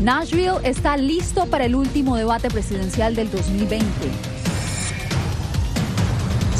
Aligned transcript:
Nashville 0.00 0.58
está 0.64 0.96
listo 0.96 1.46
para 1.46 1.66
el 1.66 1.76
último 1.76 2.16
debate 2.16 2.50
presidencial 2.50 3.14
del 3.14 3.30
2020. 3.30 3.86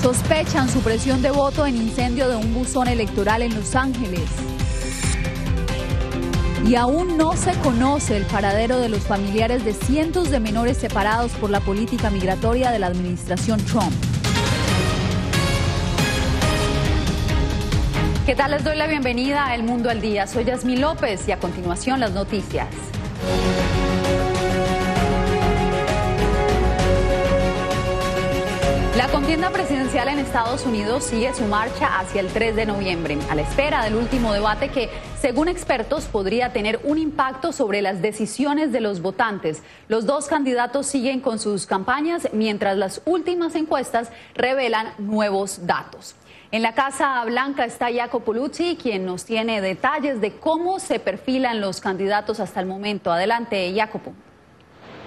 Sospechan 0.01 0.70
supresión 0.70 1.20
de 1.20 1.33
voto 1.33 1.67
en 1.67 1.77
incendio 1.77 2.29
de 2.29 2.37
un 2.37 2.55
buzón 2.55 2.87
electoral 2.87 3.42
en 3.42 3.57
Los 3.57 3.75
Ángeles. 3.75 4.29
Y 6.64 6.77
aún 6.77 7.17
no 7.17 7.37
se 7.37 7.53
conoce 7.59 8.17
el 8.17 8.25
paradero 8.25 8.79
de 8.79 8.89
los 8.89 9.01
familiares 9.01 9.64
de 9.64 9.75
cientos 9.75 10.31
de 10.31 10.39
menores 10.39 10.77
separados 10.77 11.33
por 11.33 11.51
la 11.51 11.59
política 11.59 12.09
migratoria 12.09 12.70
de 12.70 12.79
la 12.79 12.87
administración 12.87 13.61
Trump. 13.64 13.92
¿Qué 18.27 18.34
tal? 18.34 18.50
Les 18.50 18.64
doy 18.64 18.74
la 18.74 18.88
bienvenida 18.88 19.46
a 19.46 19.55
El 19.55 19.62
Mundo 19.62 19.88
al 19.88 20.00
Día. 20.00 20.27
Soy 20.27 20.42
Yasmín 20.42 20.80
López 20.80 21.28
y 21.28 21.30
a 21.30 21.38
continuación 21.38 22.00
las 22.00 22.10
noticias. 22.10 22.66
La 28.96 29.06
contienda 29.12 29.50
presidencial 29.50 30.08
en 30.08 30.18
Estados 30.18 30.66
Unidos 30.66 31.05
sigue 31.05 31.33
su 31.34 31.44
marcha 31.44 32.00
hacia 32.00 32.20
el 32.20 32.27
3 32.27 32.56
de 32.56 32.66
noviembre, 32.66 33.16
a 33.30 33.36
la 33.36 33.42
espera 33.42 33.84
del 33.84 33.94
último 33.94 34.33
debate 34.33 34.70
que, 34.70 34.90
según 35.20 35.46
expertos, 35.46 36.06
podría 36.06 36.52
tener 36.52 36.80
un 36.83 36.98
impacto 36.98 37.52
sobre 37.52 37.80
las 37.80 38.02
decisiones 38.02 38.72
de 38.72 38.80
los 38.80 39.02
votantes. 39.02 39.62
Los 39.86 40.05
dos 40.05 40.27
candidatos 40.27 40.86
siguen 40.86 41.20
con 41.20 41.38
sus 41.38 41.66
campañas 41.66 42.28
mientras 42.33 42.77
las 42.77 43.02
últimas 43.05 43.55
encuestas 43.55 44.11
revelan 44.34 44.94
nuevos 44.98 45.64
datos. 45.64 46.16
En 46.52 46.62
la 46.62 46.75
Casa 46.75 47.25
Blanca 47.25 47.64
está 47.64 47.92
Jacopo 47.92 48.33
Luzzi, 48.33 48.77
quien 48.77 49.05
nos 49.05 49.24
tiene 49.24 49.61
detalles 49.61 50.20
de 50.20 50.36
cómo 50.36 50.79
se 50.79 51.01
perfilan 51.01 51.61
los 51.61 51.80
candidatos 51.80 52.39
hasta 52.39 52.61
el 52.61 52.67
momento. 52.67 53.11
Adelante, 53.11 53.73
Jacopo. 53.74 54.12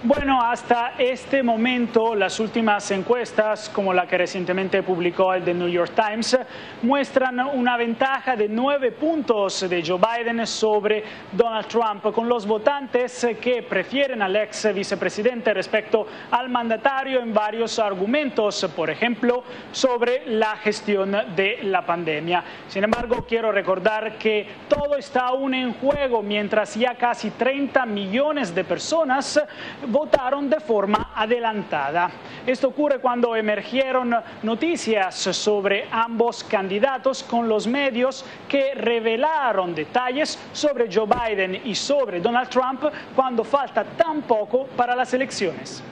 Bueno, 0.01 0.41
hasta 0.41 0.93
este 0.97 1.43
momento 1.43 2.15
las 2.15 2.39
últimas 2.39 2.89
encuestas, 2.91 3.67
como 3.67 3.93
la 3.93 4.07
que 4.07 4.17
recientemente 4.17 4.81
publicó 4.81 5.33
el 5.33 5.43
The 5.43 5.53
New 5.53 5.67
York 5.67 5.91
Times, 5.93 6.39
muestran 6.83 7.37
una 7.41 7.75
ventaja 7.75 8.37
de 8.37 8.47
nueve 8.47 8.93
puntos 8.93 9.69
de 9.69 9.83
Joe 9.85 9.99
Biden 9.99 10.47
sobre 10.47 11.03
Donald 11.33 11.67
Trump, 11.67 12.13
con 12.13 12.29
los 12.29 12.47
votantes 12.47 13.27
que 13.41 13.61
prefieren 13.61 14.21
al 14.21 14.37
ex 14.37 14.73
vicepresidente 14.73 15.53
respecto 15.53 16.07
al 16.31 16.47
mandatario 16.47 17.19
en 17.19 17.33
varios 17.33 17.77
argumentos, 17.77 18.71
por 18.73 18.89
ejemplo, 18.89 19.43
sobre 19.73 20.25
la 20.27 20.55
gestión 20.55 21.11
de 21.35 21.59
la 21.63 21.85
pandemia. 21.85 22.41
Sin 22.69 22.85
embargo, 22.85 23.25
quiero 23.27 23.51
recordar 23.51 24.17
que 24.17 24.47
todo 24.69 24.95
está 24.95 25.27
aún 25.27 25.53
en 25.53 25.73
juego 25.73 26.21
mientras 26.21 26.75
ya 26.75 26.95
casi 26.95 27.31
30 27.31 27.85
millones 27.85 28.55
de 28.55 28.63
personas 28.63 29.41
votaron 29.89 30.49
de 30.49 30.59
forma 30.59 31.11
adelantada. 31.15 32.09
Esto 32.45 32.69
ocurre 32.69 32.99
cuando 32.99 33.35
emergieron 33.35 34.15
noticias 34.43 35.15
sobre 35.15 35.87
ambos 35.91 36.43
candidatos 36.43 37.23
con 37.23 37.49
los 37.49 37.67
medios 37.67 38.25
que 38.47 38.73
revelaron 38.75 39.75
detalles 39.75 40.39
sobre 40.53 40.93
Joe 40.93 41.07
Biden 41.07 41.61
y 41.65 41.75
sobre 41.75 42.19
Donald 42.19 42.49
Trump 42.49 42.83
cuando 43.15 43.43
falta 43.43 43.83
tan 43.83 44.21
poco 44.21 44.65
para 44.67 44.95
las 44.95 45.13
elecciones. 45.13 45.83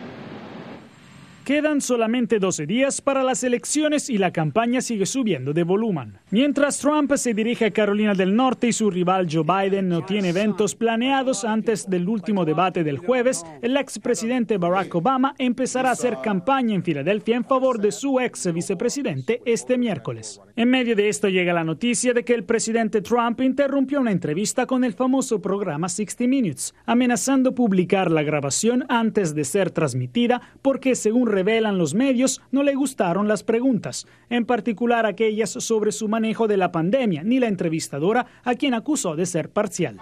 Quedan 1.47 1.79
solamente 1.79 2.39
12 2.39 2.65
días 2.65 2.99
para 2.99 3.23
las 3.23 3.41
elecciones 3.41 4.09
y 4.09 4.17
la 4.17 4.33
campaña 4.33 4.81
sigue 4.81 5.05
subiendo 5.05 5.53
de 5.53 5.63
volumen. 5.63 6.17
Mientras 6.29 6.77
Trump 6.77 7.13
se 7.15 7.33
dirige 7.33 7.67
a 7.67 7.71
Carolina 7.71 8.13
del 8.13 8.35
Norte 8.35 8.67
y 8.67 8.73
su 8.73 8.91
rival 8.91 9.29
Joe 9.31 9.45
Biden 9.45 9.87
no 9.87 10.03
tiene 10.03 10.31
eventos 10.31 10.75
planeados 10.75 11.45
antes 11.45 11.89
del 11.89 12.09
último 12.09 12.43
debate 12.43 12.83
del 12.83 12.97
jueves, 12.97 13.45
el 13.61 13.77
expresidente 13.77 14.57
Barack 14.57 14.93
Obama 14.95 15.35
empezará 15.37 15.87
a 15.87 15.93
hacer 15.93 16.17
campaña 16.21 16.75
en 16.75 16.83
Filadelfia 16.83 17.37
en 17.37 17.45
favor 17.45 17.79
de 17.79 17.93
su 17.93 18.19
ex 18.19 18.51
vicepresidente 18.53 19.41
este 19.45 19.77
miércoles. 19.77 20.41
En 20.57 20.69
medio 20.69 20.97
de 20.97 21.07
esto 21.07 21.29
llega 21.29 21.53
la 21.53 21.63
noticia 21.63 22.13
de 22.13 22.25
que 22.25 22.33
el 22.33 22.43
presidente 22.43 22.99
Trump 22.99 23.39
interrumpió 23.39 24.01
una 24.01 24.11
entrevista 24.11 24.65
con 24.65 24.83
el 24.83 24.91
famoso 24.91 25.41
programa 25.41 25.87
60 25.87 26.27
Minutes, 26.27 26.75
amenazando 26.85 27.55
publicar 27.55 28.11
la 28.11 28.23
grabación 28.23 28.83
antes 28.89 29.33
de 29.33 29.45
ser 29.45 29.71
transmitida 29.71 30.41
porque, 30.61 30.93
según 30.93 31.36
revelan 31.37 31.77
los 31.77 31.93
medios, 31.93 32.41
no 32.51 32.63
le 32.63 32.73
gustaron 32.73 33.27
las 33.27 33.43
preguntas, 33.43 34.07
en 34.31 34.43
particular 34.43 35.05
aquellas 35.05 35.51
sobre 35.51 35.91
su 35.91 36.07
manejo 36.07 36.47
de 36.47 36.57
la 36.57 36.71
pandemia, 36.71 37.21
ni 37.23 37.39
la 37.39 37.47
entrevistadora 37.47 38.25
a 38.43 38.55
quien 38.55 38.73
acusó 38.73 39.15
de 39.15 39.27
ser 39.27 39.49
parcial. 39.49 39.99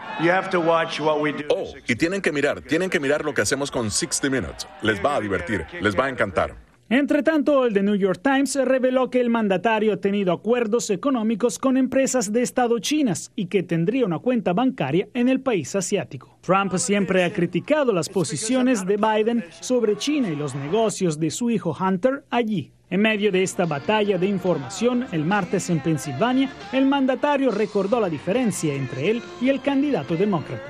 Oh, 1.50 1.74
y 1.86 1.96
tienen 1.98 2.22
que 2.22 2.32
mirar, 2.32 2.62
tienen 2.62 2.90
que 2.90 3.02
mirar 3.02 3.26
lo 3.26 3.34
que 3.34 3.42
hacemos 3.42 3.70
con 3.70 3.92
60 3.92 4.30
Minutes. 4.30 4.66
Les 4.82 5.04
va 5.04 5.18
a 5.18 5.20
divertir, 5.20 5.66
les 5.82 5.94
va 5.94 6.06
a 6.06 6.10
encantar. 6.10 6.65
Entre 6.88 7.24
tanto, 7.24 7.66
el 7.66 7.74
The 7.74 7.82
New 7.82 7.96
York 7.96 8.20
Times 8.22 8.56
reveló 8.64 9.10
que 9.10 9.20
el 9.20 9.32
mandatario 9.32 9.94
ha 9.94 9.98
tenido 9.98 10.32
acuerdos 10.32 10.92
económicos 10.92 11.58
con 11.58 11.78
empresas 11.78 12.32
de 12.32 12.44
Estado 12.44 12.78
chinas 12.78 13.32
y 13.36 13.48
que 13.48 13.64
tendría 13.64 14.06
una 14.06 14.20
cuenta 14.20 14.54
bancaria 14.54 15.08
en 15.16 15.28
el 15.28 15.42
país 15.42 15.76
asiático. 15.76 16.38
Trump 16.42 16.76
siempre 16.76 17.24
ha 17.24 17.34
criticado 17.34 17.92
las 17.92 18.08
posiciones 18.08 18.86
de 18.86 18.98
Biden 18.98 19.44
sobre 19.62 19.98
China 19.98 20.30
y 20.30 20.36
los 20.36 20.54
negocios 20.54 21.20
de 21.20 21.32
su 21.32 21.50
hijo 21.50 21.76
Hunter 21.80 22.24
allí. 22.30 22.72
En 22.92 23.02
medio 23.02 23.32
de 23.32 23.42
esta 23.42 23.66
batalla 23.66 24.20
de 24.20 24.28
información, 24.28 25.08
el 25.12 25.26
martes 25.26 25.72
en 25.72 25.82
Pensilvania, 25.82 26.52
el 26.72 26.86
mandatario 26.86 27.50
recordó 27.50 28.00
la 28.00 28.10
diferencia 28.10 28.76
entre 28.76 29.10
él 29.10 29.24
y 29.42 29.50
el 29.50 29.60
candidato 29.60 30.16
demócrata. 30.16 30.62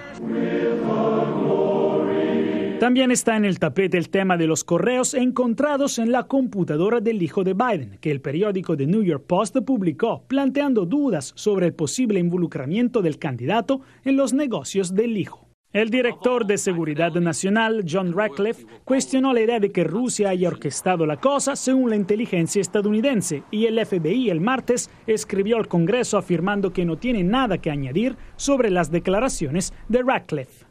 También 2.80 3.10
está 3.10 3.38
en 3.38 3.46
el 3.46 3.58
tapete 3.58 3.98
el 3.98 4.10
tema 4.10 4.36
de 4.36 4.48
los 4.48 4.66
correos 4.66 5.14
encontrados 5.14 5.98
en 5.98 6.12
la 6.12 6.24
computadora 6.24 7.00
del 7.00 7.22
hijo 7.22 7.46
de 7.46 7.54
Biden, 7.54 7.98
que 8.02 8.12
el 8.12 8.20
periódico 8.20 8.76
The 8.76 8.86
New 8.86 9.02
York 9.02 9.24
Post 9.26 9.56
publicó, 9.66 10.24
planteando 10.28 10.86
dudas 10.86 11.32
sobre 11.36 11.68
el 11.68 11.74
posible 11.74 12.20
involucramiento 12.20 13.02
del 13.02 13.18
candidato 13.18 13.80
en 14.04 14.18
los 14.18 14.34
negocios 14.34 14.94
del 14.94 15.16
hijo. 15.16 15.48
El 15.72 15.90
director 15.90 16.46
de 16.46 16.58
Seguridad 16.58 17.14
Nacional, 17.14 17.86
John 17.90 18.14
Ratcliffe, 18.14 18.66
cuestionó 18.84 19.34
la 19.34 19.42
idea 19.42 19.60
de 19.60 19.72
que 19.72 19.86
Rusia 19.86 20.30
haya 20.30 20.50
orquestado 20.50 21.06
la 21.06 21.18
cosa 21.18 21.56
según 21.56 21.90
la 21.90 21.96
inteligencia 21.96 22.62
estadounidense 22.62 23.44
y 23.52 23.66
el 23.66 23.84
FBI 23.86 24.30
el 24.30 24.42
martes 24.42 24.90
escribió 25.08 25.58
al 25.58 25.70
Congreso 25.70 26.18
afirmando 26.18 26.74
que 26.74 26.86
no 26.86 26.98
tiene 26.98 27.24
nada 27.24 27.58
que 27.58 27.72
añadir 27.72 28.18
sobre 28.36 28.70
las 28.70 28.92
declaraciones 28.92 29.74
de 29.88 30.04
Ratcliffe. 30.04 30.65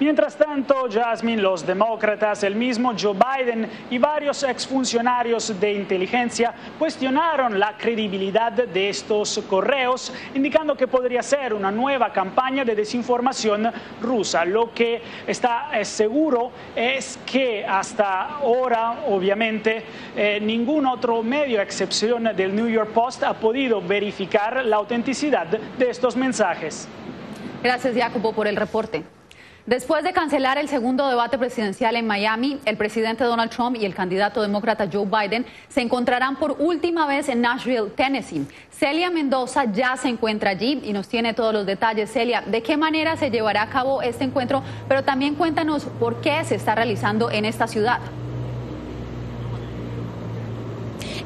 Mientras 0.00 0.36
tanto, 0.36 0.88
Jasmine, 0.90 1.40
los 1.40 1.64
demócratas, 1.64 2.42
el 2.42 2.56
mismo 2.56 2.94
Joe 3.00 3.14
Biden 3.14 3.70
y 3.90 3.98
varios 3.98 4.42
exfuncionarios 4.42 5.60
de 5.60 5.72
inteligencia 5.72 6.52
cuestionaron 6.80 7.60
la 7.60 7.76
credibilidad 7.76 8.50
de 8.50 8.88
estos 8.88 9.40
correos, 9.48 10.12
indicando 10.34 10.76
que 10.76 10.88
podría 10.88 11.22
ser 11.22 11.54
una 11.54 11.70
nueva 11.70 12.12
campaña 12.12 12.64
de 12.64 12.74
desinformación 12.74 13.70
rusa. 14.02 14.44
Lo 14.44 14.74
que 14.74 15.00
está 15.28 15.70
eh, 15.72 15.84
seguro 15.84 16.50
es 16.74 17.16
que 17.24 17.64
hasta 17.64 18.38
ahora, 18.38 19.04
obviamente, 19.06 19.84
eh, 20.16 20.40
ningún 20.42 20.86
otro 20.86 21.22
medio, 21.22 21.60
a 21.60 21.62
excepción 21.62 22.24
del 22.34 22.54
New 22.56 22.68
York 22.68 22.90
Post, 22.90 23.22
ha 23.22 23.34
podido 23.34 23.80
verificar 23.80 24.64
la 24.64 24.74
autenticidad 24.74 25.46
de 25.46 25.88
estos 25.88 26.16
mensajes. 26.16 26.88
Gracias, 27.62 27.94
Jacobo, 27.96 28.32
por 28.32 28.48
el 28.48 28.56
reporte. 28.56 29.04
Después 29.66 30.04
de 30.04 30.12
cancelar 30.12 30.58
el 30.58 30.68
segundo 30.68 31.08
debate 31.08 31.38
presidencial 31.38 31.96
en 31.96 32.06
Miami, 32.06 32.58
el 32.66 32.76
presidente 32.76 33.24
Donald 33.24 33.50
Trump 33.50 33.76
y 33.76 33.86
el 33.86 33.94
candidato 33.94 34.42
demócrata 34.42 34.90
Joe 34.92 35.06
Biden 35.06 35.46
se 35.70 35.80
encontrarán 35.80 36.36
por 36.36 36.56
última 36.58 37.06
vez 37.06 37.30
en 37.30 37.40
Nashville, 37.40 37.88
Tennessee. 37.96 38.46
Celia 38.70 39.08
Mendoza 39.08 39.64
ya 39.64 39.96
se 39.96 40.08
encuentra 40.08 40.50
allí 40.50 40.82
y 40.84 40.92
nos 40.92 41.08
tiene 41.08 41.32
todos 41.32 41.54
los 41.54 41.64
detalles. 41.64 42.12
Celia, 42.12 42.42
¿de 42.42 42.62
qué 42.62 42.76
manera 42.76 43.16
se 43.16 43.30
llevará 43.30 43.62
a 43.62 43.70
cabo 43.70 44.02
este 44.02 44.24
encuentro? 44.24 44.62
Pero 44.86 45.02
también 45.02 45.34
cuéntanos 45.34 45.84
por 45.98 46.20
qué 46.20 46.44
se 46.44 46.56
está 46.56 46.74
realizando 46.74 47.30
en 47.30 47.46
esta 47.46 47.66
ciudad. 47.66 48.00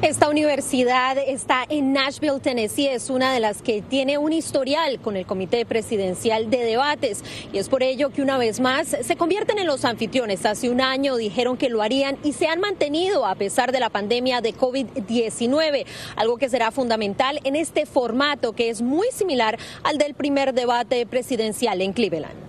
Esta 0.01 0.29
universidad 0.29 1.17
está 1.17 1.65
en 1.67 1.91
Nashville, 1.91 2.39
Tennessee. 2.39 2.87
Es 2.87 3.09
una 3.09 3.33
de 3.33 3.41
las 3.41 3.61
que 3.61 3.81
tiene 3.81 4.17
un 4.17 4.31
historial 4.31 5.01
con 5.01 5.17
el 5.17 5.25
Comité 5.25 5.65
Presidencial 5.65 6.49
de 6.49 6.59
Debates. 6.59 7.21
Y 7.51 7.57
es 7.57 7.67
por 7.67 7.83
ello 7.83 8.09
que 8.09 8.21
una 8.21 8.37
vez 8.37 8.61
más 8.61 8.87
se 8.87 9.17
convierten 9.17 9.59
en 9.59 9.67
los 9.67 9.83
anfitriones. 9.83 10.45
Hace 10.45 10.69
un 10.69 10.79
año 10.79 11.17
dijeron 11.17 11.57
que 11.57 11.67
lo 11.67 11.81
harían 11.81 12.17
y 12.23 12.31
se 12.31 12.47
han 12.47 12.61
mantenido 12.61 13.25
a 13.25 13.35
pesar 13.35 13.73
de 13.73 13.81
la 13.81 13.89
pandemia 13.89 14.39
de 14.39 14.55
COVID-19. 14.55 15.85
Algo 16.15 16.37
que 16.37 16.47
será 16.47 16.71
fundamental 16.71 17.41
en 17.43 17.57
este 17.57 17.85
formato 17.85 18.53
que 18.53 18.69
es 18.69 18.81
muy 18.81 19.07
similar 19.11 19.59
al 19.83 19.97
del 19.97 20.13
primer 20.13 20.53
debate 20.53 21.05
presidencial 21.07 21.81
en 21.81 21.91
Cleveland. 21.91 22.48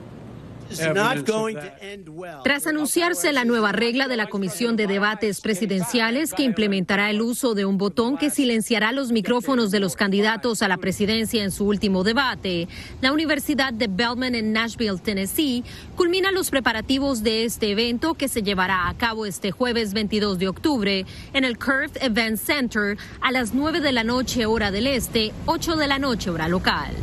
Tras 2.44 2.66
anunciarse 2.66 3.32
la 3.32 3.44
nueva 3.44 3.72
regla 3.72 4.08
de 4.08 4.16
la 4.16 4.26
Comisión 4.26 4.76
de 4.76 4.86
Debates 4.86 5.40
Presidenciales 5.40 6.32
que 6.32 6.42
implementará 6.42 7.10
el 7.10 7.22
uso 7.22 7.54
de 7.54 7.64
un 7.64 7.78
botón 7.78 8.16
que 8.16 8.30
silenciará 8.30 8.92
los 8.92 9.12
micrófonos 9.12 9.70
de 9.70 9.80
los 9.80 9.96
candidatos 9.96 10.62
a 10.62 10.68
la 10.68 10.76
presidencia 10.76 11.42
en 11.42 11.50
su 11.50 11.66
último 11.66 12.04
debate, 12.04 12.68
la 13.00 13.12
Universidad 13.12 13.72
de 13.72 13.88
Belmont 13.88 14.34
en 14.34 14.52
Nashville, 14.52 14.98
Tennessee, 14.98 15.64
culmina 15.96 16.32
los 16.32 16.50
preparativos 16.50 17.22
de 17.22 17.44
este 17.44 17.70
evento 17.70 18.14
que 18.14 18.28
se 18.28 18.42
llevará 18.42 18.88
a 18.88 18.96
cabo 18.96 19.26
este 19.26 19.50
jueves 19.50 19.92
22 19.92 20.38
de 20.38 20.48
octubre 20.48 21.06
en 21.32 21.44
el 21.44 21.58
Curved 21.58 22.02
Event 22.02 22.38
Center 22.38 22.96
a 23.20 23.32
las 23.32 23.54
9 23.54 23.80
de 23.80 23.92
la 23.92 24.04
noche 24.04 24.46
hora 24.46 24.70
del 24.70 24.86
este, 24.86 25.32
8 25.46 25.76
de 25.76 25.86
la 25.86 25.98
noche 25.98 26.30
hora 26.30 26.48
local. 26.48 26.94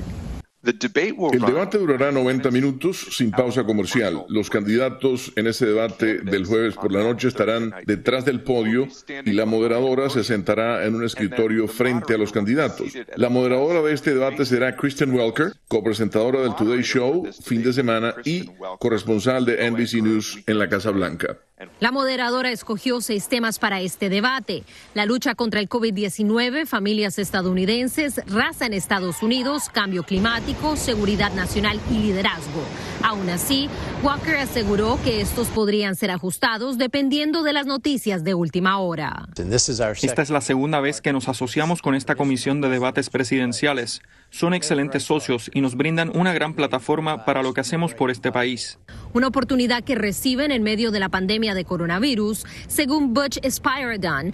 El 1.31 1.42
debate 1.42 1.78
durará 1.78 2.12
90 2.12 2.52
minutos 2.52 3.08
sin 3.12 3.31
pausa 3.31 3.64
comercial. 3.64 4.25
Los 4.28 4.50
candidatos 4.50 5.31
en 5.36 5.48
ese 5.48 5.66
debate 5.66 6.19
del 6.19 6.46
jueves 6.46 6.75
por 6.75 6.92
la 6.92 7.04
noche 7.04 7.30
estarán 7.30 7.74
detrás 7.86 8.25
del 8.25 8.42
podio 8.42 8.88
y 9.25 9.31
la 9.31 9.46
moderadora 9.46 10.10
se 10.10 10.24
sentará 10.24 10.86
en 10.86 10.96
un 10.96 11.04
escritorio 11.04 11.68
frente 11.68 12.16
a 12.16 12.18
los 12.18 12.31
candidatos. 12.31 12.94
La 13.16 13.30
moderadora 13.30 13.81
de 13.81 13.94
este 13.94 14.14
debate 14.14 14.46
será 14.46 14.75
Kristen 14.75 15.14
Welker, 15.14 15.54
copresentadora 15.68 16.42
del 16.42 16.56
Today 16.56 16.84
Show 16.84 17.28
fin 17.44 17.64
de 17.64 17.74
semana 17.74 18.16
y 18.25 18.50
corresponsal 18.80 19.46
de 19.46 19.69
NBC 19.72 20.02
News 20.02 20.40
en 20.46 20.60
la 20.60 20.69
Casa 20.69 20.92
Blanca. 20.92 21.38
La 21.80 21.92
moderadora 21.92 22.51
escogió 22.51 23.01
seis 23.01 23.30
temas 23.30 23.57
para 23.57 23.81
este 23.81 24.09
debate. 24.09 24.63
La 24.94 25.07
lucha 25.07 25.33
contra 25.33 25.59
el 25.59 25.68
COVID-19, 25.68 26.68
familias 26.68 27.18
estadounidenses, 27.18 28.21
raza 28.27 28.68
en 28.68 28.74
Estados 28.74 29.24
Unidos, 29.24 29.69
cambio 29.69 30.04
climático, 30.04 30.75
seguridad 30.75 31.33
nacional 31.33 31.80
y 31.89 31.95
liderazgo. 31.95 32.62
Aún 33.04 33.27
así, 33.30 33.69
Walker 34.04 34.36
aseguró 34.36 35.00
que 35.04 35.19
estos 35.21 35.48
podrían 35.48 35.95
ser 35.95 36.12
ajustados 36.12 36.77
dependiendo 36.77 37.42
de 37.42 37.54
las 37.54 37.65
noticias 37.65 38.24
de 38.24 38.36
última 38.36 38.77
hora. 38.77 39.27
Esta 39.36 40.21
es 40.21 40.30
la 40.30 40.42
segunda 40.42 40.80
vez 40.80 41.01
que 41.01 41.12
nos 41.12 41.27
asociamos 41.27 41.81
con 41.81 41.95
esta 41.95 42.13
comisión 42.13 42.62
de 42.62 42.69
debates 42.69 43.09
presidenciales. 43.09 44.01
Son 44.30 44.54
excelentes 44.54 45.04
socios 45.04 45.50
y 45.54 45.62
nos 45.62 45.76
brindan 45.76 46.12
una 46.16 46.34
gran 46.34 46.54
plataforma 46.54 47.26
para 47.26 47.42
lo 47.42 47.54
que 47.54 47.62
hacemos 47.62 47.94
por 47.94 48.12
este 48.12 48.32
país. 48.32 48.78
Una 49.14 49.28
oportunidad 49.28 49.84
que 49.84 49.96
reciben 49.96 50.52
en 50.52 50.64
medio 50.64 50.92
de 50.92 51.00
la 51.00 51.10
pandemia 51.10 51.54
de 51.54 51.66
coronavirus, 51.66 52.46
según 52.68 53.14
Butch 53.14 53.40
Spiradan. 53.50 54.34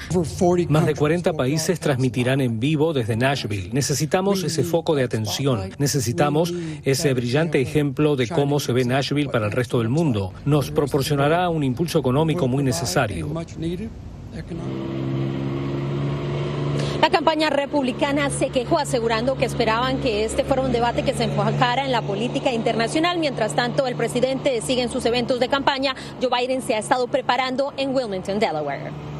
Más 0.69 0.85
de 0.85 0.95
40 0.95 1.33
países 1.33 1.79
transmitirán 1.79 2.41
en 2.41 2.59
vivo 2.59 2.93
desde 2.93 3.15
Nashville. 3.15 3.69
Necesitamos 3.71 4.43
ese 4.43 4.63
foco 4.63 4.95
de 4.95 5.03
atención. 5.03 5.69
Necesitamos 5.77 6.53
ese 6.83 7.13
brillante 7.13 7.61
ejemplo 7.61 8.15
de 8.15 8.27
cómo 8.27 8.59
se 8.59 8.73
ve 8.73 8.85
Nashville 8.85 9.29
para 9.29 9.45
el 9.45 9.51
resto 9.51 9.79
del 9.79 9.89
mundo. 9.89 10.33
Nos 10.45 10.71
proporcionará 10.71 11.49
un 11.49 11.63
impulso 11.63 11.99
económico 11.99 12.47
muy 12.47 12.63
necesario. 12.63 13.29
La 17.03 17.09
campaña 17.09 17.49
republicana 17.49 18.29
se 18.29 18.47
quejó 18.47 18.79
asegurando 18.79 19.35
que 19.35 19.43
esperaban 19.43 19.99
que 19.99 20.23
este 20.23 20.45
fuera 20.45 20.61
un 20.61 20.71
debate 20.71 21.03
que 21.03 21.13
se 21.13 21.25
enfocara 21.25 21.83
en 21.83 21.91
la 21.91 22.01
política 22.01 22.53
internacional. 22.53 23.17
Mientras 23.17 23.57
tanto, 23.57 23.87
el 23.87 23.97
presidente 23.97 24.61
sigue 24.61 24.83
en 24.83 24.89
sus 24.89 25.05
eventos 25.05 25.41
de 25.41 25.49
campaña. 25.49 25.97
Joe 26.21 26.29
Biden 26.31 26.61
se 26.61 26.75
ha 26.75 26.79
estado 26.79 27.07
preparando 27.07 27.73
en 27.75 27.93
Wilmington, 27.93 28.39
Delaware. 28.39 29.12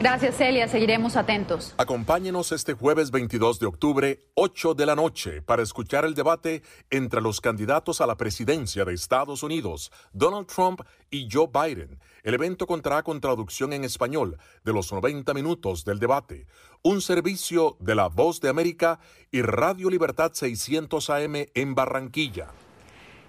Gracias, 0.00 0.36
Celia. 0.36 0.68
Seguiremos 0.68 1.16
atentos. 1.16 1.74
Acompáñenos 1.78 2.52
este 2.52 2.74
jueves 2.74 3.10
22 3.10 3.58
de 3.58 3.66
octubre, 3.66 4.20
8 4.34 4.74
de 4.74 4.86
la 4.86 4.94
noche, 4.94 5.42
para 5.42 5.62
escuchar 5.62 6.04
el 6.04 6.14
debate 6.14 6.62
entre 6.90 7.20
los 7.20 7.40
candidatos 7.40 8.00
a 8.00 8.06
la 8.06 8.16
presidencia 8.16 8.84
de 8.84 8.94
Estados 8.94 9.42
Unidos, 9.42 9.90
Donald 10.12 10.46
Trump 10.46 10.80
y 11.10 11.28
Joe 11.30 11.48
Biden. 11.52 11.98
El 12.22 12.34
evento 12.34 12.66
contará 12.66 13.02
con 13.02 13.20
traducción 13.20 13.72
en 13.72 13.84
español 13.84 14.38
de 14.64 14.72
los 14.72 14.92
90 14.92 15.32
minutos 15.34 15.84
del 15.84 15.98
debate 15.98 16.46
un 16.86 17.00
servicio 17.00 17.78
de 17.80 17.94
La 17.94 18.08
Voz 18.08 18.42
de 18.42 18.50
América 18.50 19.00
y 19.32 19.40
Radio 19.40 19.88
Libertad 19.88 20.32
600 20.34 21.08
AM 21.08 21.46
en 21.54 21.74
Barranquilla. 21.74 22.48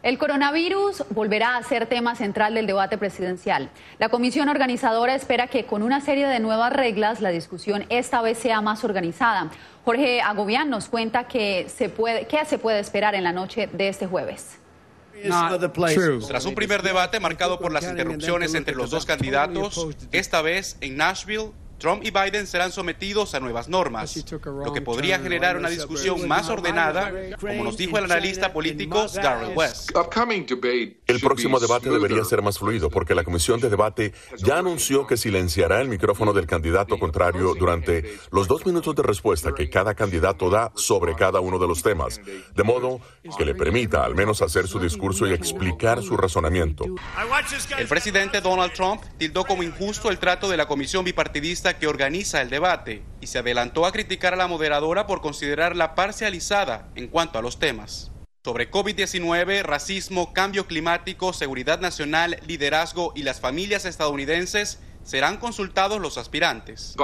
El 0.06 0.20
coronavirus 0.20 1.04
volverá 1.10 1.58
a 1.58 1.64
ser 1.64 1.88
tema 1.88 2.14
central 2.14 2.54
del 2.54 2.68
debate 2.68 2.96
presidencial. 2.96 3.72
La 3.98 4.10
comisión 4.10 4.50
organizadora 4.50 5.16
espera 5.16 5.48
que 5.48 5.66
con 5.66 5.82
una 5.82 6.00
serie 6.00 6.28
de 6.28 6.40
nuevas 6.40 6.72
reglas 6.72 7.22
la 7.22 7.30
discusión 7.30 7.88
esta 7.90 8.22
vez 8.22 8.38
sea 8.38 8.62
más 8.62 8.84
organizada. 8.84 9.50
Jorge 9.84 10.22
Agobián 10.22 10.70
nos 10.70 10.90
cuenta 10.90 11.24
que 11.24 11.66
se 11.76 11.90
puede, 11.90 12.28
qué 12.28 12.46
se 12.46 12.60
puede 12.60 12.82
esperar 12.82 13.16
en 13.16 13.24
la 13.24 13.32
noche 13.32 13.68
de 13.74 13.88
este 13.88 14.06
jueves. 14.06 14.60
Tras 16.28 16.46
un 16.46 16.54
primer 16.54 16.84
debate 16.84 17.20
marcado 17.20 17.58
por 17.58 17.72
las 17.72 17.86
interrupciones 17.86 18.54
entre 18.54 18.76
los 18.76 18.92
dos 18.92 19.08
candidatos, 19.08 19.88
esta 20.12 20.44
vez 20.44 20.78
en 20.82 20.98
Nashville, 20.98 21.50
Trump 21.78 22.04
y 22.04 22.12
Biden 22.12 22.48
serán 22.48 22.72
sometidos 22.72 23.36
a 23.36 23.40
nuevas 23.40 23.68
normas, 23.68 24.26
lo 24.46 24.74
que 24.74 24.82
podría 24.82 25.20
generar 25.20 25.58
una 25.58 25.70
discusión 25.70 26.28
más 26.28 26.50
ordenada, 26.50 27.12
como 27.40 27.64
nos 27.64 27.78
dijo 27.78 27.98
el 27.98 28.06
analista 28.06 28.54
político 28.54 29.08
Darrell 29.08 29.56
West. 29.56 29.92
El 31.08 31.20
próximo 31.20 31.60
debate 31.60 31.90
debería 31.90 32.24
ser 32.24 32.42
más 32.42 32.60
fluido 32.60 32.90
porque 32.90 33.16
la 33.16 33.24
comisión 33.24 33.60
de 33.60 33.70
debate 33.70 34.14
ya 34.38 34.58
anunció 34.58 35.06
que 35.08 35.18
silenciará 35.18 35.82
el 35.82 35.90
micrófono 35.90 36.34
del 36.34 36.48
candidato 36.48 36.98
contrario 36.98 37.56
durante 37.56 38.18
los 38.32 38.48
dos 38.48 38.66
minutos 38.66 38.96
de 38.96 39.04
respuesta 39.04 39.54
que 39.54 39.70
cada 39.70 39.96
candidato 39.96 40.50
da 40.50 40.72
sobre 40.76 41.16
cada 41.16 41.40
uno 41.40 41.60
de 41.60 41.68
los 41.68 41.84
temas, 41.84 42.22
de 42.54 42.64
modo 42.64 43.00
que 43.38 43.46
le 43.46 43.56
permita 43.56 44.06
al 44.06 44.16
menos 44.16 44.42
hacer 44.42 44.68
su 44.68 44.80
discurso 44.80 45.28
y 45.28 45.34
explicar 45.34 46.02
su 46.02 46.18
razonamiento. 46.18 46.86
El 47.78 47.88
presidente 47.88 48.42
Donald 48.42 48.74
Trump 48.74 49.02
tildó 49.18 49.46
como 49.46 49.64
injusto 49.64 50.10
el 50.10 50.20
trato 50.20 50.50
de 50.50 50.58
la 50.58 50.68
comisión 50.68 51.04
bipartidista 51.04 51.65
que 51.74 51.88
organiza 51.88 52.42
el 52.42 52.50
debate 52.50 53.04
y 53.20 53.28
se 53.28 53.40
adelantó 53.40 53.86
a 53.86 53.92
criticar 53.92 54.34
a 54.34 54.38
la 54.38 54.48
moderadora 54.48 55.08
por 55.08 55.22
considerarla 55.22 55.96
parcializada 55.96 56.88
en 56.96 57.08
cuanto 57.08 57.40
a 57.40 57.42
los 57.42 57.60
temas. 57.60 58.12
Sobre 58.46 58.70
COVID-19, 58.70 59.64
racismo, 59.64 60.32
cambio 60.32 60.68
climático, 60.68 61.34
seguridad 61.34 61.80
nacional, 61.80 62.40
liderazgo 62.46 63.12
y 63.16 63.24
las 63.24 63.40
familias 63.40 63.86
estadounidenses, 63.86 64.80
serán 65.06 65.38
consultados 65.38 66.02
los 66.02 66.18
aspirantes. 66.18 66.96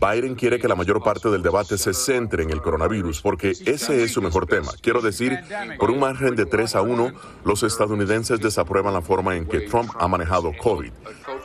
Biden 0.00 0.34
quiere 0.34 0.60
que 0.60 0.68
la 0.68 0.76
mayor 0.76 1.02
parte 1.02 1.30
del 1.30 1.42
debate 1.42 1.78
se 1.78 1.94
centre 1.94 2.42
en 2.42 2.50
el 2.50 2.60
coronavirus 2.60 3.20
porque 3.22 3.50
ese 3.50 4.04
es 4.04 4.12
su 4.12 4.22
mejor 4.22 4.46
tema. 4.46 4.70
Quiero 4.80 5.00
decir, 5.00 5.40
por 5.78 5.90
un 5.90 5.98
margen 5.98 6.36
de 6.36 6.46
3 6.46 6.76
a 6.76 6.82
1, 6.82 7.12
los 7.44 7.62
estadounidenses 7.62 8.38
desaprueban 8.38 8.92
la 8.92 9.02
forma 9.02 9.34
en 9.34 9.46
que 9.46 9.60
Trump 9.62 9.90
ha 9.98 10.06
manejado 10.06 10.52
COVID. 10.62 10.92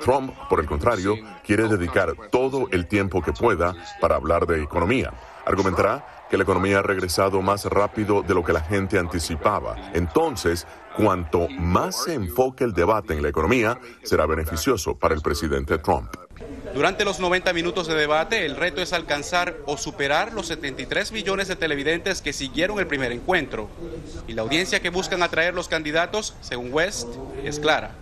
Trump, 0.02 0.34
por 0.50 0.60
el 0.60 0.68
contrario, 0.68 1.16
quiere 1.44 1.68
dedicar 1.68 2.14
todo 2.30 2.68
el 2.72 2.88
tiempo 2.88 3.22
que 3.22 3.34
pueda 3.34 3.74
para 4.02 4.16
hablar 4.16 4.46
de 4.46 4.62
economía. 4.62 5.14
Argumentará 5.46 6.28
que 6.30 6.36
la 6.36 6.44
economía 6.44 6.80
ha 6.80 6.82
regresado 6.82 7.42
más 7.42 7.66
rápido 7.66 8.22
de 8.22 8.34
lo 8.34 8.44
que 8.44 8.52
la 8.52 8.62
gente 8.62 9.00
anticipaba. 9.00 9.78
Entonces, 9.94 10.68
cuanto 10.98 11.48
más 11.50 12.04
se 12.04 12.13
enfoque 12.13 12.63
el 12.63 12.74
debate 12.74 13.13
en 13.13 13.22
la 13.22 13.30
economía, 13.30 13.80
será 14.04 14.25
beneficioso 14.25 14.98
para 14.98 15.13
el 15.13 15.22
presidente 15.22 15.77
Trump. 15.77 16.10
Durante 16.74 17.06
los 17.06 17.20
90 17.20 17.54
minutos 17.54 17.88
de 17.88 17.96
debate, 17.96 18.46
el 18.46 18.56
reto 18.56 18.82
es 18.82 18.94
alcanzar 18.94 19.58
o 19.66 19.77
superar 19.77 20.34
los 20.34 20.48
73 20.48 21.12
millones 21.12 21.48
de 21.48 21.56
televidentes 21.56 22.22
que 22.22 22.34
siguieron 22.34 22.80
el 22.80 22.88
primer 22.88 23.12
encuentro. 23.12 23.70
Y 24.27 24.34
la 24.34 24.42
audiencia 24.44 24.80
que 24.80 24.89
buscan 24.89 25.24
atraer 25.24 25.54
los 25.54 25.68
candidatos, 25.68 26.36
según 26.42 26.72
West, 26.74 27.08
es 27.44 27.60
clara. 27.60 27.96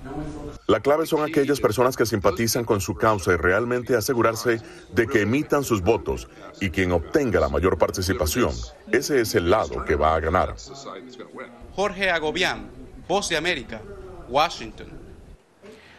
La 0.68 0.80
clave 0.80 1.06
son 1.06 1.24
aquellas 1.24 1.60
personas 1.60 1.96
que 1.96 2.06
simpatizan 2.06 2.66
con 2.66 2.82
su 2.82 2.96
causa 2.96 3.34
y 3.34 3.38
realmente 3.38 3.96
asegurarse 3.96 4.60
de 4.94 5.08
que 5.08 5.22
emitan 5.22 5.64
sus 5.64 5.82
votos 5.82 6.28
y 6.60 6.72
quien 6.72 6.92
obtenga 6.92 7.40
la 7.40 7.50
mayor 7.50 7.78
participación, 7.78 8.52
ese 8.92 9.22
es 9.22 9.36
el 9.36 9.50
lado 9.52 9.86
que 9.86 9.96
va 9.96 10.16
a 10.16 10.20
ganar. 10.20 10.56
Jorge 11.75 12.10
Agobián, 12.10 12.70
Voz 13.08 13.30
de 13.30 13.38
América, 13.38 13.82
Washington. 14.28 14.88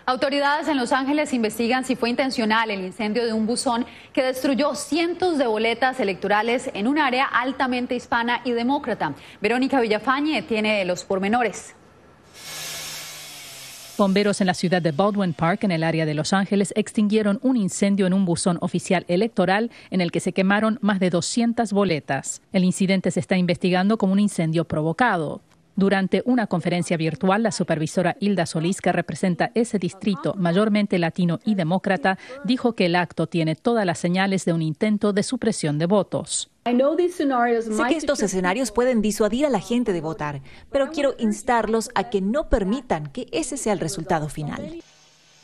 Autoridades 0.06 0.66
en 0.68 0.76
Los 0.76 0.92
Ángeles 0.92 1.32
investigan 1.32 1.84
si 1.84 1.94
fue 1.94 2.10
intencional 2.10 2.70
el 2.70 2.80
incendio 2.80 3.24
de 3.24 3.32
un 3.32 3.46
buzón 3.46 3.86
que 4.12 4.22
destruyó 4.22 4.74
cientos 4.74 5.38
de 5.38 5.46
boletas 5.46 6.00
electorales 6.00 6.70
en 6.74 6.88
un 6.88 6.98
área 6.98 7.24
altamente 7.24 7.94
hispana 7.94 8.40
y 8.44 8.52
demócrata. 8.52 9.14
Verónica 9.40 9.80
Villafañe 9.80 10.42
tiene 10.42 10.84
los 10.84 11.04
pormenores. 11.04 11.74
Bomberos 13.96 14.40
en 14.40 14.48
la 14.48 14.54
ciudad 14.54 14.82
de 14.82 14.92
Baldwin 14.92 15.32
Park, 15.32 15.64
en 15.64 15.70
el 15.70 15.82
área 15.82 16.04
de 16.04 16.14
Los 16.14 16.32
Ángeles, 16.32 16.72
extinguieron 16.76 17.38
un 17.42 17.56
incendio 17.56 18.06
en 18.06 18.12
un 18.12 18.26
buzón 18.26 18.58
oficial 18.60 19.06
electoral 19.08 19.70
en 19.90 20.00
el 20.00 20.12
que 20.12 20.20
se 20.20 20.32
quemaron 20.32 20.78
más 20.82 21.00
de 21.00 21.10
200 21.10 21.72
boletas. 21.72 22.42
El 22.52 22.64
incidente 22.64 23.10
se 23.10 23.20
está 23.20 23.36
investigando 23.36 23.96
como 23.96 24.12
un 24.12 24.20
incendio 24.20 24.64
provocado. 24.66 25.40
Durante 25.76 26.22
una 26.24 26.46
conferencia 26.46 26.96
virtual, 26.96 27.42
la 27.42 27.52
supervisora 27.52 28.16
Hilda 28.18 28.46
Solís, 28.46 28.80
que 28.80 28.92
representa 28.92 29.50
ese 29.54 29.78
distrito 29.78 30.34
mayormente 30.34 30.98
latino 30.98 31.38
y 31.44 31.54
demócrata, 31.54 32.18
dijo 32.44 32.74
que 32.74 32.86
el 32.86 32.96
acto 32.96 33.26
tiene 33.26 33.56
todas 33.56 33.84
las 33.84 33.98
señales 33.98 34.46
de 34.46 34.54
un 34.54 34.62
intento 34.62 35.12
de 35.12 35.22
supresión 35.22 35.78
de 35.78 35.84
votos. 35.84 36.50
Sé 36.64 37.82
que 37.88 37.96
estos 37.96 38.22
escenarios 38.22 38.72
pueden 38.72 39.02
disuadir 39.02 39.44
a 39.44 39.50
la 39.50 39.60
gente 39.60 39.92
de 39.92 40.00
votar, 40.00 40.40
pero 40.72 40.90
quiero 40.90 41.14
instarlos 41.18 41.90
a 41.94 42.08
que 42.08 42.22
no 42.22 42.48
permitan 42.48 43.08
que 43.08 43.26
ese 43.30 43.58
sea 43.58 43.74
el 43.74 43.78
resultado 43.78 44.30
final. 44.30 44.82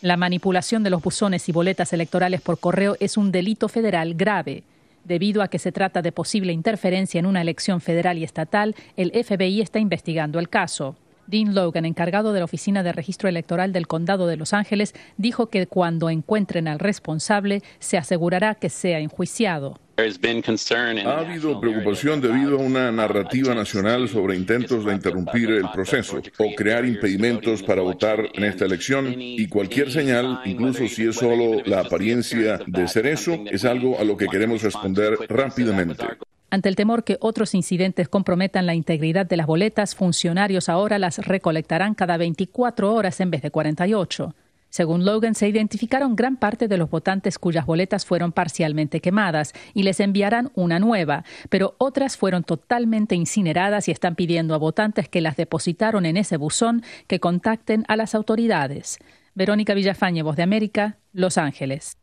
La 0.01 0.17
manipulación 0.17 0.83
de 0.83 0.91
los 0.91 1.03
buzones 1.03 1.49
y 1.49 1.53
boletas 1.53 1.93
electorales 1.93 2.41
por 2.41 2.59
correo 2.59 2.97
es 2.99 3.17
un 3.17 3.31
delito 3.31 3.69
federal 3.69 4.15
grave. 4.15 4.65
Debido 5.05 5.43
a 5.43 5.49
que 5.49 5.59
se 5.59 5.73
trata 5.73 6.03
de 6.03 6.13
posible 6.13 6.53
interferencia 6.53 7.19
en 7.19 7.27
una 7.27 7.41
elección 7.41 7.81
federal 7.81 8.19
y 8.19 8.25
estatal, 8.25 8.75
el 8.97 9.11
FBI 9.11 9.61
está 9.61 9.79
investigando 9.79 10.39
el 10.39 10.49
caso. 10.49 10.97
Dean 11.33 11.55
Logan, 11.55 11.87
encargado 11.87 12.35
de 12.35 12.41
la 12.41 12.45
Oficina 12.45 12.83
de 12.83 12.93
Registro 12.93 13.27
Electoral 13.27 13.73
del 13.73 13.87
Condado 13.87 14.27
de 14.27 14.37
Los 14.37 14.53
Ángeles, 14.53 14.95
dijo 15.17 15.49
que 15.49 15.67
cuando 15.67 16.11
encuentren 16.11 16.69
al 16.69 16.79
responsable 16.79 17.63
se 17.79 17.97
asegurará 17.97 18.55
que 18.55 18.69
sea 18.69 19.01
enjuiciado. 19.01 19.81
Ha 19.97 21.19
habido 21.19 21.61
preocupación 21.61 22.21
debido 22.21 22.59
a 22.59 22.63
una 22.63 22.93
narrativa 22.93 23.55
nacional 23.55 24.09
sobre 24.09 24.37
intentos 24.37 24.85
de 24.85 24.93
interrumpir 24.93 25.51
el 25.51 25.71
proceso 25.71 26.21
o 26.39 26.55
crear 26.55 26.85
impedimentos 26.85 27.63
para 27.63 27.81
votar 27.81 28.29
en 28.35 28.45
esta 28.45 28.67
elección 28.67 29.15
y 29.17 29.47
cualquier 29.49 29.91
señal, 29.91 30.41
incluso 30.45 30.87
si 30.87 31.07
es 31.07 31.17
solo 31.17 31.63
la 31.65 31.81
apariencia 31.81 32.61
de 32.67 32.89
ser 32.89 33.07
eso, 33.07 33.39
es 33.51 33.65
algo 33.65 33.99
a 33.99 34.05
lo 34.05 34.19
que 34.19 34.27
queremos 34.27 34.63
responder 34.63 35.17
rápidamente. 35.29 36.05
Ante 36.53 36.69
el 36.69 36.77
temor 36.77 37.03
que 37.03 37.17
otros 37.21 37.55
incidentes 37.55 38.11
comprometan 38.11 38.67
la 38.67 38.75
integridad 38.75 39.25
de 39.25 39.39
las 39.39 39.47
boletas, 39.47 39.95
funcionarios 39.95 40.69
ahora 40.69 40.99
las 40.99 41.17
recolectarán 41.17 41.95
cada 41.95 42.19
24 42.19 42.93
horas 42.93 43.21
en 43.21 43.31
vez 43.31 43.41
de 43.41 43.51
48. 43.51 44.35
Según 44.69 45.07
Logan, 45.07 45.35
se 45.35 45.49
identificaron 45.49 46.15
gran 46.15 46.37
parte 46.37 46.69
de 46.69 46.77
los 46.77 46.91
votantes 46.91 47.39
cuyas 47.39 47.65
boletas 47.65 48.05
fueron 48.05 48.33
parcialmente 48.33 49.01
quemadas 49.01 49.55
y 49.73 49.85
les 49.85 49.99
enviarán 49.99 50.51
una 50.55 50.79
nueva, 50.79 51.25
pero 51.49 51.75
otras 51.79 52.19
fueron 52.19 52.45
totalmente 52.45 53.15
incineradas 53.15 53.89
y 53.89 53.93
están 53.93 54.15
pidiendo 54.15 54.55
a 54.55 54.59
votantes 54.59 55.09
que 55.09 55.23
las 55.23 55.37
depositaron 55.37 56.05
en 56.05 56.19
ese 56.19 56.37
buzón 56.37 56.83
que 57.07 57.19
contacten 57.19 57.87
a 57.89 57.97
las 57.97 58.15
autoridades. 58.15 58.99
Verónica 59.35 59.73
Villafañe, 59.73 60.23
Voz 60.23 60.37
de 60.37 60.43
América, 60.43 60.99
Los 61.15 61.39
Ángeles. 61.39 62.02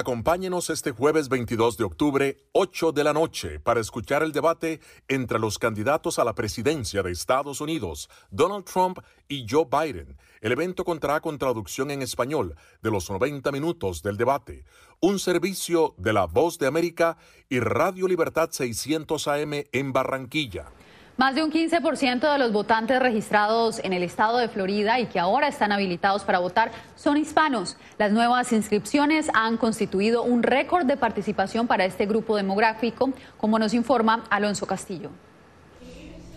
Acompáñenos 0.00 0.70
este 0.70 0.92
jueves 0.92 1.28
22 1.28 1.76
de 1.76 1.84
octubre, 1.84 2.38
8 2.52 2.92
de 2.92 3.04
la 3.04 3.12
noche, 3.12 3.60
para 3.60 3.80
escuchar 3.80 4.22
el 4.22 4.32
debate 4.32 4.80
entre 5.08 5.38
los 5.38 5.58
candidatos 5.58 6.18
a 6.18 6.24
la 6.24 6.34
presidencia 6.34 7.02
de 7.02 7.12
Estados 7.12 7.60
Unidos, 7.60 8.08
Donald 8.30 8.64
Trump 8.64 9.00
y 9.28 9.44
Joe 9.46 9.66
Biden. 9.70 10.16
El 10.40 10.52
evento 10.52 10.86
contará 10.86 11.20
con 11.20 11.36
traducción 11.36 11.90
en 11.90 12.00
español 12.00 12.56
de 12.80 12.90
los 12.90 13.10
90 13.10 13.52
minutos 13.52 14.02
del 14.02 14.16
debate, 14.16 14.64
un 15.00 15.18
servicio 15.18 15.94
de 15.98 16.14
La 16.14 16.24
Voz 16.24 16.58
de 16.58 16.66
América 16.66 17.18
y 17.50 17.60
Radio 17.60 18.08
Libertad 18.08 18.48
600 18.52 19.28
AM 19.28 19.66
en 19.70 19.92
Barranquilla. 19.92 20.72
Más 21.20 21.34
de 21.34 21.42
un 21.42 21.52
15% 21.52 22.32
de 22.32 22.38
los 22.38 22.50
votantes 22.50 22.98
registrados 22.98 23.78
en 23.84 23.92
el 23.92 24.02
estado 24.02 24.38
de 24.38 24.48
Florida 24.48 25.00
y 25.00 25.04
que 25.04 25.18
ahora 25.18 25.48
están 25.48 25.70
habilitados 25.70 26.24
para 26.24 26.38
votar 26.38 26.72
son 26.96 27.18
hispanos. 27.18 27.76
Las 27.98 28.10
nuevas 28.10 28.50
inscripciones 28.52 29.28
han 29.34 29.58
constituido 29.58 30.22
un 30.22 30.42
récord 30.42 30.86
de 30.86 30.96
participación 30.96 31.66
para 31.66 31.84
este 31.84 32.06
grupo 32.06 32.36
demográfico, 32.36 33.12
como 33.36 33.58
nos 33.58 33.74
informa 33.74 34.24
Alonso 34.30 34.64
Castillo. 34.64 35.10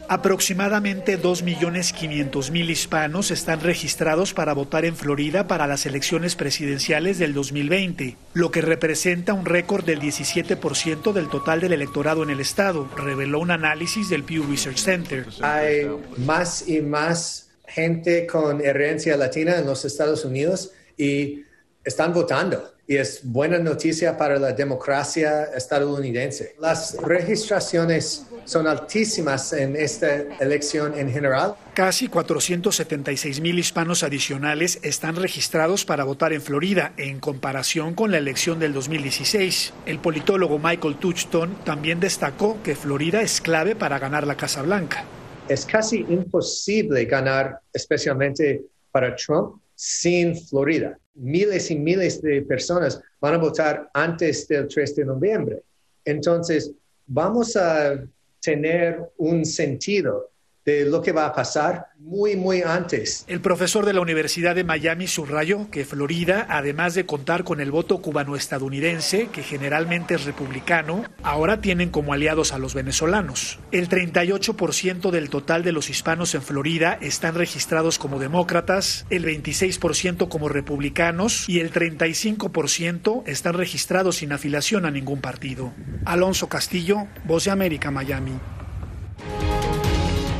Aproximadamente 0.07 1.19
2.500.000 1.19 2.69
hispanos 2.69 3.31
están 3.31 3.61
registrados 3.61 4.33
para 4.33 4.53
votar 4.53 4.85
en 4.85 4.95
Florida 4.95 5.47
para 5.47 5.67
las 5.67 5.85
elecciones 5.85 6.35
presidenciales 6.35 7.19
del 7.19 7.33
2020, 7.33 8.17
lo 8.33 8.51
que 8.51 8.61
representa 8.61 9.33
un 9.33 9.45
récord 9.45 9.85
del 9.85 10.01
17% 10.01 11.13
del 11.13 11.29
total 11.29 11.61
del 11.61 11.73
electorado 11.73 12.23
en 12.23 12.29
el 12.29 12.39
estado, 12.39 12.89
reveló 12.97 13.39
un 13.39 13.51
análisis 13.51 14.09
del 14.09 14.23
Pew 14.23 14.43
Research 14.49 14.77
Center. 14.77 15.25
Hay 15.41 15.87
más 16.17 16.67
y 16.67 16.81
más 16.81 17.51
gente 17.65 18.27
con 18.27 18.61
herencia 18.61 19.17
latina 19.17 19.57
en 19.57 19.65
los 19.65 19.85
Estados 19.85 20.25
Unidos 20.25 20.71
y 20.97 21.43
están 21.83 22.13
votando 22.13 22.73
y 22.93 22.97
es 22.97 23.21
buena 23.23 23.57
noticia 23.57 24.15
para 24.15 24.37
la 24.37 24.51
democracia 24.53 25.45
estadounidense. 25.55 26.55
Las 26.59 26.95
registraciones 27.01 28.27
son 28.45 28.67
altísimas 28.67 29.51
en 29.53 29.75
esta 29.75 30.15
elección 30.39 30.93
en 30.95 31.11
general. 31.11 31.55
Casi 31.73 32.07
476 32.07 33.41
mil 33.41 33.57
hispanos 33.57 34.03
adicionales 34.03 34.77
están 34.83 35.15
registrados 35.15 35.85
para 35.85 36.03
votar 36.03 36.33
en 36.33 36.41
Florida 36.43 36.93
en 36.97 37.19
comparación 37.19 37.95
con 37.95 38.11
la 38.11 38.19
elección 38.19 38.59
del 38.59 38.73
2016. 38.73 39.73
El 39.87 39.97
politólogo 39.97 40.59
Michael 40.59 40.97
Touchton 40.97 41.55
también 41.65 41.99
destacó 41.99 42.61
que 42.61 42.75
Florida 42.75 43.23
es 43.23 43.41
clave 43.41 43.75
para 43.75 43.97
ganar 43.97 44.27
la 44.27 44.37
Casa 44.37 44.61
Blanca. 44.61 45.03
Es 45.49 45.65
casi 45.65 46.05
imposible 46.09 47.05
ganar, 47.05 47.59
especialmente 47.73 48.61
para 48.91 49.15
Trump, 49.15 49.62
sin 49.85 50.33
Florida. 50.33 50.97
Miles 51.15 51.69
y 51.69 51.75
miles 51.77 52.21
de 52.21 52.41
personas 52.43 53.01
van 53.19 53.33
a 53.33 53.37
votar 53.37 53.89
antes 53.93 54.47
del 54.47 54.69
3 54.69 54.95
de 54.95 55.05
noviembre. 55.05 55.63
Entonces, 56.05 56.71
vamos 57.05 57.57
a 57.57 58.01
tener 58.39 59.11
un 59.17 59.43
sentido 59.43 60.31
de 60.65 60.85
lo 60.85 61.01
que 61.01 61.11
va 61.11 61.25
a 61.25 61.33
pasar 61.33 61.89
muy, 61.99 62.35
muy 62.35 62.61
antes. 62.61 63.25
El 63.27 63.41
profesor 63.41 63.85
de 63.85 63.93
la 63.93 64.01
Universidad 64.01 64.55
de 64.55 64.63
Miami 64.63 65.07
subrayó 65.07 65.69
que 65.69 65.85
Florida, 65.85 66.45
además 66.49 66.95
de 66.95 67.05
contar 67.05 67.43
con 67.43 67.59
el 67.59 67.71
voto 67.71 68.01
cubano-estadounidense, 68.01 69.27
que 69.27 69.43
generalmente 69.43 70.15
es 70.15 70.25
republicano, 70.25 71.03
ahora 71.21 71.61
tienen 71.61 71.89
como 71.89 72.13
aliados 72.13 72.53
a 72.53 72.59
los 72.59 72.73
venezolanos. 72.73 73.59
El 73.71 73.89
38% 73.89 75.11
del 75.11 75.29
total 75.29 75.63
de 75.63 75.71
los 75.71 75.89
hispanos 75.89 76.35
en 76.35 76.41
Florida 76.41 76.97
están 77.01 77.35
registrados 77.35 77.99
como 77.99 78.19
demócratas, 78.19 79.05
el 79.09 79.25
26% 79.25 80.29
como 80.29 80.49
republicanos 80.49 81.47
y 81.47 81.59
el 81.59 81.71
35% 81.71 83.23
están 83.25 83.53
registrados 83.53 84.17
sin 84.17 84.31
afiliación 84.31 84.85
a 84.85 84.91
ningún 84.91 85.21
partido. 85.21 85.73
Alonso 86.05 86.49
Castillo, 86.49 87.07
Voz 87.25 87.45
de 87.45 87.51
América, 87.51 87.91
Miami. 87.91 88.33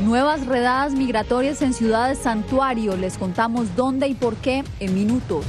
Nuevas 0.03 0.45
redadas 0.45 0.95
migratorias 0.95 1.62
en 1.62 1.74
ciudades 1.74 2.19
santuario. 2.19 2.98
Les 2.98 3.17
contamos 3.17 3.74
dónde 3.75 4.07
y 4.10 4.15
por 4.15 4.36
qué 4.36 4.63
en 4.81 4.93
minutos. 4.93 5.45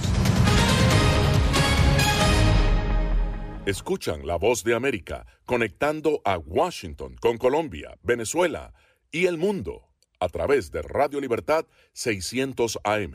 Escuchan 3.66 4.25
la 4.25 4.37
voz 4.37 4.62
de 4.62 4.75
América 4.75 5.26
conectando 5.44 6.20
a 6.25 6.38
Washington 6.38 7.16
con 7.20 7.37
Colombia, 7.37 7.99
Venezuela 8.02 8.73
y 9.11 9.26
el 9.26 9.38
mundo 9.38 9.88
a 10.20 10.28
través 10.28 10.70
de 10.70 10.82
Radio 10.82 11.20
Libertad 11.20 11.66
600 11.92 12.78
AM. 12.84 13.14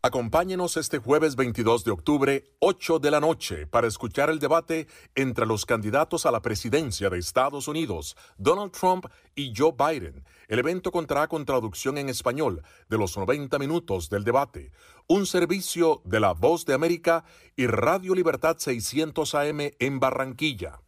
Acompáñenos 0.00 0.76
este 0.76 0.98
jueves 0.98 1.34
22 1.34 1.82
de 1.82 1.90
octubre, 1.90 2.44
8 2.60 3.00
de 3.00 3.10
la 3.10 3.18
noche, 3.18 3.66
para 3.66 3.88
escuchar 3.88 4.30
el 4.30 4.38
debate 4.38 4.86
entre 5.16 5.44
los 5.44 5.66
candidatos 5.66 6.24
a 6.24 6.30
la 6.30 6.40
presidencia 6.40 7.10
de 7.10 7.18
Estados 7.18 7.66
Unidos, 7.66 8.16
Donald 8.36 8.70
Trump 8.70 9.06
y 9.34 9.52
Joe 9.56 9.74
Biden. 9.76 10.24
El 10.46 10.60
evento 10.60 10.92
contará 10.92 11.26
con 11.26 11.44
traducción 11.44 11.98
en 11.98 12.08
español 12.10 12.62
de 12.88 12.96
los 12.96 13.18
90 13.18 13.58
minutos 13.58 14.08
del 14.08 14.22
debate, 14.22 14.70
un 15.08 15.26
servicio 15.26 16.00
de 16.04 16.20
La 16.20 16.32
Voz 16.32 16.64
de 16.64 16.74
América 16.74 17.24
y 17.56 17.66
Radio 17.66 18.14
Libertad 18.14 18.56
600 18.56 19.34
AM 19.34 19.72
en 19.80 19.98
Barranquilla. 19.98 20.80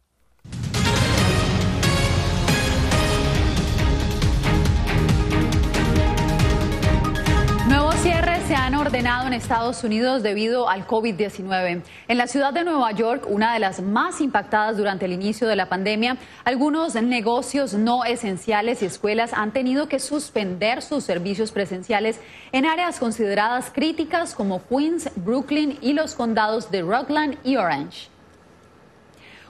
Nuevos 7.67 7.95
cierres 7.95 8.30
se 8.47 8.55
han 8.55 8.75
ordenado 8.75 9.27
en 9.27 9.33
Estados 9.33 9.83
Unidos 9.83 10.23
debido 10.23 10.69
al 10.69 10.85
COVID-19. 10.85 11.81
En 12.07 12.17
la 12.17 12.27
ciudad 12.27 12.53
de 12.53 12.63
Nueva 12.63 12.91
York, 12.91 13.25
una 13.27 13.53
de 13.53 13.59
las 13.59 13.81
más 13.81 14.21
impactadas 14.21 14.77
durante 14.77 15.05
el 15.05 15.13
inicio 15.13 15.47
de 15.47 15.55
la 15.55 15.67
pandemia, 15.67 16.17
algunos 16.43 16.95
negocios 16.95 17.73
no 17.73 18.05
esenciales 18.05 18.81
y 18.81 18.85
escuelas 18.85 19.33
han 19.33 19.51
tenido 19.51 19.87
que 19.87 19.99
suspender 19.99 20.81
sus 20.81 21.03
servicios 21.03 21.51
presenciales 21.51 22.19
en 22.51 22.65
áreas 22.65 22.99
consideradas 22.99 23.71
críticas 23.73 24.35
como 24.35 24.61
Queens, 24.67 25.09
Brooklyn 25.15 25.77
y 25.81 25.93
los 25.93 26.15
condados 26.15 26.71
de 26.71 26.81
Rockland 26.83 27.37
y 27.43 27.57
Orange. 27.57 28.10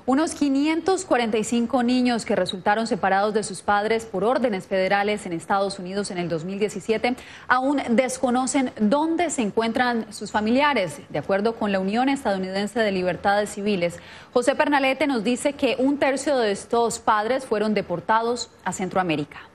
Unos 0.08 0.34
545 0.34 1.84
niños 1.84 2.26
que 2.26 2.36
resultaron 2.36 2.88
separados 2.88 3.36
de 3.36 3.44
sus 3.44 3.62
padres 3.62 4.06
por 4.06 4.24
órdenes 4.24 4.66
federales 4.66 5.28
en 5.28 5.34
Estados 5.34 5.78
Unidos 5.78 6.10
en 6.10 6.18
el 6.18 6.28
2017 6.28 7.16
aún 7.48 7.80
desconocen 7.92 8.72
dónde 8.80 9.30
se 9.30 9.44
encuentran 9.44 10.12
sus 10.12 10.32
familiares. 10.32 11.02
De 11.10 11.20
acuerdo 11.20 11.56
con 11.56 11.72
la 11.72 11.80
Unión 11.80 12.10
Estadounidense 12.10 12.80
de 12.80 12.92
Libertades 12.92 13.52
Civiles, 13.52 14.00
José 14.34 14.56
Pernalete 14.56 15.06
nos 15.06 15.24
dice 15.24 15.54
que 15.54 15.76
un 15.78 16.00
tercio 16.00 16.36
de 16.38 16.52
estos 16.52 16.98
padres 16.98 17.46
fueron 17.46 17.76
deportados 17.76 18.50
a 18.64 18.74
Centroamérica 18.74 19.51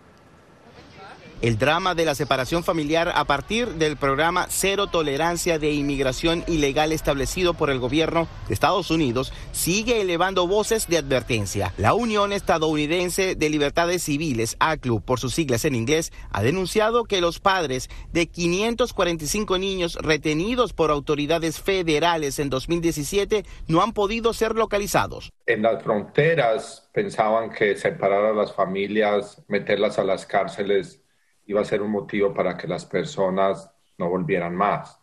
el 1.42 1.58
drama 1.58 1.94
de 1.94 2.04
la 2.04 2.14
separación 2.14 2.64
familiar 2.64 3.12
a 3.14 3.24
partir 3.24 3.68
del 3.74 3.96
programa 3.96 4.46
Cero 4.48 4.86
Tolerancia 4.86 5.58
de 5.58 5.72
Inmigración 5.72 6.44
Ilegal 6.46 6.92
establecido 6.92 7.54
por 7.54 7.70
el 7.70 7.78
gobierno 7.78 8.28
de 8.48 8.54
Estados 8.54 8.90
Unidos 8.90 9.32
sigue 9.52 10.00
elevando 10.00 10.46
voces 10.46 10.88
de 10.88 10.98
advertencia. 10.98 11.74
La 11.76 11.94
Unión 11.94 12.32
Estadounidense 12.32 13.34
de 13.34 13.50
Libertades 13.50 14.02
Civiles, 14.02 14.56
ACLU 14.60 15.00
por 15.00 15.20
sus 15.20 15.34
siglas 15.34 15.64
en 15.64 15.74
inglés, 15.74 16.12
ha 16.30 16.42
denunciado 16.42 17.04
que 17.04 17.20
los 17.20 17.40
padres 17.40 17.90
de 18.12 18.26
545 18.26 19.58
niños 19.58 19.96
retenidos 19.96 20.72
por 20.72 20.90
autoridades 20.90 21.60
federales 21.60 22.38
en 22.38 22.50
2017 22.50 23.44
no 23.68 23.82
han 23.82 23.92
podido 23.92 24.32
ser 24.32 24.54
localizados. 24.54 25.32
En 25.46 25.62
las 25.62 25.82
fronteras 25.82 26.88
pensaban 26.92 27.50
que 27.50 27.76
separar 27.76 28.24
a 28.24 28.32
las 28.32 28.52
familias, 28.52 29.42
meterlas 29.48 29.98
a 29.98 30.04
las 30.04 30.26
cárceles, 30.26 31.02
iba 31.46 31.60
a 31.60 31.64
ser 31.64 31.82
un 31.82 31.90
motivo 31.90 32.34
para 32.34 32.56
que 32.56 32.68
las 32.68 32.84
personas 32.84 33.70
no 33.98 34.08
volvieran 34.08 34.54
más. 34.54 35.00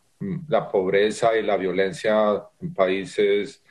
La 0.47 0.69
pobreza 0.69 1.35
y 1.37 1.43
la 1.43 1.57
violencia 1.57 2.43
en 2.59 2.73
países 2.73 3.62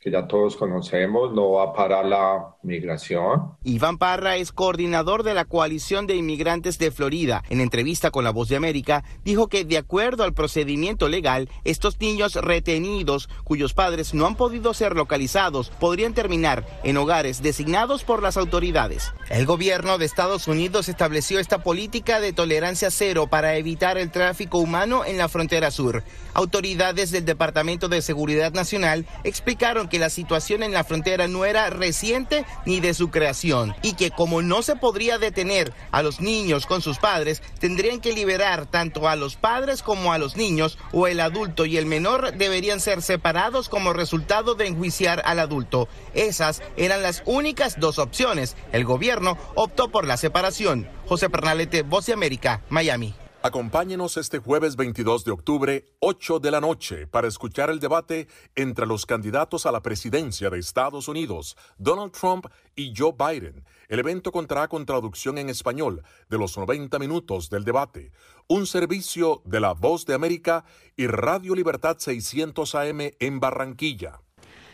que 0.00 0.10
ya 0.10 0.26
todos 0.26 0.56
conocemos, 0.56 1.34
no 1.34 1.52
va 1.52 1.64
a 1.64 1.72
parar 1.74 2.06
la 2.06 2.56
migración. 2.62 3.52
Iván 3.64 3.98
Parra 3.98 4.36
es 4.36 4.50
coordinador 4.50 5.24
de 5.24 5.34
la 5.34 5.44
coalición 5.44 6.06
de 6.06 6.16
inmigrantes 6.16 6.78
de 6.78 6.90
Florida. 6.90 7.42
En 7.50 7.60
entrevista 7.60 8.10
con 8.10 8.24
La 8.24 8.30
Voz 8.30 8.48
de 8.48 8.56
América, 8.56 9.04
dijo 9.24 9.48
que 9.48 9.66
de 9.66 9.76
acuerdo 9.76 10.24
al 10.24 10.32
procedimiento 10.32 11.10
legal, 11.10 11.50
estos 11.64 12.00
niños 12.00 12.34
retenidos, 12.36 13.28
cuyos 13.44 13.74
padres 13.74 14.14
no 14.14 14.26
han 14.26 14.36
podido 14.36 14.72
ser 14.72 14.96
localizados, 14.96 15.68
podrían 15.68 16.14
terminar 16.14 16.64
en 16.82 16.96
hogares 16.96 17.42
designados 17.42 18.02
por 18.02 18.22
las 18.22 18.38
autoridades. 18.38 19.12
El 19.28 19.44
gobierno 19.44 19.98
de 19.98 20.06
Estados 20.06 20.48
Unidos 20.48 20.88
estableció 20.88 21.38
esta 21.40 21.62
política 21.62 22.20
de 22.20 22.32
tolerancia 22.32 22.90
cero 22.90 23.26
para 23.26 23.56
evitar 23.56 23.98
el 23.98 24.10
tráfico 24.10 24.58
humano 24.58 25.04
en 25.04 25.18
la 25.18 25.28
frontera 25.28 25.70
sur. 25.70 26.02
Autoridades 26.32 27.10
del 27.10 27.26
Departamento 27.26 27.88
de 27.88 28.00
Seguridad 28.00 28.54
Nacional 28.54 29.04
explicaron 29.24 29.89
que 29.90 29.98
la 29.98 30.08
situación 30.08 30.62
en 30.62 30.72
la 30.72 30.84
frontera 30.84 31.28
no 31.28 31.44
era 31.44 31.68
reciente 31.68 32.46
ni 32.64 32.80
de 32.80 32.94
su 32.94 33.10
creación 33.10 33.74
y 33.82 33.92
que 33.92 34.10
como 34.10 34.40
no 34.40 34.62
se 34.62 34.76
podría 34.76 35.18
detener 35.18 35.74
a 35.90 36.02
los 36.02 36.22
niños 36.22 36.64
con 36.64 36.80
sus 36.80 36.98
padres, 36.98 37.42
tendrían 37.58 38.00
que 38.00 38.14
liberar 38.14 38.64
tanto 38.64 39.08
a 39.08 39.16
los 39.16 39.36
padres 39.36 39.82
como 39.82 40.12
a 40.12 40.18
los 40.18 40.36
niños 40.36 40.78
o 40.92 41.06
el 41.06 41.20
adulto 41.20 41.66
y 41.66 41.76
el 41.76 41.84
menor 41.84 42.32
deberían 42.36 42.80
ser 42.80 43.02
separados 43.02 43.68
como 43.68 43.92
resultado 43.92 44.54
de 44.54 44.68
enjuiciar 44.68 45.22
al 45.26 45.40
adulto. 45.40 45.88
Esas 46.14 46.62
eran 46.76 47.02
las 47.02 47.22
únicas 47.26 47.78
dos 47.78 47.98
opciones. 47.98 48.56
El 48.72 48.84
gobierno 48.84 49.36
optó 49.54 49.90
por 49.90 50.06
la 50.06 50.16
separación. 50.16 50.88
José 51.06 51.28
Pernalete, 51.28 51.82
Voz 51.82 52.06
de 52.06 52.12
América, 52.12 52.62
Miami. 52.68 53.14
Acompáñenos 53.42 54.18
este 54.18 54.38
jueves 54.38 54.76
22 54.76 55.24
de 55.24 55.30
octubre, 55.30 55.86
8 56.00 56.40
de 56.40 56.50
la 56.50 56.60
noche, 56.60 57.06
para 57.06 57.26
escuchar 57.26 57.70
el 57.70 57.80
debate 57.80 58.28
entre 58.54 58.86
los 58.86 59.06
candidatos 59.06 59.64
a 59.64 59.72
la 59.72 59.80
presidencia 59.80 60.50
de 60.50 60.58
Estados 60.58 61.08
Unidos, 61.08 61.56
Donald 61.78 62.12
Trump 62.12 62.48
y 62.76 62.92
Joe 62.94 63.14
Biden. 63.18 63.64
El 63.88 64.00
evento 64.00 64.30
contará 64.30 64.68
con 64.68 64.84
traducción 64.84 65.38
en 65.38 65.48
español 65.48 66.02
de 66.28 66.36
los 66.36 66.58
90 66.58 66.98
minutos 66.98 67.48
del 67.48 67.64
debate, 67.64 68.12
un 68.46 68.66
servicio 68.66 69.40
de 69.46 69.60
La 69.60 69.72
Voz 69.72 70.04
de 70.04 70.12
América 70.12 70.66
y 70.94 71.06
Radio 71.06 71.54
Libertad 71.54 71.96
600 71.98 72.74
AM 72.74 73.12
en 73.18 73.40
Barranquilla. 73.40 74.20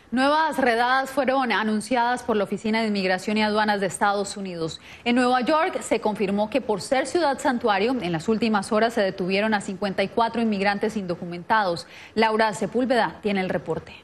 Nuevas 0.09 0.57
redadas 0.57 1.09
fueron 1.09 1.51
anunciadas 1.51 2.23
por 2.23 2.37
la 2.37 2.45
Oficina 2.45 2.79
de 2.79 2.87
Inmigración 2.87 3.35
y 3.35 3.43
Aduanas 3.43 3.81
de 3.81 3.87
Estados 3.87 4.37
Unidos. 4.37 4.79
En 5.03 5.17
Nueva 5.17 5.41
York 5.41 5.81
se 5.81 5.99
confirmó 5.99 6.49
que 6.49 6.61
por 6.61 6.79
ser 6.79 7.07
ciudad 7.07 7.37
santuario, 7.39 7.93
en 8.01 8.13
las 8.13 8.29
últimas 8.29 8.71
horas 8.71 8.93
se 8.93 9.01
detuvieron 9.01 9.53
a 9.53 9.59
54 9.59 10.41
inmigrantes 10.41 10.95
indocumentados. 10.95 11.87
Laura 12.15 12.53
Sepúlveda 12.53 13.19
tiene 13.21 13.41
el 13.41 13.49
reporte. 13.49 13.95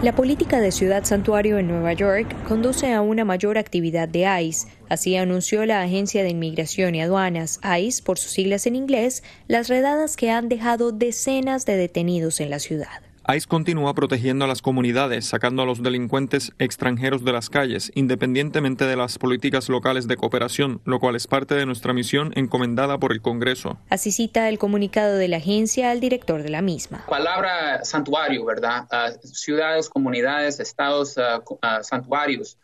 La 0.00 0.14
política 0.14 0.60
de 0.60 0.70
ciudad 0.70 1.02
santuario 1.02 1.58
en 1.58 1.66
Nueva 1.66 1.92
York 1.94 2.32
conduce 2.46 2.92
a 2.92 3.00
una 3.00 3.24
mayor 3.24 3.58
actividad 3.58 4.08
de 4.08 4.28
ICE. 4.42 4.68
Así 4.88 5.16
anunció 5.16 5.66
la 5.66 5.82
Agencia 5.82 6.22
de 6.22 6.30
Inmigración 6.30 6.94
y 6.94 7.02
Aduanas, 7.02 7.58
ICE 7.64 8.00
por 8.04 8.16
sus 8.16 8.30
siglas 8.30 8.68
en 8.68 8.76
inglés, 8.76 9.24
las 9.48 9.66
redadas 9.66 10.16
que 10.16 10.30
han 10.30 10.48
dejado 10.48 10.92
decenas 10.92 11.66
de 11.66 11.76
detenidos 11.76 12.38
en 12.38 12.50
la 12.50 12.60
ciudad. 12.60 13.11
ICE 13.28 13.46
continúa 13.46 13.94
protegiendo 13.94 14.44
a 14.44 14.48
las 14.48 14.62
comunidades, 14.62 15.26
sacando 15.26 15.62
a 15.62 15.66
los 15.66 15.82
delincuentes 15.82 16.52
extranjeros 16.58 17.24
de 17.24 17.32
las 17.32 17.50
calles, 17.50 17.92
independientemente 17.94 18.84
de 18.84 18.96
las 18.96 19.18
políticas 19.18 19.68
locales 19.68 20.08
de 20.08 20.16
cooperación, 20.16 20.80
lo 20.84 20.98
cual 20.98 21.14
es 21.14 21.28
parte 21.28 21.54
de 21.54 21.64
nuestra 21.64 21.92
misión 21.92 22.32
encomendada 22.34 22.98
por 22.98 23.12
el 23.12 23.22
Congreso. 23.22 23.78
Así 23.90 24.10
cita 24.10 24.48
el 24.48 24.58
comunicado 24.58 25.16
de 25.16 25.28
la 25.28 25.36
agencia 25.36 25.90
al 25.90 26.00
director 26.00 26.42
de 26.42 26.50
la 26.50 26.62
misma. 26.62 27.06
Palabra 27.08 27.84
santuario, 27.84 28.44
¿verdad? 28.44 28.86
Ah, 28.90 29.12
ciudades, 29.22 29.88
comunidades, 29.88 30.58
estados, 30.58 31.16
uh, 31.16 31.58
santuarios. 31.82 32.58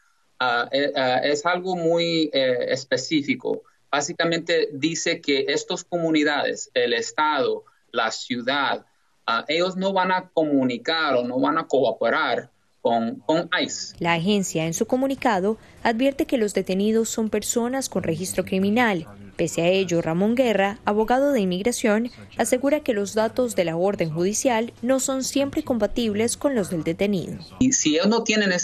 Eh, 0.73 0.93
es 1.25 1.47
algo 1.47 1.77
muy 1.77 2.31
eh, 2.33 2.67
específico. 2.69 3.63
Básicamente 3.91 4.69
dice 4.73 5.21
que 5.21 5.47
estas 5.49 5.85
comunidades, 5.85 6.71
el 6.75 6.93
estado, 6.93 7.65
la 7.91 8.11
ciudad, 8.11 8.85
ellos 9.49 9.77
no 9.77 9.93
van 9.93 10.13
a 10.13 10.29
comunicar 10.31 11.15
o 11.17 11.25
no 11.25 11.39
van 11.39 11.59
a 11.59 11.67
cooperar 11.67 12.51
con, 12.81 13.17
con, 13.27 13.51
ICE. 13.61 13.97
La 13.99 14.15
agencia 14.15 14.67
en 14.67 14.75
su 14.75 14.87
comunicado 14.87 15.59
advierte 15.83 16.27
que 16.27 16.39
los 16.39 16.55
detenidos 16.55 17.09
son 17.09 17.29
personas 17.29 17.89
con 17.89 18.03
registro 18.03 18.45
criminal. 18.45 19.07
Pese 19.37 19.63
a 19.63 19.69
ello, 19.69 20.03
Ramón 20.03 20.35
Guerra, 20.35 20.79
abogado 20.85 21.33
de 21.33 21.41
inmigración, 21.41 22.11
asegura 22.39 22.81
que 22.81 22.93
los 22.93 23.15
datos 23.15 23.55
de 23.55 23.65
la 23.65 23.77
orden 23.77 24.11
judicial 24.11 24.73
no 24.83 24.99
son 24.99 25.23
siempre 25.23 25.63
compatibles 25.63 26.37
con 26.37 26.55
los 26.57 26.71
del 26.71 26.83
detenido. 26.83 27.39
Y 27.61 27.73
si 27.73 27.95
ellos 27.95 28.09
no 28.09 28.25
tienen 28.25 28.51
eh, 28.51 28.57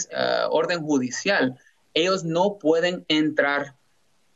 orden 0.49 0.81
judicial, 0.81 1.57
ellos 1.93 2.25
no 2.25 2.57
pueden 2.57 3.05
entrar 3.07 3.75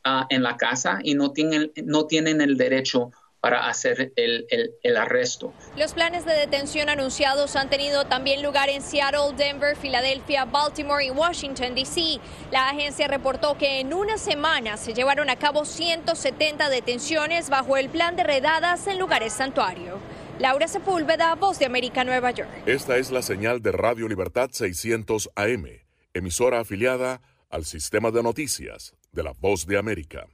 ah, 0.02 0.26
en 0.30 0.42
la 0.42 0.56
casa 0.56 1.00
y 1.02 1.14
no 1.14 1.32
tienen, 1.32 1.72
no 1.84 2.06
tienen 2.06 2.40
el 2.40 2.56
derecho 2.56 3.12
para 3.40 3.68
hacer 3.68 4.12
el, 4.16 4.46
el, 4.82 4.96
arresto. 4.96 5.52
Los 5.76 5.94
planes 5.94 6.24
de 6.24 6.34
detención 6.34 6.88
anunciados 6.88 7.56
han 7.56 7.70
tenido 7.70 8.04
también 8.04 8.42
lugar 8.42 8.68
en 8.68 8.82
Seattle, 8.82 9.34
Denver, 9.36 9.76
Filadelfia, 9.76 10.44
Baltimore 10.44 11.04
y 11.04 11.10
Washington, 11.10 11.74
D.C. 11.74 12.20
La 12.50 12.68
agencia 12.68 13.08
reportó 13.08 13.56
que 13.56 13.80
en 13.80 13.94
una 13.94 14.18
semana 14.18 14.76
se 14.76 14.92
llevaron 14.92 15.30
a 15.30 15.36
cabo 15.36 15.64
170 15.64 16.68
detenciones 16.68 17.48
bajo 17.48 17.76
el 17.76 17.88
plan 17.88 18.14
de 18.16 18.24
redadas 18.24 18.86
en 18.86 18.98
lugares 18.98 19.32
santuario. 19.32 19.98
Laura 20.38 20.68
Sepúlveda, 20.68 21.34
Voz 21.34 21.58
de 21.58 21.66
América, 21.66 22.04
Nueva 22.04 22.30
York. 22.30 22.50
Esta 22.66 22.96
es 22.96 23.10
la 23.10 23.22
señal 23.22 23.60
de 23.60 23.72
Radio 23.72 24.08
Libertad 24.08 24.50
600 24.52 25.30
AM, 25.34 25.66
emisora 26.14 26.60
afiliada 26.60 27.20
al 27.50 27.64
sistema 27.64 28.10
de 28.10 28.22
noticias 28.22 28.94
de 29.12 29.22
la 29.22 29.32
Voz 29.32 29.66
de 29.66 29.76
América. 29.76 30.26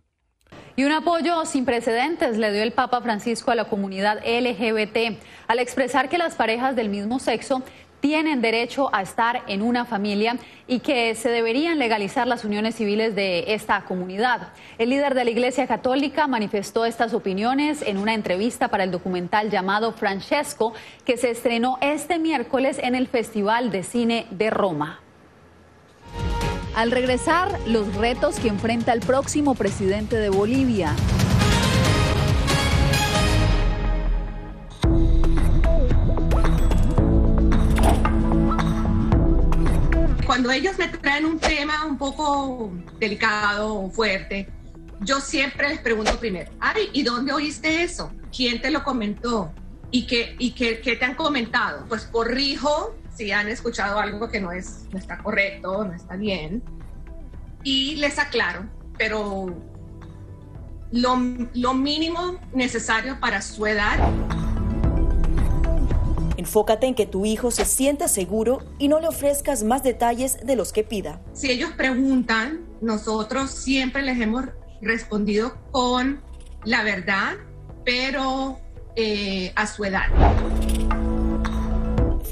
Y 0.76 0.84
un 0.84 0.92
apoyo 0.92 1.44
sin 1.44 1.64
precedentes 1.64 2.38
le 2.38 2.52
dio 2.52 2.62
el 2.62 2.72
Papa 2.72 3.00
Francisco 3.00 3.50
a 3.50 3.54
la 3.54 3.64
comunidad 3.64 4.18
LGBT 4.18 5.18
al 5.48 5.58
expresar 5.58 6.08
que 6.08 6.18
las 6.18 6.34
parejas 6.34 6.76
del 6.76 6.88
mismo 6.88 7.18
sexo 7.18 7.62
tienen 8.00 8.40
derecho 8.40 8.88
a 8.92 9.02
estar 9.02 9.42
en 9.48 9.62
una 9.62 9.84
familia 9.84 10.36
y 10.66 10.80
que 10.80 11.14
se 11.14 11.28
deberían 11.28 11.78
legalizar 11.78 12.26
las 12.26 12.44
uniones 12.44 12.76
civiles 12.76 13.14
de 13.14 13.54
esta 13.54 13.82
comunidad. 13.84 14.52
El 14.78 14.90
líder 14.90 15.14
de 15.14 15.24
la 15.24 15.30
Iglesia 15.30 15.66
Católica 15.66 16.26
manifestó 16.26 16.84
estas 16.84 17.14
opiniones 17.14 17.82
en 17.82 17.98
una 17.98 18.14
entrevista 18.14 18.68
para 18.68 18.84
el 18.84 18.90
documental 18.90 19.50
llamado 19.50 19.92
Francesco, 19.92 20.72
que 21.04 21.16
se 21.16 21.30
estrenó 21.30 21.78
este 21.80 22.18
miércoles 22.18 22.78
en 22.82 22.94
el 22.94 23.08
Festival 23.08 23.70
de 23.70 23.82
Cine 23.82 24.26
de 24.30 24.50
Roma. 24.50 25.00
Al 26.76 26.90
regresar, 26.90 27.58
los 27.66 27.94
retos 27.94 28.38
que 28.38 28.48
enfrenta 28.48 28.92
el 28.92 29.00
próximo 29.00 29.54
presidente 29.54 30.16
de 30.16 30.28
Bolivia. 30.28 30.94
Cuando 40.26 40.50
ellos 40.50 40.76
me 40.76 40.88
traen 40.88 41.24
un 41.24 41.38
tema 41.38 41.86
un 41.86 41.96
poco 41.96 42.70
delicado 43.00 43.88
fuerte, 43.88 44.46
yo 45.00 45.18
siempre 45.20 45.70
les 45.70 45.78
pregunto 45.78 46.18
primero, 46.18 46.50
ay, 46.60 46.90
¿y 46.92 47.02
dónde 47.02 47.32
oíste 47.32 47.84
eso? 47.84 48.12
¿Quién 48.36 48.60
te 48.60 48.70
lo 48.70 48.84
comentó? 48.84 49.50
¿Y 49.90 50.06
qué, 50.06 50.36
y 50.38 50.50
qué 50.50 50.74
te 50.76 51.04
han 51.06 51.14
comentado? 51.14 51.86
Pues 51.88 52.02
corrijo 52.04 52.94
si 53.16 53.32
han 53.32 53.48
escuchado 53.48 53.98
algo 53.98 54.28
que 54.28 54.40
no, 54.40 54.52
es, 54.52 54.84
no 54.92 54.98
está 54.98 55.18
correcto, 55.18 55.84
no 55.84 55.94
está 55.94 56.16
bien, 56.16 56.62
y 57.62 57.96
les 57.96 58.18
aclaro, 58.18 58.66
pero 58.98 59.46
lo, 60.92 61.18
lo 61.54 61.74
mínimo 61.74 62.38
necesario 62.52 63.18
para 63.18 63.42
su 63.42 63.66
edad. 63.66 63.98
Enfócate 66.36 66.86
en 66.86 66.94
que 66.94 67.06
tu 67.06 67.24
hijo 67.24 67.50
se 67.50 67.64
sienta 67.64 68.08
seguro 68.08 68.62
y 68.78 68.88
no 68.88 69.00
le 69.00 69.08
ofrezcas 69.08 69.64
más 69.64 69.82
detalles 69.82 70.38
de 70.44 70.54
los 70.54 70.72
que 70.72 70.84
pida. 70.84 71.20
Si 71.32 71.50
ellos 71.50 71.70
preguntan, 71.76 72.66
nosotros 72.80 73.50
siempre 73.50 74.02
les 74.02 74.20
hemos 74.20 74.44
respondido 74.82 75.56
con 75.72 76.22
la 76.64 76.84
verdad, 76.84 77.34
pero 77.84 78.60
eh, 78.94 79.52
a 79.56 79.66
su 79.66 79.84
edad. 79.84 80.06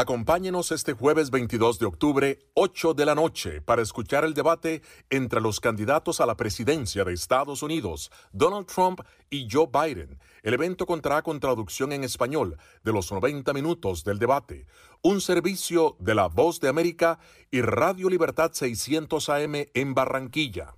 Acompáñenos 0.00 0.70
este 0.70 0.92
jueves 0.92 1.32
22 1.32 1.80
de 1.80 1.86
octubre, 1.86 2.38
8 2.54 2.94
de 2.94 3.04
la 3.04 3.16
noche, 3.16 3.60
para 3.60 3.82
escuchar 3.82 4.24
el 4.24 4.32
debate 4.32 4.80
entre 5.10 5.40
los 5.40 5.58
candidatos 5.58 6.20
a 6.20 6.26
la 6.26 6.36
presidencia 6.36 7.02
de 7.02 7.12
Estados 7.12 7.64
Unidos, 7.64 8.12
Donald 8.30 8.66
Trump 8.66 9.00
y 9.28 9.48
Joe 9.50 9.66
Biden. 9.66 10.20
El 10.44 10.54
evento 10.54 10.86
contará 10.86 11.22
con 11.22 11.40
traducción 11.40 11.90
en 11.90 12.04
español 12.04 12.56
de 12.84 12.92
los 12.92 13.10
90 13.10 13.52
minutos 13.52 14.04
del 14.04 14.20
debate, 14.20 14.68
un 15.02 15.20
servicio 15.20 15.96
de 15.98 16.14
La 16.14 16.28
Voz 16.28 16.60
de 16.60 16.68
América 16.68 17.18
y 17.50 17.60
Radio 17.62 18.08
Libertad 18.08 18.52
600 18.52 19.28
AM 19.30 19.66
en 19.74 19.94
Barranquilla. 19.94 20.77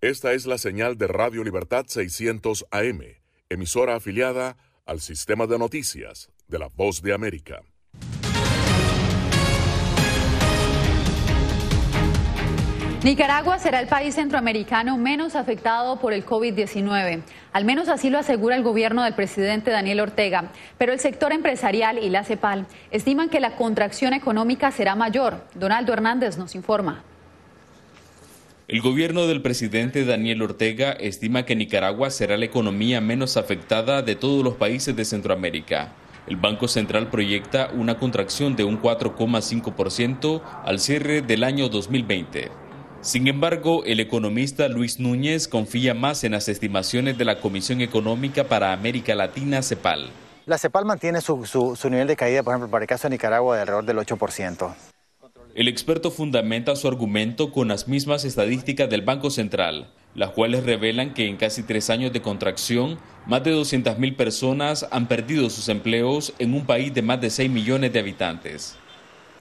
Esta 0.00 0.32
es 0.32 0.46
la 0.46 0.58
señal 0.58 0.96
de 0.96 1.08
Radio 1.08 1.42
Libertad 1.42 1.84
600 1.88 2.66
AM, 2.70 3.00
emisora 3.48 3.96
afiliada 3.96 4.56
al 4.86 5.00
sistema 5.00 5.48
de 5.48 5.58
noticias 5.58 6.30
de 6.46 6.60
la 6.60 6.68
Voz 6.68 7.02
de 7.02 7.12
América. 7.12 7.62
Nicaragua 13.02 13.58
será 13.58 13.80
el 13.80 13.88
país 13.88 14.14
centroamericano 14.14 14.96
menos 14.98 15.34
afectado 15.34 15.98
por 15.98 16.12
el 16.12 16.24
COVID-19. 16.24 17.22
Al 17.52 17.64
menos 17.64 17.88
así 17.88 18.08
lo 18.08 18.18
asegura 18.18 18.54
el 18.54 18.62
gobierno 18.62 19.02
del 19.02 19.16
presidente 19.16 19.72
Daniel 19.72 19.98
Ortega. 19.98 20.52
Pero 20.78 20.92
el 20.92 21.00
sector 21.00 21.32
empresarial 21.32 21.98
y 21.98 22.08
la 22.08 22.22
CEPAL 22.22 22.68
estiman 22.92 23.30
que 23.30 23.40
la 23.40 23.56
contracción 23.56 24.14
económica 24.14 24.70
será 24.70 24.94
mayor. 24.94 25.44
Donaldo 25.56 25.92
Hernández 25.92 26.38
nos 26.38 26.54
informa. 26.54 27.02
El 28.68 28.82
gobierno 28.82 29.26
del 29.26 29.40
presidente 29.40 30.04
Daniel 30.04 30.42
Ortega 30.42 30.92
estima 30.92 31.46
que 31.46 31.56
Nicaragua 31.56 32.10
será 32.10 32.36
la 32.36 32.44
economía 32.44 33.00
menos 33.00 33.38
afectada 33.38 34.02
de 34.02 34.14
todos 34.14 34.44
los 34.44 34.56
países 34.56 34.94
de 34.94 35.06
Centroamérica. 35.06 35.94
El 36.26 36.36
Banco 36.36 36.68
Central 36.68 37.08
proyecta 37.08 37.70
una 37.72 37.98
contracción 37.98 38.56
de 38.56 38.64
un 38.64 38.78
4,5% 38.82 40.42
al 40.66 40.80
cierre 40.80 41.22
del 41.22 41.44
año 41.44 41.70
2020. 41.70 42.50
Sin 43.00 43.26
embargo, 43.26 43.84
el 43.86 44.00
economista 44.00 44.68
Luis 44.68 45.00
Núñez 45.00 45.48
confía 45.48 45.94
más 45.94 46.22
en 46.24 46.32
las 46.32 46.50
estimaciones 46.50 47.16
de 47.16 47.24
la 47.24 47.40
Comisión 47.40 47.80
Económica 47.80 48.44
para 48.44 48.74
América 48.74 49.14
Latina, 49.14 49.62
CEPAL. 49.62 50.10
La 50.44 50.58
CEPAL 50.58 50.84
mantiene 50.84 51.22
su, 51.22 51.38
nivel 51.84 52.06
de 52.06 52.16
caída, 52.16 52.42
por 52.42 52.52
ejemplo, 52.52 52.70
para 52.70 52.84
el 52.84 52.88
caso 52.88 53.08
de 53.08 53.14
Nicaragua, 53.14 53.56
de 53.56 53.62
alrededor 53.62 53.86
del 53.86 53.96
8%. 53.96 54.74
El 55.54 55.66
experto 55.66 56.10
fundamenta 56.10 56.76
su 56.76 56.86
argumento 56.88 57.50
con 57.50 57.68
las 57.68 57.88
mismas 57.88 58.24
estadísticas 58.24 58.88
del 58.88 59.02
Banco 59.02 59.30
Central, 59.30 59.90
las 60.14 60.30
cuales 60.30 60.64
revelan 60.64 61.14
que 61.14 61.26
en 61.26 61.36
casi 61.36 61.62
tres 61.62 61.90
años 61.90 62.12
de 62.12 62.22
contracción, 62.22 62.98
más 63.26 63.42
de 63.44 63.54
200.000 63.54 64.16
personas 64.16 64.86
han 64.90 65.08
perdido 65.08 65.50
sus 65.50 65.68
empleos 65.68 66.32
en 66.38 66.54
un 66.54 66.64
país 66.64 66.92
de 66.94 67.02
más 67.02 67.20
de 67.20 67.30
6 67.30 67.50
millones 67.50 67.92
de 67.92 67.98
habitantes. 67.98 68.76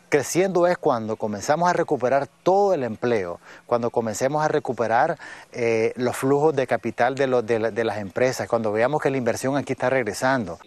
Creciendo 0.10 0.68
es 0.68 0.78
cuando 0.78 1.18
comenzamos 1.18 1.70
a 1.70 1.74
recuperar 1.74 2.28
todo 2.42 2.74
el 2.74 2.84
empleo, 2.84 3.42
cuando 3.66 3.90
comencemos 3.90 4.44
a 4.44 4.48
recuperar 4.48 5.18
eh, 5.52 5.92
los 5.98 6.16
flujos 6.16 6.56
de 6.56 6.66
capital 6.66 7.16
de, 7.16 7.28
de 7.74 7.84
las 7.84 7.98
empresas, 7.98 8.48
cuando 8.48 8.72
veamos 8.72 9.02
que 9.02 9.10
la 9.10 9.18
inversión 9.18 9.58
aquí 9.58 9.74
está 9.74 9.90
regresando. 9.90 10.60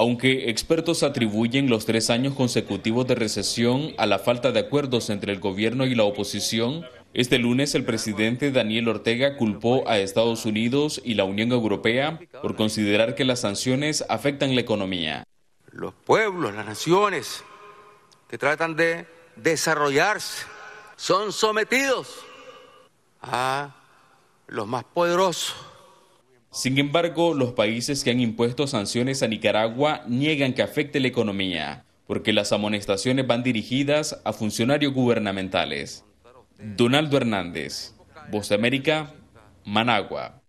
Aunque 0.00 0.48
expertos 0.48 1.02
atribuyen 1.02 1.68
los 1.68 1.84
tres 1.84 2.08
años 2.08 2.32
consecutivos 2.32 3.06
de 3.06 3.14
recesión 3.14 3.92
a 3.98 4.06
la 4.06 4.18
falta 4.18 4.50
de 4.50 4.60
acuerdos 4.60 5.10
entre 5.10 5.30
el 5.30 5.40
gobierno 5.40 5.84
y 5.84 5.94
la 5.94 6.04
oposición, 6.04 6.86
este 7.12 7.36
lunes 7.36 7.74
el 7.74 7.84
presidente 7.84 8.50
Daniel 8.50 8.88
Ortega 8.88 9.36
culpó 9.36 9.86
a 9.86 9.98
Estados 9.98 10.46
Unidos 10.46 11.02
y 11.04 11.16
la 11.16 11.24
Unión 11.24 11.52
Europea 11.52 12.18
por 12.40 12.56
considerar 12.56 13.14
que 13.14 13.26
las 13.26 13.40
sanciones 13.40 14.02
afectan 14.08 14.54
la 14.54 14.62
economía. 14.62 15.24
Los 15.70 15.92
pueblos, 15.92 16.54
las 16.54 16.64
naciones 16.64 17.44
que 18.26 18.38
tratan 18.38 18.76
de 18.76 19.06
desarrollarse 19.36 20.46
son 20.96 21.30
sometidos 21.30 22.24
a 23.20 23.76
los 24.46 24.66
más 24.66 24.84
poderosos. 24.84 25.54
Sin 26.52 26.78
embargo, 26.78 27.32
los 27.32 27.52
países 27.52 28.02
que 28.02 28.10
han 28.10 28.18
impuesto 28.18 28.66
sanciones 28.66 29.22
a 29.22 29.28
Nicaragua 29.28 30.02
niegan 30.08 30.52
que 30.52 30.62
afecte 30.62 30.98
la 30.98 31.06
economía, 31.06 31.84
porque 32.08 32.32
las 32.32 32.52
amonestaciones 32.52 33.24
van 33.24 33.44
dirigidas 33.44 34.20
a 34.24 34.32
funcionarios 34.32 34.92
gubernamentales. 34.92 36.04
Donaldo 36.58 37.16
Hernández, 37.16 37.94
Voz 38.32 38.48
de 38.48 38.56
América, 38.56 39.12
Managua. 39.64 40.42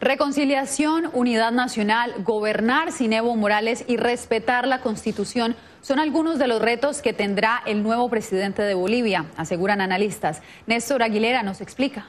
Reconciliación, 0.00 1.10
unidad 1.12 1.50
nacional, 1.50 2.14
gobernar 2.22 2.92
sin 2.92 3.12
Evo 3.12 3.34
Morales 3.34 3.84
y 3.88 3.96
respetar 3.96 4.68
la 4.68 4.80
Constitución 4.80 5.56
son 5.80 5.98
algunos 5.98 6.38
de 6.38 6.46
los 6.46 6.62
retos 6.62 7.02
que 7.02 7.12
tendrá 7.12 7.62
el 7.66 7.82
nuevo 7.82 8.08
presidente 8.08 8.62
de 8.62 8.74
Bolivia, 8.74 9.26
aseguran 9.36 9.80
analistas. 9.80 10.40
Néstor 10.66 11.02
Aguilera 11.02 11.42
nos 11.42 11.60
explica. 11.60 12.06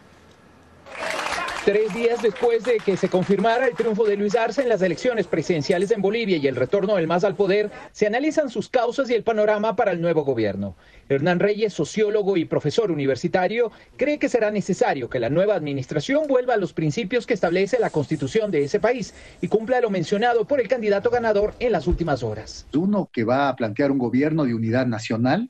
Tres 1.66 1.96
días 1.96 2.22
después 2.22 2.64
de 2.64 2.78
que 2.78 2.96
se 2.96 3.10
confirmara 3.10 3.66
el 3.66 3.74
triunfo 3.74 4.06
de 4.06 4.16
Luis 4.16 4.36
Arce 4.36 4.62
en 4.62 4.70
las 4.70 4.84
elecciones 4.84 5.26
presidenciales 5.26 5.90
en 5.90 6.00
Bolivia 6.00 6.38
y 6.38 6.46
el 6.46 6.56
retorno 6.56 6.96
del 6.96 7.08
MAS 7.08 7.24
al 7.24 7.34
poder, 7.34 7.72
se 7.92 8.06
analizan 8.06 8.52
sus 8.52 8.70
causas 8.70 9.10
y 9.10 9.16
el 9.16 9.24
panorama 9.24 9.76
para 9.76 9.92
el 9.92 10.00
nuevo 10.00 10.24
gobierno. 10.24 10.76
Hernán 11.10 11.40
Reyes, 11.40 11.74
sociólogo 11.74 12.38
y 12.38 12.46
profesor 12.46 12.92
universitario, 12.92 13.72
cree 13.98 14.20
que 14.20 14.30
será 14.30 14.52
necesario 14.52 15.10
que 15.10 15.20
la 15.20 15.32
nueva 15.32 15.56
administración 15.56 16.28
vuelva 16.28 16.54
a 16.54 16.58
los 16.58 16.72
principios 16.72 17.26
que 17.26 17.34
establece 17.34 17.80
la 17.80 17.90
constitución 17.90 18.52
de 18.52 18.64
ese 18.64 18.80
país 18.80 19.16
y 19.42 19.48
cumpla 19.48 19.82
lo 19.82 19.90
mencionado 19.90 20.46
por 20.46 20.62
el 20.62 20.68
candidato 20.68 21.10
ganador 21.10 21.56
en 21.60 21.72
las 21.72 21.88
últimas 21.88 22.22
horas. 22.22 22.68
Uno 22.76 23.10
que 23.12 23.24
va 23.24 23.50
a 23.50 23.56
plantear 23.56 23.90
un 23.90 23.98
gobierno 23.98 24.46
de 24.46 24.54
unidad 24.54 24.86
nacional 24.86 25.50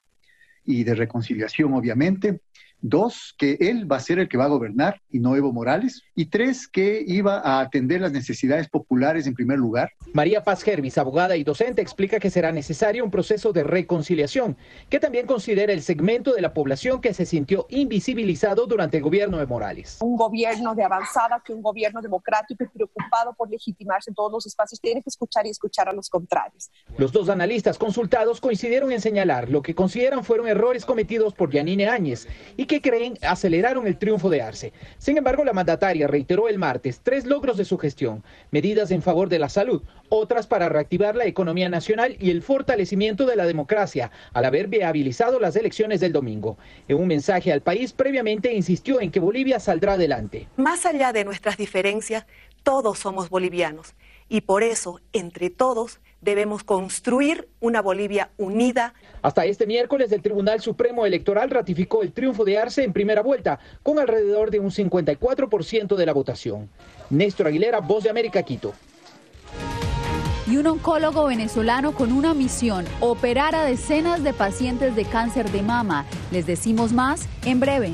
y 0.63 0.85
de 0.85 0.95
reconciliación, 0.95 1.73
obviamente, 1.73 2.39
Dos, 2.87 3.33
que 3.37 3.57
él 3.59 3.91
va 3.91 3.97
a 3.97 3.99
ser 3.99 4.19
el 4.19 4.29
que 4.29 4.37
va 4.37 4.45
a 4.45 4.49
gobernar 4.49 5.01
y 5.09 5.17
no 5.17 5.35
Evo 5.35 5.51
Morales. 5.51 6.03
Y 6.17 6.27
tres, 6.27 6.69
que 6.69 7.03
iba 7.05 7.39
a 7.39 7.59
atender 7.59 7.99
las 7.99 8.13
necesidades 8.13 8.69
populares 8.69 9.27
en 9.27 9.33
primer 9.33 9.59
lugar. 9.59 9.91
María 10.13 10.45
Paz 10.45 10.63
Gervis, 10.63 10.97
abogada 10.97 11.35
y 11.35 11.43
docente, 11.43 11.81
explica 11.81 12.19
que 12.19 12.29
será 12.29 12.53
necesario 12.53 13.03
un 13.03 13.11
proceso 13.11 13.51
de 13.51 13.63
reconciliación, 13.63 14.55
que 14.89 15.01
también 15.01 15.27
considera 15.27 15.73
el 15.73 15.81
segmento 15.81 16.33
de 16.33 16.41
la 16.41 16.53
población 16.53 17.01
que 17.01 17.13
se 17.13 17.25
sintió 17.25 17.65
invisibilizado 17.69 18.65
durante 18.65 18.95
el 18.95 19.03
gobierno 19.03 19.39
de 19.39 19.45
Morales. 19.45 19.97
Un 19.99 20.15
gobierno 20.15 20.73
de 20.73 20.83
avanzada, 20.83 21.41
que 21.45 21.53
un 21.53 21.61
gobierno 21.61 22.01
democrático 22.01 22.63
y 22.63 22.67
preocupado 22.67 23.33
por 23.33 23.49
legitimarse 23.49 24.09
en 24.09 24.15
todos 24.15 24.31
los 24.31 24.45
espacios, 24.45 24.79
tiene 24.79 25.01
que 25.01 25.09
escuchar 25.09 25.45
y 25.45 25.49
escuchar 25.49 25.89
a 25.89 25.93
los 25.93 26.09
contrarios. 26.09 26.71
Los 26.97 27.11
dos 27.11 27.27
analistas 27.27 27.77
consultados 27.77 28.39
coincidieron 28.39 28.93
en 28.93 29.01
señalar 29.01 29.49
lo 29.49 29.61
que 29.61 29.75
consideran 29.75 30.23
fueron 30.23 30.47
errores 30.47 30.85
cometidos 30.85 31.33
por 31.33 31.51
Yanine 31.51 31.89
Áñez 31.89 32.27
y 32.55 32.67
que 32.67 32.81
creen 32.81 33.17
aceleraron 33.21 33.85
el 33.85 33.97
triunfo 33.97 34.29
de 34.29 34.41
Arce. 34.41 34.71
Sin 34.97 35.17
embargo, 35.17 35.43
la 35.43 35.51
mandataria 35.51 36.04
reiteró 36.07 36.47
el 36.47 36.57
martes 36.57 37.01
tres 37.03 37.25
logros 37.25 37.57
de 37.57 37.65
su 37.65 37.77
gestión, 37.77 38.23
medidas 38.51 38.91
en 38.91 39.01
favor 39.01 39.29
de 39.29 39.39
la 39.39 39.49
salud, 39.49 39.81
otras 40.09 40.47
para 40.47 40.69
reactivar 40.69 41.15
la 41.15 41.25
economía 41.25 41.69
nacional 41.69 42.15
y 42.19 42.31
el 42.31 42.41
fortalecimiento 42.41 43.25
de 43.25 43.35
la 43.35 43.45
democracia, 43.45 44.11
al 44.33 44.45
haber 44.45 44.67
viabilizado 44.67 45.39
las 45.39 45.55
elecciones 45.55 45.99
del 45.99 46.13
domingo. 46.13 46.57
En 46.87 46.97
un 46.97 47.07
mensaje 47.07 47.51
al 47.51 47.61
país, 47.61 47.93
previamente 47.93 48.53
insistió 48.53 49.01
en 49.01 49.11
que 49.11 49.19
Bolivia 49.19 49.59
saldrá 49.59 49.93
adelante. 49.93 50.47
Más 50.57 50.85
allá 50.85 51.13
de 51.13 51.25
nuestras 51.25 51.57
diferencias, 51.57 52.25
todos 52.63 52.99
somos 52.99 53.29
bolivianos 53.29 53.95
y 54.27 54.41
por 54.41 54.63
eso, 54.63 54.99
entre 55.13 55.49
todos, 55.49 55.99
debemos 56.25 56.63
construir 56.63 57.47
una 57.61 57.81
Bolivia 57.81 58.31
unida. 58.37 58.93
Hasta 59.21 59.45
este 59.45 59.65
miércoles 59.67 60.11
el 60.11 60.21
Tribunal 60.21 60.59
Supremo 60.59 61.05
Electoral 61.05 61.51
ratificó 61.51 62.01
el 62.01 62.11
triunfo 62.11 62.43
de 62.43 62.57
Arce 62.57 62.83
en 62.83 62.91
primera 62.91 63.21
vuelta, 63.21 63.59
con 63.83 63.99
alrededor 63.99 64.49
de 64.49 64.59
un 64.59 64.71
54% 64.71 65.95
de 65.95 66.05
la 66.05 66.13
votación. 66.13 66.69
Néstor 67.11 67.47
Aguilera, 67.47 67.79
Voz 67.79 68.03
de 68.03 68.09
América, 68.09 68.41
Quito. 68.43 68.73
Y 70.47 70.57
un 70.57 70.67
oncólogo 70.67 71.25
venezolano 71.25 71.93
con 71.93 72.11
una 72.11 72.33
misión, 72.33 72.85
operar 72.99 73.55
a 73.55 73.63
decenas 73.63 74.23
de 74.23 74.33
pacientes 74.33 74.95
de 74.95 75.05
cáncer 75.05 75.49
de 75.51 75.61
mama. 75.61 76.05
Les 76.31 76.45
decimos 76.45 76.91
más 76.91 77.27
en 77.45 77.59
breve. 77.59 77.93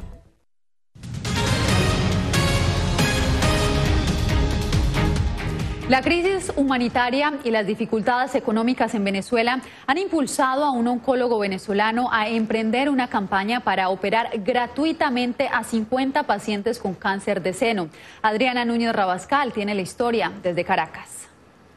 La 5.91 6.01
crisis 6.01 6.53
humanitaria 6.55 7.33
y 7.43 7.51
las 7.51 7.67
dificultades 7.67 8.33
económicas 8.35 8.95
en 8.95 9.03
Venezuela 9.03 9.59
han 9.85 9.97
impulsado 9.97 10.63
a 10.63 10.71
un 10.71 10.87
oncólogo 10.87 11.37
venezolano 11.37 12.07
a 12.13 12.29
emprender 12.29 12.89
una 12.89 13.09
campaña 13.09 13.59
para 13.59 13.89
operar 13.89 14.29
gratuitamente 14.41 15.49
a 15.51 15.65
50 15.65 16.23
pacientes 16.23 16.79
con 16.79 16.93
cáncer 16.93 17.41
de 17.41 17.51
seno. 17.51 17.89
Adriana 18.21 18.63
Núñez 18.63 18.93
Rabascal 18.93 19.51
tiene 19.51 19.75
la 19.75 19.81
historia 19.81 20.31
desde 20.41 20.63
Caracas. 20.63 21.30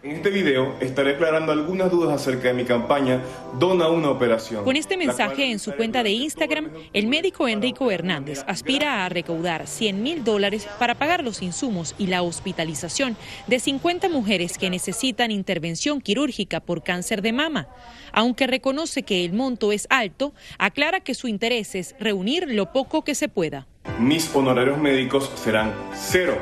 En 0.04 0.16
este 0.16 0.28
video 0.28 0.76
estaré 0.80 1.12
aclarando 1.12 1.50
algunas 1.50 1.90
dudas 1.90 2.14
acerca 2.14 2.48
de 2.48 2.52
mi 2.52 2.66
campaña 2.66 3.22
Dona 3.58 3.88
una 3.88 4.10
operación. 4.10 4.62
Con 4.62 4.76
este 4.76 4.98
mensaje 4.98 5.50
en 5.50 5.58
su 5.58 5.72
cuenta 5.72 6.02
de 6.02 6.10
Instagram, 6.10 6.68
el 6.92 7.06
médico 7.06 7.48
Enrico 7.48 7.90
Hernández 7.90 8.44
aspira 8.46 9.06
a 9.06 9.08
recaudar 9.08 9.66
100 9.66 10.02
mil 10.02 10.22
dólares 10.22 10.68
para 10.78 10.94
pagar 10.94 11.24
los 11.24 11.40
insumos 11.40 11.94
y 11.96 12.08
la 12.08 12.20
hospitalización 12.20 13.16
de 13.46 13.58
50 13.58 14.10
mujeres 14.10 14.58
que 14.58 14.68
necesitan 14.68 15.30
intervención 15.30 16.02
quirúrgica 16.02 16.60
por 16.60 16.82
cáncer 16.82 17.22
de 17.22 17.32
mama. 17.32 17.68
Aunque 18.12 18.46
reconoce 18.46 19.04
que 19.04 19.24
el 19.24 19.32
monto 19.32 19.72
es 19.72 19.86
alto, 19.88 20.34
aclara 20.58 21.00
que 21.00 21.14
su 21.14 21.28
interés 21.28 21.74
es 21.74 21.94
reunir 21.98 22.44
lo 22.50 22.72
poco 22.72 23.04
que 23.04 23.14
se 23.14 23.30
pueda. 23.30 23.66
Mis 23.98 24.34
honorarios 24.34 24.76
médicos 24.76 25.30
serán 25.34 25.72
cero 25.94 26.36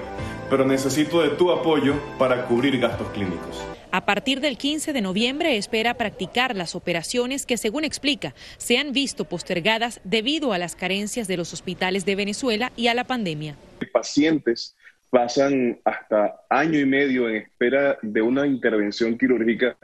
pero 0.53 0.67
necesito 0.67 1.23
de 1.23 1.31
tu 1.31 1.51
apoyo 1.51 1.99
para 2.19 2.45
cubrir 2.45 2.79
gastos 2.79 3.09
clínicos. 3.12 3.65
A 3.91 4.05
partir 4.05 4.38
del 4.41 4.59
15 4.59 4.93
de 4.93 5.01
noviembre 5.01 5.57
espera 5.57 5.95
practicar 5.95 6.55
las 6.55 6.75
operaciones 6.75 7.47
que, 7.47 7.57
según 7.57 7.85
explica, 7.85 8.35
se 8.59 8.77
han 8.77 8.93
visto 8.93 9.25
postergadas 9.25 10.03
debido 10.05 10.53
a 10.53 10.59
las 10.59 10.77
carencias 10.77 11.27
de 11.27 11.38
los 11.38 11.55
hospitales 11.55 12.05
de 12.05 12.17
Venezuela 12.17 12.71
y 12.77 12.88
a 12.88 12.95
la 12.95 13.05
pandemia. 13.05 13.57
Pacientes 13.95 14.77
pasan 15.09 15.81
hasta 15.87 16.43
año 16.51 16.79
y 16.79 16.85
medio 16.85 17.31
en 17.31 17.37
espera 17.37 17.97
de 18.03 18.21
una 18.21 18.47
intervención 18.47 19.17
quirúrgica 19.17 19.79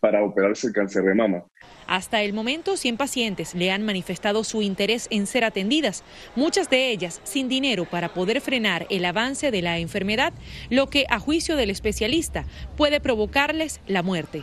para 0.00 0.22
operarse 0.22 0.68
el 0.68 0.72
cáncer 0.72 1.02
de 1.04 1.14
mama. 1.14 1.44
Hasta 1.86 2.22
el 2.22 2.32
momento, 2.32 2.76
100 2.76 2.96
pacientes 2.96 3.54
le 3.54 3.70
han 3.70 3.84
manifestado 3.84 4.44
su 4.44 4.62
interés 4.62 5.08
en 5.10 5.26
ser 5.26 5.44
atendidas, 5.44 6.04
muchas 6.36 6.70
de 6.70 6.90
ellas 6.90 7.20
sin 7.24 7.48
dinero 7.48 7.84
para 7.84 8.10
poder 8.10 8.40
frenar 8.40 8.86
el 8.90 9.04
avance 9.04 9.50
de 9.50 9.62
la 9.62 9.78
enfermedad, 9.78 10.32
lo 10.70 10.88
que, 10.88 11.06
a 11.08 11.18
juicio 11.18 11.56
del 11.56 11.70
especialista, 11.70 12.44
puede 12.76 13.00
provocarles 13.00 13.80
la 13.86 14.02
muerte. 14.02 14.42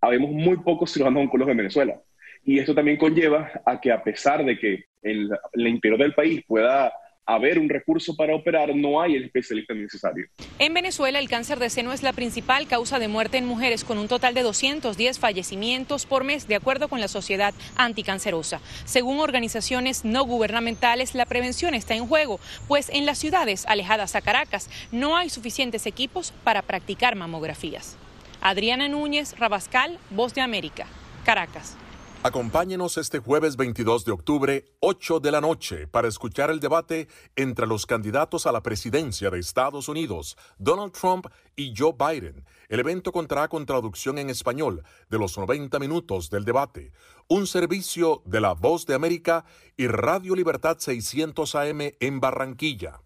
Habemos 0.00 0.30
muy 0.30 0.56
pocos 0.58 0.92
cirujanos 0.92 1.22
oncólogos 1.22 1.52
en 1.52 1.58
Venezuela 1.58 2.00
y 2.44 2.58
esto 2.58 2.74
también 2.74 2.96
conlleva 2.96 3.50
a 3.64 3.80
que 3.80 3.92
a 3.92 4.02
pesar 4.02 4.44
de 4.44 4.58
que 4.58 4.84
el, 5.02 5.30
el 5.52 5.66
interior 5.66 5.98
del 5.98 6.14
país 6.14 6.44
pueda 6.46 6.92
haber 7.26 7.58
un 7.58 7.68
recurso 7.68 8.14
para 8.14 8.34
operar, 8.34 8.74
no 8.74 9.00
hay 9.00 9.16
el 9.16 9.24
especialista 9.24 9.74
necesario. 9.74 10.28
En 10.58 10.72
Venezuela, 10.72 11.18
el 11.18 11.28
cáncer 11.28 11.58
de 11.58 11.68
seno 11.68 11.92
es 11.92 12.02
la 12.02 12.12
principal 12.12 12.68
causa 12.68 12.98
de 12.98 13.08
muerte 13.08 13.36
en 13.36 13.46
mujeres, 13.46 13.84
con 13.84 13.98
un 13.98 14.06
total 14.06 14.32
de 14.32 14.42
210 14.42 15.18
fallecimientos 15.18 16.06
por 16.06 16.22
mes, 16.24 16.46
de 16.46 16.54
acuerdo 16.54 16.88
con 16.88 17.00
la 17.00 17.08
Sociedad 17.08 17.52
Anticancerosa. 17.76 18.60
Según 18.84 19.18
organizaciones 19.18 20.04
no 20.04 20.24
gubernamentales, 20.24 21.14
la 21.14 21.26
prevención 21.26 21.74
está 21.74 21.94
en 21.96 22.06
juego, 22.06 22.38
pues 22.68 22.88
en 22.90 23.06
las 23.06 23.18
ciudades 23.18 23.66
alejadas 23.66 24.14
a 24.14 24.20
Caracas 24.20 24.70
no 24.92 25.16
hay 25.16 25.28
suficientes 25.28 25.86
equipos 25.86 26.32
para 26.44 26.62
practicar 26.62 27.16
mamografías. 27.16 27.96
Adriana 28.40 28.88
Núñez, 28.88 29.36
Rabascal, 29.38 29.98
Voz 30.10 30.34
de 30.34 30.42
América, 30.42 30.86
Caracas. 31.24 31.76
Acompáñenos 32.22 32.98
este 32.98 33.20
jueves 33.20 33.56
22 33.56 34.04
de 34.04 34.12
octubre, 34.12 34.64
8 34.80 35.20
de 35.20 35.30
la 35.30 35.40
noche, 35.40 35.86
para 35.86 36.08
escuchar 36.08 36.50
el 36.50 36.58
debate 36.58 37.06
entre 37.36 37.66
los 37.66 37.86
candidatos 37.86 38.46
a 38.46 38.52
la 38.52 38.62
presidencia 38.62 39.30
de 39.30 39.38
Estados 39.38 39.88
Unidos, 39.88 40.36
Donald 40.58 40.92
Trump 40.92 41.26
y 41.54 41.72
Joe 41.76 41.94
Biden. 41.96 42.44
El 42.68 42.80
evento 42.80 43.12
contará 43.12 43.46
con 43.46 43.64
traducción 43.64 44.18
en 44.18 44.28
español 44.28 44.82
de 45.08 45.18
los 45.18 45.38
90 45.38 45.78
minutos 45.78 46.28
del 46.28 46.44
debate, 46.44 46.90
un 47.28 47.46
servicio 47.46 48.22
de 48.24 48.40
La 48.40 48.54
Voz 48.54 48.86
de 48.86 48.94
América 48.94 49.44
y 49.76 49.86
Radio 49.86 50.34
Libertad 50.34 50.78
600 50.80 51.54
AM 51.54 51.92
en 52.00 52.20
Barranquilla. 52.20 53.02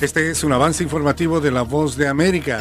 Este 0.00 0.30
es 0.30 0.44
un 0.44 0.52
avance 0.52 0.82
informativo 0.82 1.40
de 1.40 1.50
La 1.50 1.62
Voz 1.62 1.96
de 1.96 2.08
América. 2.08 2.58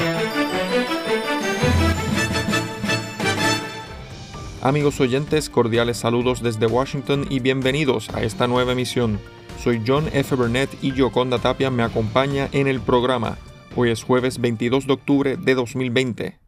Amigos 4.62 5.00
oyentes, 5.00 5.50
cordiales 5.50 5.96
saludos 5.96 6.44
desde 6.44 6.68
Washington 6.68 7.26
y 7.30 7.40
bienvenidos 7.40 8.10
a 8.10 8.24
esta 8.24 8.46
nueva 8.46 8.74
emisión. 8.74 9.18
Soy 9.64 9.82
John 9.88 10.10
F. 10.12 10.36
Burnett 10.36 10.70
y 10.82 10.92
Yoconda 10.92 11.40
Tapia 11.40 11.72
me 11.72 11.82
acompaña 11.82 12.50
en 12.52 12.68
el 12.68 12.82
programa. 12.82 13.38
Hoy 13.78 13.90
es 13.90 14.04
jueves 14.04 14.42
22 14.42 14.86
de 14.86 14.94
octubre 14.94 15.38
de 15.38 15.56
2020. 15.56 16.39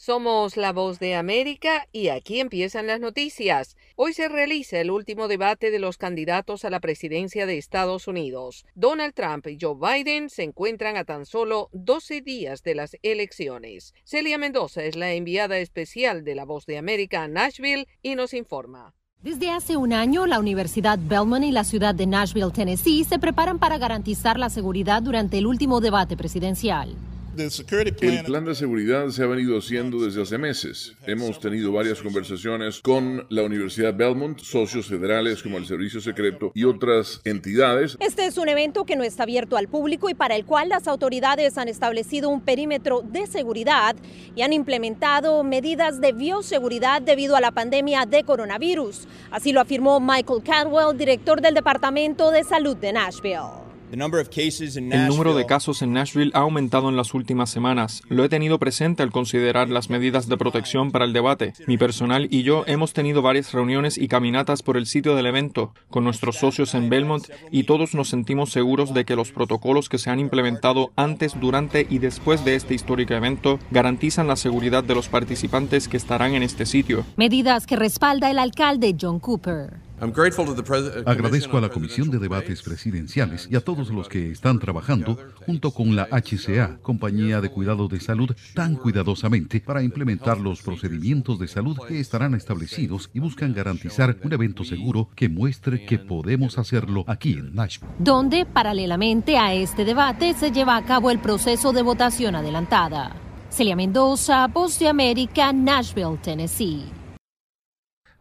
Somos 0.00 0.56
la 0.56 0.72
voz 0.72 1.00
de 1.00 1.16
América 1.16 1.88
y 1.90 2.06
aquí 2.06 2.38
empiezan 2.38 2.86
las 2.86 3.00
noticias. 3.00 3.76
Hoy 3.96 4.12
se 4.12 4.28
realiza 4.28 4.78
el 4.78 4.92
último 4.92 5.26
debate 5.26 5.72
de 5.72 5.80
los 5.80 5.96
candidatos 5.98 6.64
a 6.64 6.70
la 6.70 6.78
presidencia 6.78 7.46
de 7.46 7.58
Estados 7.58 8.06
Unidos. 8.06 8.64
Donald 8.76 9.12
Trump 9.12 9.48
y 9.48 9.58
Joe 9.60 9.74
Biden 9.74 10.30
se 10.30 10.44
encuentran 10.44 10.96
a 10.96 11.02
tan 11.02 11.26
solo 11.26 11.68
12 11.72 12.20
días 12.20 12.62
de 12.62 12.76
las 12.76 12.96
elecciones. 13.02 13.92
Celia 14.04 14.38
Mendoza 14.38 14.84
es 14.84 14.94
la 14.94 15.12
enviada 15.14 15.58
especial 15.58 16.22
de 16.22 16.36
la 16.36 16.44
voz 16.44 16.64
de 16.66 16.78
América 16.78 17.24
a 17.24 17.28
Nashville 17.28 17.88
y 18.00 18.14
nos 18.14 18.34
informa. 18.34 18.94
Desde 19.20 19.50
hace 19.50 19.76
un 19.76 19.92
año, 19.92 20.26
la 20.26 20.38
Universidad 20.38 21.00
Belmont 21.02 21.44
y 21.44 21.50
la 21.50 21.64
ciudad 21.64 21.92
de 21.92 22.06
Nashville, 22.06 22.52
Tennessee, 22.52 23.02
se 23.02 23.18
preparan 23.18 23.58
para 23.58 23.78
garantizar 23.78 24.38
la 24.38 24.48
seguridad 24.48 25.02
durante 25.02 25.38
el 25.38 25.46
último 25.48 25.80
debate 25.80 26.16
presidencial. 26.16 26.94
El 27.38 28.24
plan 28.24 28.44
de 28.44 28.54
seguridad 28.54 29.08
se 29.10 29.22
ha 29.22 29.26
venido 29.26 29.58
haciendo 29.58 30.02
desde 30.02 30.22
hace 30.22 30.38
meses. 30.38 30.94
Hemos 31.06 31.38
tenido 31.38 31.70
varias 31.70 32.02
conversaciones 32.02 32.80
con 32.80 33.26
la 33.30 33.42
Universidad 33.42 33.94
Belmont, 33.94 34.40
socios 34.40 34.86
federales 34.86 35.42
como 35.42 35.58
el 35.58 35.66
Servicio 35.66 36.00
Secreto 36.00 36.50
y 36.54 36.64
otras 36.64 37.20
entidades. 37.24 37.96
Este 38.00 38.26
es 38.26 38.38
un 38.38 38.48
evento 38.48 38.84
que 38.84 38.96
no 38.96 39.04
está 39.04 39.22
abierto 39.22 39.56
al 39.56 39.68
público 39.68 40.10
y 40.10 40.14
para 40.14 40.34
el 40.34 40.44
cual 40.44 40.68
las 40.68 40.88
autoridades 40.88 41.58
han 41.58 41.68
establecido 41.68 42.28
un 42.28 42.40
perímetro 42.40 43.02
de 43.02 43.26
seguridad 43.26 43.94
y 44.34 44.42
han 44.42 44.52
implementado 44.52 45.44
medidas 45.44 46.00
de 46.00 46.12
bioseguridad 46.12 47.02
debido 47.02 47.36
a 47.36 47.40
la 47.40 47.52
pandemia 47.52 48.04
de 48.06 48.24
coronavirus. 48.24 49.06
Así 49.30 49.52
lo 49.52 49.60
afirmó 49.60 50.00
Michael 50.00 50.42
Cadwell, 50.42 50.98
director 50.98 51.40
del 51.40 51.54
Departamento 51.54 52.30
de 52.30 52.42
Salud 52.42 52.76
de 52.76 52.92
Nashville. 52.92 53.67
El 53.90 55.08
número 55.08 55.34
de 55.34 55.46
casos 55.46 55.82
en 55.82 55.92
Nashville 55.94 56.30
ha 56.34 56.40
aumentado 56.40 56.88
en 56.88 56.96
las 56.96 57.14
últimas 57.14 57.48
semanas. 57.50 58.02
Lo 58.08 58.24
he 58.24 58.28
tenido 58.28 58.58
presente 58.58 59.02
al 59.02 59.10
considerar 59.10 59.70
las 59.70 59.88
medidas 59.88 60.28
de 60.28 60.36
protección 60.36 60.90
para 60.90 61.06
el 61.06 61.12
debate. 61.12 61.54
Mi 61.66 61.78
personal 61.78 62.28
y 62.30 62.42
yo 62.42 62.64
hemos 62.66 62.92
tenido 62.92 63.22
varias 63.22 63.52
reuniones 63.52 63.96
y 63.96 64.08
caminatas 64.08 64.62
por 64.62 64.76
el 64.76 64.86
sitio 64.86 65.16
del 65.16 65.26
evento 65.26 65.72
con 65.90 66.04
nuestros 66.04 66.36
socios 66.36 66.74
en 66.74 66.90
Belmont 66.90 67.28
y 67.50 67.64
todos 67.64 67.94
nos 67.94 68.08
sentimos 68.08 68.50
seguros 68.50 68.92
de 68.92 69.04
que 69.04 69.16
los 69.16 69.32
protocolos 69.32 69.88
que 69.88 69.98
se 69.98 70.10
han 70.10 70.20
implementado 70.20 70.92
antes, 70.96 71.38
durante 71.40 71.86
y 71.88 71.98
después 71.98 72.44
de 72.44 72.56
este 72.56 72.74
histórico 72.74 73.14
evento 73.14 73.58
garantizan 73.70 74.26
la 74.26 74.36
seguridad 74.36 74.84
de 74.84 74.94
los 74.94 75.08
participantes 75.08 75.88
que 75.88 75.96
estarán 75.96 76.34
en 76.34 76.42
este 76.42 76.66
sitio. 76.66 77.04
Medidas 77.16 77.66
que 77.66 77.76
respalda 77.76 78.30
el 78.30 78.38
alcalde 78.38 78.94
John 79.00 79.18
Cooper. 79.18 79.87
Agradezco 80.00 81.58
a 81.58 81.60
la 81.60 81.68
Comisión 81.68 82.10
de 82.10 82.18
Debates 82.18 82.62
Presidenciales 82.62 83.48
y 83.50 83.56
a 83.56 83.60
todos 83.60 83.90
los 83.90 84.08
que 84.08 84.30
están 84.30 84.58
trabajando 84.58 85.18
junto 85.44 85.72
con 85.72 85.96
la 85.96 86.08
HCA, 86.10 86.78
Compañía 86.82 87.40
de 87.40 87.50
Cuidado 87.50 87.88
de 87.88 88.00
Salud, 88.00 88.30
tan 88.54 88.76
cuidadosamente 88.76 89.60
para 89.60 89.82
implementar 89.82 90.38
los 90.38 90.62
procedimientos 90.62 91.38
de 91.38 91.48
salud 91.48 91.76
que 91.88 92.00
estarán 92.00 92.34
establecidos 92.34 93.10
y 93.12 93.20
buscan 93.20 93.52
garantizar 93.52 94.16
un 94.22 94.32
evento 94.32 94.64
seguro 94.64 95.08
que 95.14 95.28
muestre 95.28 95.84
que 95.84 95.98
podemos 95.98 96.58
hacerlo 96.58 97.04
aquí 97.06 97.32
en 97.32 97.54
Nashville. 97.54 97.92
Donde, 97.98 98.46
paralelamente 98.46 99.36
a 99.36 99.54
este 99.54 99.84
debate, 99.84 100.34
se 100.34 100.52
lleva 100.52 100.76
a 100.76 100.84
cabo 100.84 101.10
el 101.10 101.18
proceso 101.18 101.72
de 101.72 101.82
votación 101.82 102.36
adelantada. 102.36 103.16
Celia 103.50 103.76
Mendoza, 103.76 104.46
Voz 104.46 104.78
de 104.78 104.88
América, 104.88 105.52
Nashville, 105.52 106.18
Tennessee. 106.22 106.97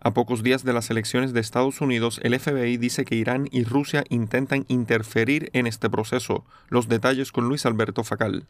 A 0.07 0.13
pocos 0.13 0.41
días 0.41 0.63
de 0.63 0.71
las 0.71 0.89
elecciones 0.89 1.33
de 1.33 1.41
Estados 1.41 1.81
Unidos, 1.81 2.21
el 2.23 2.39
FBI 2.39 2.77
dice 2.77 3.03
que 3.03 3.15
Irán 3.15 3.49
y 3.51 3.65
Rusia 3.65 4.05
intentan 4.07 4.63
interferir 4.69 5.49
en 5.51 5.67
este 5.67 5.89
proceso. 5.89 6.45
Los 6.69 6.87
detalles 6.87 7.33
con 7.33 7.49
Luis 7.49 7.65
Alberto 7.65 8.05
Facal. 8.05 8.47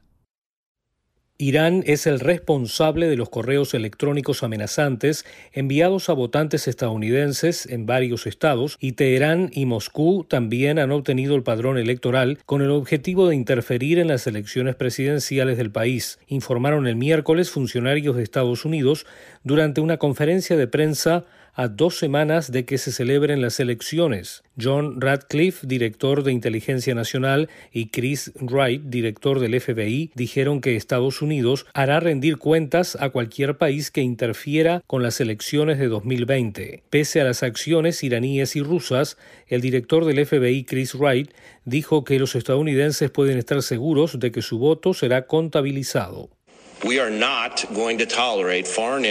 Irán 1.39 1.83
es 1.85 2.07
el 2.07 2.19
responsable 2.19 3.07
de 3.07 3.15
los 3.15 3.29
correos 3.29 3.75
electrónicos 3.75 4.41
amenazantes 4.41 5.23
enviados 5.51 6.09
a 6.09 6.13
votantes 6.13 6.67
estadounidenses 6.67 7.67
en 7.67 7.85
varios 7.85 8.25
estados 8.25 8.77
y 8.79 8.93
Teherán 8.93 9.49
y 9.51 9.67
Moscú 9.67 10.25
también 10.27 10.79
han 10.79 10.91
obtenido 10.91 11.35
el 11.35 11.43
padrón 11.43 11.77
electoral 11.77 12.39
con 12.45 12.63
el 12.63 12.71
objetivo 12.71 13.27
de 13.27 13.35
interferir 13.35 13.99
en 13.99 14.07
las 14.07 14.25
elecciones 14.25 14.75
presidenciales 14.75 15.57
del 15.57 15.71
país, 15.71 16.17
informaron 16.27 16.87
el 16.87 16.95
miércoles 16.95 17.51
funcionarios 17.51 18.15
de 18.15 18.23
Estados 18.23 18.65
Unidos 18.65 19.05
durante 19.43 19.79
una 19.79 19.97
conferencia 19.97 20.57
de 20.57 20.67
prensa 20.67 21.25
a 21.57 21.67
dos 21.67 21.97
semanas 21.97 22.51
de 22.51 22.65
que 22.65 22.77
se 22.77 22.91
celebren 22.91 23.41
las 23.41 23.59
elecciones. 23.59 24.43
John 24.61 25.01
Radcliffe, 25.01 25.65
director 25.65 26.23
de 26.23 26.31
Inteligencia 26.31 26.93
Nacional, 26.93 27.49
y 27.71 27.87
Chris 27.87 28.31
Wright, 28.39 28.83
director 28.83 29.39
del 29.39 29.59
FBI, 29.59 30.11
dijeron 30.13 30.61
que 30.61 30.75
Estados 30.75 31.23
Unidos 31.23 31.65
hará 31.73 31.99
rendir 31.99 32.37
cuentas 32.37 32.95
a 32.99 33.09
cualquier 33.09 33.57
país 33.57 33.89
que 33.89 34.01
interfiera 34.01 34.83
con 34.85 35.01
las 35.01 35.19
elecciones 35.19 35.79
de 35.79 35.87
2020. 35.87 36.83
Pese 36.91 37.21
a 37.21 37.23
las 37.23 37.41
acciones 37.41 38.03
iraníes 38.03 38.55
y 38.55 38.61
rusas, 38.61 39.17
el 39.47 39.61
director 39.61 40.05
del 40.05 40.23
FBI, 40.23 40.63
Chris 40.63 40.93
Wright, 40.93 41.31
dijo 41.65 42.03
que 42.03 42.19
los 42.19 42.35
estadounidenses 42.35 43.09
pueden 43.09 43.39
estar 43.39 43.63
seguros 43.63 44.19
de 44.19 44.31
que 44.31 44.43
su 44.43 44.59
voto 44.59 44.93
será 44.93 45.25
contabilizado. 45.25 46.29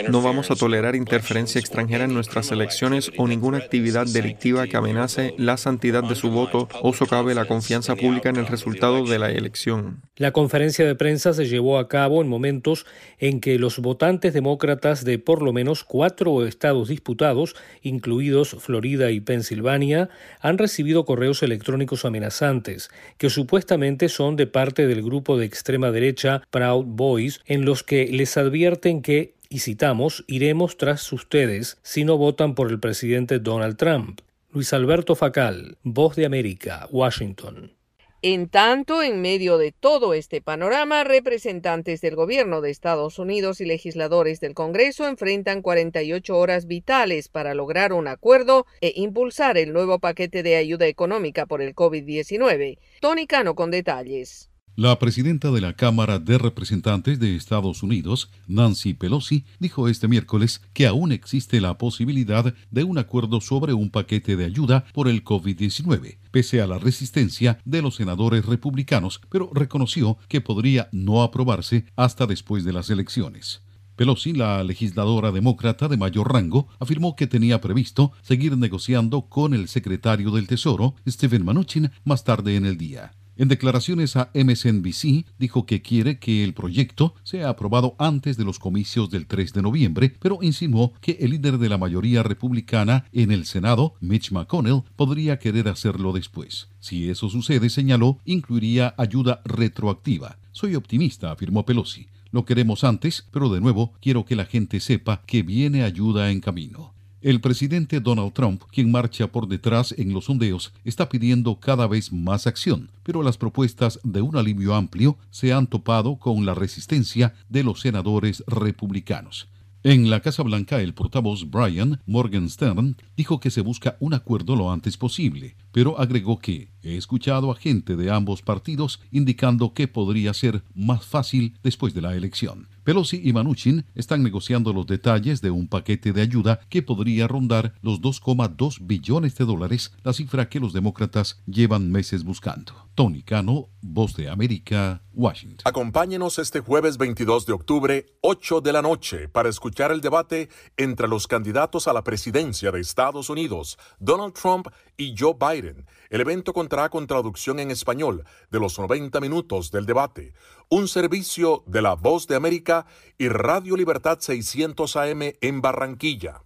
No 0.09 0.23
vamos 0.23 0.51
a 0.51 0.55
tolerar 0.55 0.95
interferencia 0.95 1.59
extranjera 1.59 2.05
en 2.05 2.15
nuestras 2.15 2.51
elecciones 2.53 3.11
o 3.17 3.27
ninguna 3.27 3.59
actividad 3.59 4.07
delictiva 4.07 4.67
que 4.67 4.77
amenace 4.77 5.35
la 5.37 5.57
santidad 5.57 6.05
de 6.05 6.15
su 6.15 6.31
voto 6.31 6.69
o 6.83 6.93
socave 6.93 7.35
la 7.35 7.47
confianza 7.47 7.97
pública 7.97 8.29
en 8.29 8.37
el 8.37 8.47
resultado 8.47 9.05
de 9.05 9.19
la 9.19 9.31
elección. 9.31 10.03
La 10.17 10.33
conferencia 10.33 10.87
de 10.87 10.95
prensa 10.95 11.35
se 11.35 11.47
llevó 11.47 11.79
a 11.79 11.89
cabo 11.89 12.23
en 12.23 12.29
momentos 12.29 12.87
en 13.19 13.41
que 13.41 13.59
los 13.59 13.79
votantes 13.81 14.33
demócratas 14.33 15.05
de 15.05 15.19
por 15.19 15.43
lo 15.43 15.53
menos 15.53 15.85
cuatro 15.85 16.47
estados 16.47 16.89
disputados, 16.89 17.57
incluidos 17.83 18.57
Florida 18.61 19.11
y 19.11 19.21
Pensilvania, 19.21 20.09
han 20.41 20.59
recibido 20.59 21.05
correos 21.05 21.43
electrónicos 21.43 22.05
amenazantes, 22.05 22.91
que 23.19 23.29
supuestamente 23.29 24.09
son 24.09 24.37
de 24.37 24.47
parte 24.47 24.87
del 24.87 25.03
grupo 25.03 25.37
de 25.37 25.47
extrema 25.47 25.91
derecha 25.91 26.43
Proud 26.51 26.85
Boys, 26.87 27.41
en 27.47 27.56
los 27.65 27.83
que 27.83 28.07
les 28.07 28.37
advierten 28.37 29.03
que, 29.03 29.35
y 29.49 29.61
citamos, 29.61 30.25
iremos 30.27 30.77
tras 30.77 31.13
ustedes 31.13 31.79
si 31.83 32.05
no 32.05 32.19
votan 32.19 32.55
por 32.55 32.71
el 32.71 32.81
presidente 32.81 33.39
Donald 33.39 33.77
Trump. 33.77 34.21
Luis 34.51 34.73
Alberto 34.73 35.15
Facal, 35.15 35.77
Voz 35.83 36.17
de 36.17 36.27
América, 36.27 36.89
Washington. 36.91 37.77
En 38.23 38.49
tanto, 38.49 39.03
en 39.03 39.21
medio 39.21 39.59
de 39.59 39.71
todo 39.71 40.15
este 40.15 40.41
panorama, 40.41 41.05
representantes 41.05 42.01
del 42.01 42.17
gobierno 42.17 42.61
de 42.61 42.71
Estados 42.71 43.19
Unidos 43.19 43.61
y 43.61 43.67
legisladores 43.67 44.41
del 44.41 44.55
Congreso 44.55 45.07
enfrentan 45.07 45.63
48 45.63 46.37
horas 46.37 46.67
vitales 46.67 47.29
para 47.29 47.55
lograr 47.55 47.93
un 47.93 48.09
acuerdo 48.09 48.67
e 48.81 48.93
impulsar 48.97 49.59
el 49.59 49.73
nuevo 49.73 49.99
paquete 49.99 50.43
de 50.43 50.57
ayuda 50.57 50.87
económica 50.87 51.47
por 51.47 51.61
el 51.61 51.75
COVID-19. 51.75 52.79
Tony 53.01 53.27
Cano 53.27 53.55
con 53.55 53.71
detalles. 53.71 54.51
La 54.79 54.99
presidenta 54.99 55.51
de 55.51 55.63
la 55.63 55.73
Cámara 55.73 56.19
de 56.19 56.37
Representantes 56.37 57.19
de 57.19 57.35
Estados 57.35 57.83
Unidos, 57.83 58.31
Nancy 58.47 58.93
Pelosi, 58.93 59.47
dijo 59.59 59.89
este 59.89 60.07
miércoles 60.07 60.61
que 60.75 60.87
aún 60.87 61.13
existe 61.13 61.63
la 61.63 61.79
posibilidad 61.79 62.55
de 62.71 62.85
un 62.85 62.99
acuerdo 62.99 63.41
sobre 63.41 63.73
un 63.73 63.89
paquete 63.89 64.37
de 64.37 64.45
ayuda 64.45 64.85
por 64.93 65.09
el 65.09 65.25
COVID-19, 65.25 66.19
pese 66.31 66.61
a 66.61 66.67
la 66.67 66.77
resistencia 66.77 67.59
de 67.65 67.81
los 67.81 67.95
senadores 67.95 68.45
republicanos, 68.45 69.23
pero 69.31 69.51
reconoció 69.55 70.19
que 70.29 70.43
podría 70.43 70.91
no 70.93 71.23
aprobarse 71.23 71.87
hasta 71.97 72.27
después 72.27 72.63
de 72.67 72.75
las 72.75 72.91
elecciones. 72.91 73.63
Pelosi, 73.97 74.35
la 74.35 74.63
legisladora 74.63 75.33
demócrata 75.33 75.89
de 75.89 75.97
mayor 75.97 76.35
rango, 76.35 76.69
afirmó 76.79 77.17
que 77.17 77.27
tenía 77.27 77.63
previsto 77.63 78.13
seguir 78.21 78.59
negociando 78.59 79.23
con 79.23 79.55
el 79.55 79.69
secretario 79.69 80.33
del 80.33 80.47
Tesoro, 80.47 80.97
Stephen 81.09 81.47
Mnuchin, 81.47 81.93
más 82.05 82.25
tarde 82.25 82.57
en 82.57 82.67
el 82.67 82.77
día. 82.77 83.15
En 83.39 83.49
declaraciones 83.49 84.17
a 84.17 84.31
MSNBC 84.35 85.27
dijo 85.39 85.67
que 85.67 85.83
quiere 85.83 86.19
que 86.19 86.43
el 86.43 86.55
proyecto 86.55 87.15
sea 87.23 87.51
aprobado 87.51 87.95
antes 87.99 88.39
de 88.39 88.45
los 88.45 88.59
comicios 88.59 89.11
del 89.11 89.27
3 89.27 89.53
de 89.53 89.63
noviembre, 89.63 90.17
pero 90.21 90.39
insinuó 90.41 90.95
que 91.03 91.19
el 91.21 91.33
líder 91.33 91.59
de 91.59 91.69
la 91.69 91.77
mayoría 91.77 92.23
republicana 92.23 93.05
en 93.13 93.31
el 93.31 93.45
Senado, 93.45 93.95
Mitch 94.01 94.33
McConnell, 94.33 94.85
podría 94.97 95.39
querer 95.39 95.69
hacerlo 95.69 96.15
después. 96.15 96.69
Si 96.81 97.11
eso 97.11 97.29
sucede, 97.29 97.69
señaló, 97.69 98.21
incluiría 98.25 98.95
ayuda 98.97 99.43
retroactiva. 99.45 100.39
Soy 100.53 100.75
optimista, 100.75 101.31
afirmó 101.31 101.67
Pelosi. 101.67 102.09
Lo 102.31 102.47
queremos 102.47 102.85
antes, 102.85 103.27
pero 103.31 103.51
de 103.51 103.61
nuevo 103.61 103.93
quiero 104.01 104.25
que 104.25 104.37
la 104.37 104.47
gente 104.47 104.81
sepa 104.81 105.23
que 105.27 105.43
viene 105.43 105.83
ayuda 105.83 106.31
en 106.31 106.41
camino. 106.41 106.96
El 107.23 107.41
presidente 107.41 107.99
Donald 108.01 108.35
Trump, 108.35 108.63
quien 108.71 108.91
marcha 108.91 109.27
por 109.27 109.49
detrás 109.49 109.95
en 109.97 110.13
los 110.13 110.27
sondeos, 110.27 110.75
está 110.85 111.09
pidiendo 111.09 111.59
cada 111.59 111.87
vez 111.87 112.13
más 112.13 112.47
acción, 112.47 112.91
pero 113.03 113.23
las 113.23 113.39
propuestas 113.39 113.99
de 114.05 114.21
un 114.21 114.37
alivio 114.37 114.75
amplio 114.75 115.17
se 115.31 115.53
han 115.53 115.67
topado 115.67 116.17
con 116.17 116.45
la 116.45 116.55
resistencia 116.55 117.35
de 117.49 117.65
los 117.65 117.81
senadores 117.81 118.45
republicanos. 118.47 119.49
En 119.83 120.11
la 120.11 120.21
Casa 120.21 120.43
Blanca, 120.43 120.83
el 120.83 120.93
portavoz 120.95 121.49
Brian 121.49 122.01
Morgenstern 122.07 122.97
dijo 123.17 123.41
que 123.41 123.51
se 123.51 123.61
busca 123.63 123.97
un 123.99 124.13
acuerdo 124.13 124.55
lo 124.55 124.71
antes 124.71 124.97
posible, 124.97 125.57
pero 125.77 126.01
agregó 126.01 126.39
que 126.39 126.71
he 126.83 126.97
escuchado 126.97 127.53
a 127.53 127.55
gente 127.55 127.97
de 127.97 128.11
ambos 128.11 128.41
partidos 128.41 128.99
indicando 129.11 129.75
que 129.75 129.89
podría 129.89 130.33
ser 130.33 130.63
más 130.75 131.05
fácil 131.05 131.59
después 131.63 131.93
de 131.93 132.01
la 132.01 132.17
elección. 132.17 132.67
Pelosi 132.83 133.21
y 133.23 133.35
Manuchin 133.35 133.85
están 133.95 134.23
negociando 134.23 134.73
los 134.73 134.87
detalles 134.87 135.43
de 135.43 135.51
un 135.51 135.69
paquete 135.69 136.15
de 136.15 136.23
ayuda 136.23 136.61
que 136.71 136.83
podría 136.83 137.27
rondar 137.29 137.75
los 137.83 138.01
2,2 138.01 138.79
billones 138.87 139.37
de 139.37 139.45
dólares, 139.45 139.93
la 140.03 140.15
cifra 140.15 140.49
que 140.49 140.61
los 140.61 140.73
demócratas 140.73 141.43
llevan 141.47 141.91
meses 141.91 142.25
buscando. 142.25 142.73
Tony 142.95 143.23
Cano, 143.23 143.69
Voz 143.83 144.17
de 144.17 144.31
América, 144.31 145.03
Washington. 145.13 145.63
Acompáñenos 145.65 146.39
este 146.39 146.61
jueves 146.61 146.97
22 146.97 147.45
de 147.45 147.53
octubre, 147.53 148.07
8 148.21 148.61
de 148.61 148.73
la 148.73 148.83
noche, 148.83 149.29
para 149.29 149.49
escuchar 149.49 149.91
el 149.91 150.01
debate 150.01 150.49
entre 150.77 151.09
los 151.09 151.27
candidatos 151.27 151.89
a 151.89 151.93
la 151.93 152.05
presidencia 152.05 152.71
de 152.71 152.81
Estados 152.81 153.29
Unidos, 153.29 153.79
Donald 153.99 154.33
Trump 154.33 154.69
y 154.97 155.15
Joe 155.19 155.35
Biden. 155.39 155.66
El 156.11 156.21
evento 156.21 156.53
contará 156.53 156.89
con 156.89 157.07
traducción 157.07 157.59
en 157.59 157.71
español 157.71 158.25
de 158.51 158.61
los 158.61 158.79
90 158.79 159.21
minutos 159.21 159.71
del 159.71 159.87
debate 159.87 160.33
un 160.69 160.89
servicio 160.89 161.63
de 161.67 161.81
La 161.81 161.95
Voz 161.95 162.27
de 162.27 162.35
América 162.35 162.87
y 163.19 163.29
Radio 163.29 163.77
Libertad 163.77 164.19
600 164.21 164.97
AM 164.97 165.23
en 165.41 165.61
Barranquilla. 165.61 166.46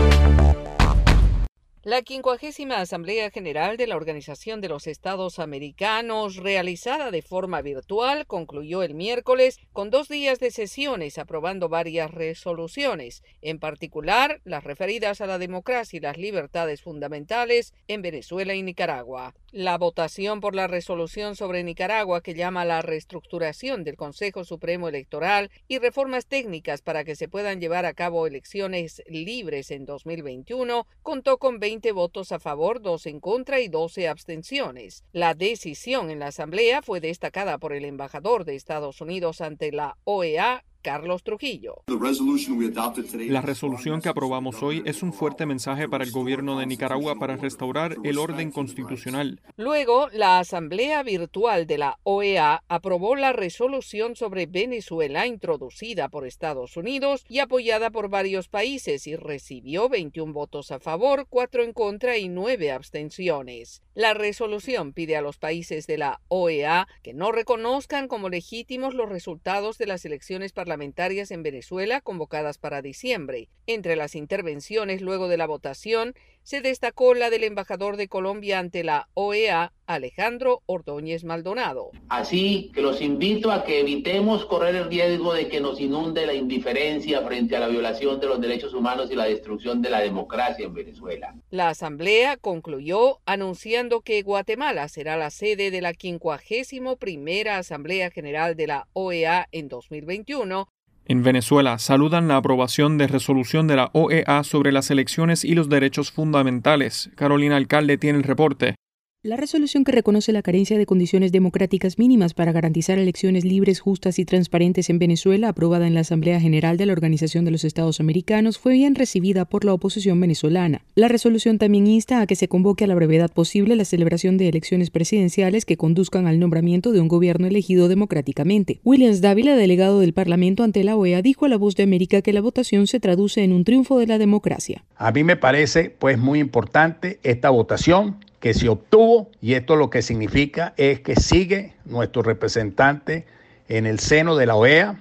La 1.83 2.03
quincuagésima 2.03 2.79
Asamblea 2.79 3.31
General 3.31 3.75
de 3.75 3.87
la 3.87 3.95
Organización 3.95 4.61
de 4.61 4.69
los 4.69 4.85
Estados 4.85 5.39
Americanos, 5.39 6.35
realizada 6.35 7.09
de 7.09 7.23
forma 7.23 7.63
virtual, 7.63 8.27
concluyó 8.27 8.83
el 8.83 8.93
miércoles 8.93 9.57
con 9.73 9.89
dos 9.89 10.07
días 10.07 10.37
de 10.37 10.51
sesiones 10.51 11.17
aprobando 11.17 11.69
varias 11.69 12.11
resoluciones, 12.11 13.23
en 13.41 13.57
particular 13.57 14.41
las 14.43 14.63
referidas 14.63 15.21
a 15.21 15.25
la 15.25 15.39
democracia 15.39 15.97
y 15.97 16.01
las 16.01 16.17
libertades 16.17 16.83
fundamentales 16.83 17.73
en 17.87 18.03
Venezuela 18.03 18.53
y 18.53 18.61
Nicaragua. 18.61 19.33
La 19.53 19.77
votación 19.77 20.39
por 20.39 20.55
la 20.55 20.67
resolución 20.67 21.35
sobre 21.35 21.65
Nicaragua 21.65 22.21
que 22.21 22.33
llama 22.33 22.61
a 22.61 22.65
la 22.65 22.81
reestructuración 22.81 23.83
del 23.83 23.97
Consejo 23.97 24.45
Supremo 24.45 24.87
Electoral 24.87 25.51
y 25.67 25.77
reformas 25.77 26.25
técnicas 26.25 26.81
para 26.81 27.03
que 27.03 27.17
se 27.17 27.27
puedan 27.27 27.59
llevar 27.59 27.85
a 27.85 27.93
cabo 27.93 28.25
elecciones 28.25 29.03
libres 29.07 29.69
en 29.71 29.85
2021 29.85 30.87
contó 31.01 31.37
con 31.37 31.59
20 31.59 31.91
votos 31.91 32.31
a 32.31 32.39
favor, 32.39 32.81
2 32.81 33.05
en 33.07 33.19
contra 33.19 33.59
y 33.59 33.67
12 33.67 34.07
abstenciones. 34.07 35.03
La 35.11 35.33
decisión 35.33 36.11
en 36.11 36.19
la 36.19 36.27
Asamblea 36.27 36.81
fue 36.81 37.01
destacada 37.01 37.57
por 37.57 37.73
el 37.73 37.83
embajador 37.83 38.45
de 38.45 38.55
Estados 38.55 39.01
Unidos 39.01 39.41
ante 39.41 39.73
la 39.73 39.97
OEA, 40.05 40.63
Carlos 40.81 41.23
Trujillo. 41.23 41.83
La 41.87 43.41
resolución 43.41 44.01
que 44.01 44.09
aprobamos 44.09 44.63
hoy 44.63 44.81
es 44.85 45.03
un 45.03 45.13
fuerte 45.13 45.45
mensaje 45.45 45.87
para 45.87 46.03
el 46.03 46.11
gobierno 46.11 46.59
de 46.59 46.65
Nicaragua 46.65 47.15
para 47.15 47.37
restaurar 47.37 47.95
el 48.03 48.17
orden 48.17 48.51
constitucional. 48.51 49.41
Luego, 49.57 50.09
la 50.11 50.39
Asamblea 50.39 51.03
Virtual 51.03 51.67
de 51.67 51.77
la 51.77 51.99
OEA 52.03 52.63
aprobó 52.67 53.15
la 53.15 53.33
resolución 53.33 54.15
sobre 54.15 54.47
Venezuela 54.47 55.27
introducida 55.27 56.09
por 56.09 56.25
Estados 56.25 56.77
Unidos 56.77 57.25
y 57.29 57.39
apoyada 57.39 57.91
por 57.91 58.09
varios 58.09 58.47
países 58.47 59.05
y 59.07 59.15
recibió 59.15 59.89
21 59.89 60.33
votos 60.33 60.71
a 60.71 60.79
favor, 60.79 61.27
4 61.29 61.63
en 61.63 61.73
contra 61.73 62.17
y 62.17 62.27
9 62.27 62.71
abstenciones. 62.71 63.83
La 63.93 64.13
resolución 64.13 64.93
pide 64.93 65.17
a 65.17 65.21
los 65.21 65.37
países 65.37 65.85
de 65.85 65.97
la 65.97 66.21
OEA 66.29 66.87
que 67.03 67.13
no 67.13 67.31
reconozcan 67.31 68.07
como 68.07 68.29
legítimos 68.29 68.93
los 68.93 69.09
resultados 69.09 69.77
de 69.77 69.85
las 69.85 70.05
elecciones 70.05 70.53
parlamentarias 70.53 70.70
parlamentarias 70.71 71.31
en 71.31 71.43
Venezuela 71.43 71.99
convocadas 71.99 72.57
para 72.57 72.81
diciembre. 72.81 73.49
Entre 73.67 73.97
las 73.97 74.15
intervenciones 74.15 75.01
luego 75.01 75.27
de 75.27 75.35
la 75.35 75.45
votación 75.45 76.13
se 76.43 76.61
destacó 76.61 77.13
la 77.13 77.29
del 77.29 77.43
embajador 77.43 77.97
de 77.97 78.07
Colombia 78.07 78.59
ante 78.59 78.83
la 78.83 79.07
OEA, 79.13 79.73
Alejandro 79.85 80.61
Ordóñez 80.65 81.23
Maldonado. 81.23 81.91
Así 82.09 82.71
que 82.73 82.81
los 82.81 83.01
invito 83.01 83.51
a 83.51 83.63
que 83.63 83.81
evitemos 83.81 84.45
correr 84.45 84.75
el 84.75 84.89
riesgo 84.89 85.33
de 85.33 85.49
que 85.49 85.59
nos 85.59 85.79
inunde 85.79 86.25
la 86.25 86.33
indiferencia 86.33 87.21
frente 87.21 87.55
a 87.55 87.59
la 87.59 87.67
violación 87.67 88.19
de 88.19 88.27
los 88.27 88.39
derechos 88.39 88.73
humanos 88.73 89.11
y 89.11 89.15
la 89.15 89.25
destrucción 89.25 89.81
de 89.81 89.89
la 89.89 89.99
democracia 89.99 90.65
en 90.65 90.73
Venezuela. 90.73 91.35
La 91.49 91.69
Asamblea 91.69 92.37
concluyó 92.37 93.19
anunciando 93.25 94.01
que 94.01 94.21
Guatemala 94.21 94.87
será 94.87 95.17
la 95.17 95.29
sede 95.29 95.71
de 95.71 95.81
la 95.81 95.93
51 95.93 96.95
primera 96.95 97.57
Asamblea 97.57 98.11
General 98.11 98.55
de 98.55 98.67
la 98.67 98.87
OEA 98.93 99.47
en 99.51 99.67
2021 99.67 100.67
en 101.05 101.23
Venezuela 101.23 101.77
saludan 101.79 102.27
la 102.27 102.37
aprobación 102.37 102.97
de 102.97 103.07
resolución 103.07 103.67
de 103.67 103.75
la 103.75 103.89
OEA 103.93 104.43
sobre 104.43 104.71
las 104.71 104.91
elecciones 104.91 105.43
y 105.43 105.55
los 105.55 105.69
derechos 105.69 106.11
fundamentales. 106.11 107.09
Carolina 107.15 107.57
Alcalde 107.57 107.97
tiene 107.97 108.19
el 108.19 108.23
reporte. 108.23 108.75
La 109.23 109.37
resolución 109.37 109.83
que 109.83 109.91
reconoce 109.91 110.31
la 110.31 110.41
carencia 110.41 110.79
de 110.79 110.87
condiciones 110.87 111.31
democráticas 111.31 111.99
mínimas 111.99 112.33
para 112.33 112.51
garantizar 112.51 112.97
elecciones 112.97 113.45
libres, 113.45 113.79
justas 113.79 114.17
y 114.17 114.25
transparentes 114.25 114.89
en 114.89 114.97
Venezuela, 114.97 115.49
aprobada 115.49 115.85
en 115.85 115.93
la 115.93 115.99
Asamblea 115.99 116.39
General 116.39 116.75
de 116.75 116.87
la 116.87 116.93
Organización 116.93 117.45
de 117.45 117.51
los 117.51 117.63
Estados 117.63 117.99
Americanos, 117.99 118.57
fue 118.57 118.73
bien 118.73 118.95
recibida 118.95 119.45
por 119.45 119.63
la 119.63 119.75
oposición 119.75 120.19
venezolana. 120.19 120.81
La 120.95 121.07
resolución 121.07 121.59
también 121.59 121.85
insta 121.85 122.19
a 122.19 122.25
que 122.25 122.35
se 122.35 122.47
convoque 122.47 122.85
a 122.85 122.87
la 122.87 122.95
brevedad 122.95 123.31
posible 123.31 123.75
la 123.75 123.85
celebración 123.85 124.39
de 124.39 124.49
elecciones 124.49 124.89
presidenciales 124.89 125.65
que 125.65 125.77
conduzcan 125.77 126.25
al 126.25 126.39
nombramiento 126.39 126.91
de 126.91 127.01
un 127.01 127.07
gobierno 127.07 127.45
elegido 127.45 127.89
democráticamente. 127.89 128.79
Williams 128.83 129.21
Dávila, 129.21 129.55
delegado 129.55 129.99
del 129.99 130.13
Parlamento 130.13 130.63
ante 130.63 130.83
la 130.83 130.95
OEA, 130.95 131.21
dijo 131.21 131.45
a 131.45 131.49
La 131.49 131.57
Voz 131.57 131.75
de 131.75 131.83
América 131.83 132.23
que 132.23 132.33
la 132.33 132.41
votación 132.41 132.87
se 132.87 132.99
traduce 132.99 133.43
en 133.43 133.53
un 133.53 133.65
triunfo 133.65 133.99
de 133.99 134.07
la 134.07 134.17
democracia. 134.17 134.83
A 134.95 135.11
mí 135.11 135.23
me 135.23 135.35
parece 135.35 135.91
pues 135.91 136.17
muy 136.17 136.39
importante 136.39 137.19
esta 137.21 137.51
votación 137.51 138.15
que 138.41 138.53
se 138.55 138.67
obtuvo 138.67 139.29
y 139.39 139.53
esto 139.53 139.77
lo 139.77 139.89
que 139.89 140.01
significa 140.01 140.73
es 140.75 140.99
que 140.99 141.15
sigue 141.15 141.75
nuestro 141.85 142.23
representante 142.23 143.25
en 143.69 143.85
el 143.85 143.99
seno 143.99 144.35
de 144.35 144.47
la 144.47 144.55
OEA. 144.55 144.99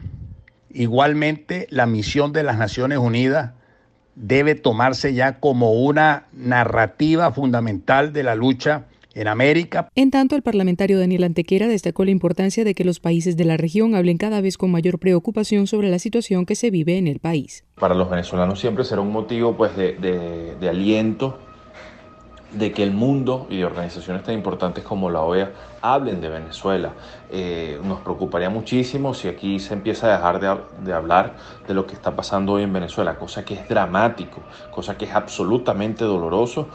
Igualmente, 0.72 1.66
la 1.70 1.86
misión 1.86 2.32
de 2.32 2.44
las 2.44 2.58
Naciones 2.58 2.98
Unidas 2.98 3.52
debe 4.14 4.54
tomarse 4.54 5.14
ya 5.14 5.40
como 5.40 5.72
una 5.72 6.26
narrativa 6.32 7.32
fundamental 7.32 8.12
de 8.12 8.22
la 8.22 8.34
lucha 8.34 8.84
en 9.14 9.26
América. 9.26 9.88
En 9.96 10.10
tanto, 10.10 10.36
el 10.36 10.42
parlamentario 10.42 10.98
Daniel 11.00 11.24
Antequera 11.24 11.66
destacó 11.66 12.04
la 12.04 12.10
importancia 12.10 12.62
de 12.62 12.74
que 12.74 12.84
los 12.84 13.00
países 13.00 13.38
de 13.38 13.46
la 13.46 13.56
región 13.56 13.94
hablen 13.94 14.18
cada 14.18 14.42
vez 14.42 14.58
con 14.58 14.70
mayor 14.70 14.98
preocupación 14.98 15.66
sobre 15.66 15.88
la 15.88 15.98
situación 15.98 16.44
que 16.44 16.54
se 16.54 16.70
vive 16.70 16.98
en 16.98 17.08
el 17.08 17.20
país. 17.20 17.64
Para 17.76 17.94
los 17.94 18.10
venezolanos 18.10 18.60
siempre 18.60 18.84
será 18.84 19.00
un 19.00 19.10
motivo 19.10 19.56
pues, 19.56 19.74
de, 19.76 19.94
de, 19.94 20.54
de 20.56 20.68
aliento 20.68 21.38
de 22.52 22.72
que 22.72 22.82
el 22.82 22.92
mundo 22.92 23.46
y 23.50 23.62
organizaciones 23.62 24.22
tan 24.22 24.34
importantes 24.34 24.84
como 24.84 25.10
la 25.10 25.20
OEA 25.20 25.52
hablen 25.80 26.20
de 26.20 26.28
Venezuela. 26.28 26.92
Eh, 27.30 27.78
nos 27.84 28.00
preocuparía 28.00 28.50
muchísimo 28.50 29.14
si 29.14 29.28
aquí 29.28 29.58
se 29.58 29.74
empieza 29.74 30.08
a 30.08 30.16
dejar 30.16 30.40
de, 30.40 30.84
de, 30.84 30.92
hablar 30.92 31.36
de 31.66 31.74
lo 31.74 31.86
que 31.86 31.94
está 31.94 32.14
pasando 32.14 32.52
hoy 32.54 32.64
en 32.64 32.72
Venezuela, 32.72 33.16
cosa 33.16 33.44
que 33.44 33.54
es 33.54 33.68
dramático, 33.68 34.42
cosa 34.70 34.96
que 34.96 35.04
es 35.04 35.14
absolutamente 35.14 36.04
doloroso. 36.04 36.68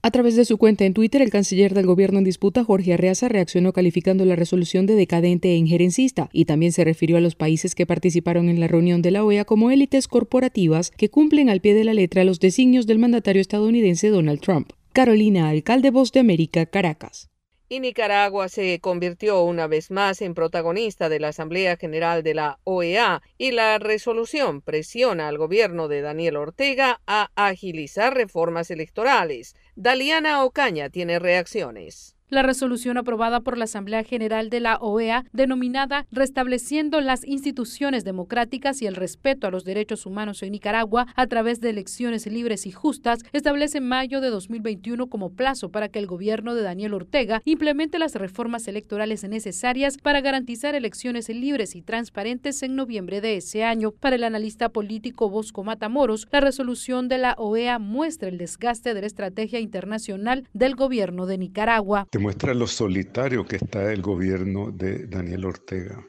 A 0.00 0.12
través 0.12 0.36
de 0.36 0.44
su 0.44 0.58
cuenta 0.58 0.84
en 0.84 0.94
Twitter, 0.94 1.20
el 1.22 1.30
canciller 1.30 1.74
del 1.74 1.84
gobierno 1.84 2.18
en 2.18 2.24
disputa, 2.24 2.62
Jorge 2.62 2.94
Arreaza, 2.94 3.28
reaccionó 3.28 3.72
calificando 3.72 4.24
la 4.24 4.36
resolución 4.36 4.86
de 4.86 4.94
decadente 4.94 5.48
e 5.48 5.56
injerencista 5.56 6.28
y 6.32 6.44
también 6.44 6.70
se 6.70 6.84
refirió 6.84 7.16
a 7.16 7.20
los 7.20 7.34
países 7.34 7.74
que 7.74 7.84
participaron 7.84 8.48
en 8.48 8.60
la 8.60 8.68
reunión 8.68 9.02
de 9.02 9.10
la 9.10 9.24
OEA 9.24 9.44
como 9.44 9.72
élites 9.72 10.06
corporativas 10.06 10.92
que 10.92 11.10
cumplen 11.10 11.50
al 11.50 11.60
pie 11.60 11.74
de 11.74 11.82
la 11.82 11.94
letra 11.94 12.22
los 12.22 12.38
designios 12.38 12.86
del 12.86 13.00
mandatario 13.00 13.42
estadounidense 13.42 14.08
Donald 14.08 14.40
Trump. 14.40 14.70
Carolina, 14.98 15.48
alcalde 15.50 15.92
Voz 15.92 16.10
de 16.10 16.18
América, 16.18 16.66
Caracas. 16.66 17.30
Y 17.68 17.78
Nicaragua 17.78 18.48
se 18.48 18.80
convirtió 18.80 19.44
una 19.44 19.68
vez 19.68 19.92
más 19.92 20.20
en 20.22 20.34
protagonista 20.34 21.08
de 21.08 21.20
la 21.20 21.28
Asamblea 21.28 21.76
General 21.76 22.24
de 22.24 22.34
la 22.34 22.58
OEA 22.64 23.22
y 23.38 23.52
la 23.52 23.78
resolución 23.78 24.60
presiona 24.60 25.28
al 25.28 25.38
gobierno 25.38 25.86
de 25.86 26.00
Daniel 26.00 26.36
Ortega 26.36 27.00
a 27.06 27.30
agilizar 27.36 28.12
reformas 28.12 28.72
electorales. 28.72 29.54
Daliana 29.76 30.42
Ocaña 30.44 30.90
tiene 30.90 31.20
reacciones. 31.20 32.17
La 32.30 32.42
resolución 32.42 32.98
aprobada 32.98 33.40
por 33.40 33.56
la 33.56 33.64
Asamblea 33.64 34.04
General 34.04 34.50
de 34.50 34.60
la 34.60 34.76
OEA, 34.76 35.24
denominada 35.32 36.04
Restableciendo 36.12 37.00
las 37.00 37.26
instituciones 37.26 38.04
democráticas 38.04 38.82
y 38.82 38.86
el 38.86 38.96
respeto 38.96 39.46
a 39.46 39.50
los 39.50 39.64
derechos 39.64 40.04
humanos 40.04 40.42
en 40.42 40.52
Nicaragua 40.52 41.06
a 41.16 41.26
través 41.26 41.62
de 41.62 41.70
elecciones 41.70 42.26
libres 42.26 42.66
y 42.66 42.70
justas, 42.70 43.20
establece 43.32 43.80
mayo 43.80 44.20
de 44.20 44.28
2021 44.28 45.06
como 45.06 45.30
plazo 45.30 45.70
para 45.70 45.88
que 45.88 45.98
el 45.98 46.06
gobierno 46.06 46.54
de 46.54 46.60
Daniel 46.60 46.92
Ortega 46.92 47.40
implemente 47.46 47.98
las 47.98 48.14
reformas 48.14 48.68
electorales 48.68 49.24
necesarias 49.26 49.96
para 49.96 50.20
garantizar 50.20 50.74
elecciones 50.74 51.30
libres 51.30 51.74
y 51.76 51.80
transparentes 51.80 52.62
en 52.62 52.76
noviembre 52.76 53.22
de 53.22 53.36
ese 53.36 53.64
año. 53.64 53.92
Para 53.92 54.16
el 54.16 54.24
analista 54.24 54.68
político 54.68 55.30
Bosco 55.30 55.64
Matamoros, 55.64 56.28
la 56.30 56.40
resolución 56.40 57.08
de 57.08 57.16
la 57.16 57.34
OEA 57.38 57.78
muestra 57.78 58.28
el 58.28 58.36
desgaste 58.36 58.92
de 58.92 59.00
la 59.00 59.06
estrategia 59.06 59.60
internacional 59.60 60.46
del 60.52 60.74
gobierno 60.76 61.24
de 61.24 61.38
Nicaragua 61.38 62.06
demuestra 62.18 62.52
lo 62.52 62.66
solitario 62.66 63.46
que 63.46 63.56
está 63.56 63.92
el 63.92 64.02
gobierno 64.02 64.72
de 64.72 65.06
Daniel 65.06 65.44
Ortega. 65.44 66.04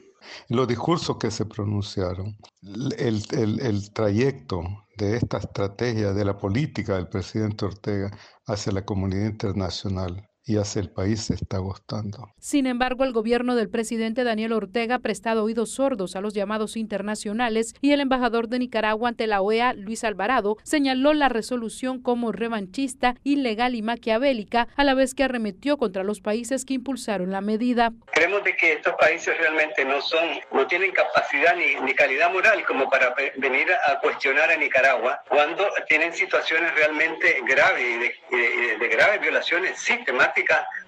Los 0.48 0.66
discursos 0.66 1.18
que 1.18 1.30
se 1.30 1.46
pronunciaron, 1.46 2.36
el, 2.98 3.22
el, 3.30 3.60
el 3.60 3.92
trayecto 3.92 4.60
de 4.96 5.16
esta 5.16 5.38
estrategia, 5.38 6.12
de 6.12 6.24
la 6.24 6.36
política 6.36 6.96
del 6.96 7.08
presidente 7.08 7.64
Ortega 7.64 8.10
hacia 8.44 8.72
la 8.72 8.84
comunidad 8.84 9.26
internacional, 9.26 10.28
y 10.50 10.56
hacia 10.56 10.80
el 10.80 10.90
país 10.90 11.20
se 11.26 11.34
está 11.34 11.58
agotando. 11.58 12.34
Sin 12.40 12.66
embargo, 12.66 13.04
el 13.04 13.12
gobierno 13.12 13.54
del 13.54 13.70
presidente 13.70 14.24
Daniel 14.24 14.52
Ortega 14.52 14.96
ha 14.96 14.98
prestado 14.98 15.44
oídos 15.44 15.70
sordos 15.70 16.16
a 16.16 16.20
los 16.20 16.34
llamados 16.34 16.76
internacionales 16.76 17.76
y 17.80 17.92
el 17.92 18.00
embajador 18.00 18.48
de 18.48 18.58
Nicaragua 18.58 19.10
ante 19.10 19.28
la 19.28 19.42
OEA, 19.42 19.74
Luis 19.74 20.02
Alvarado, 20.02 20.56
señaló 20.64 21.14
la 21.14 21.28
resolución 21.28 22.02
como 22.02 22.32
revanchista, 22.32 23.14
ilegal 23.22 23.76
y 23.76 23.82
maquiavélica, 23.82 24.66
a 24.76 24.82
la 24.82 24.94
vez 24.94 25.14
que 25.14 25.22
arremetió 25.22 25.78
contra 25.78 26.02
los 26.02 26.20
países 26.20 26.64
que 26.64 26.74
impulsaron 26.74 27.30
la 27.30 27.40
medida. 27.40 27.92
Creemos 28.12 28.42
de 28.42 28.56
que 28.56 28.72
estos 28.72 28.94
países 28.94 29.38
realmente 29.38 29.84
no 29.84 30.02
son, 30.02 30.24
no 30.52 30.66
tienen 30.66 30.90
capacidad 30.90 31.54
ni, 31.54 31.76
ni 31.86 31.94
calidad 31.94 32.32
moral 32.32 32.64
como 32.66 32.90
para 32.90 33.14
venir 33.36 33.68
a 33.86 34.00
cuestionar 34.00 34.50
a 34.50 34.56
Nicaragua 34.56 35.22
cuando 35.28 35.64
tienen 35.86 36.12
situaciones 36.12 36.74
realmente 36.74 37.40
graves 37.46 37.84
y 38.32 38.36
de, 38.36 38.78
de 38.78 38.88
graves 38.88 39.20
violaciones 39.20 39.78
sistemáticas 39.78 40.39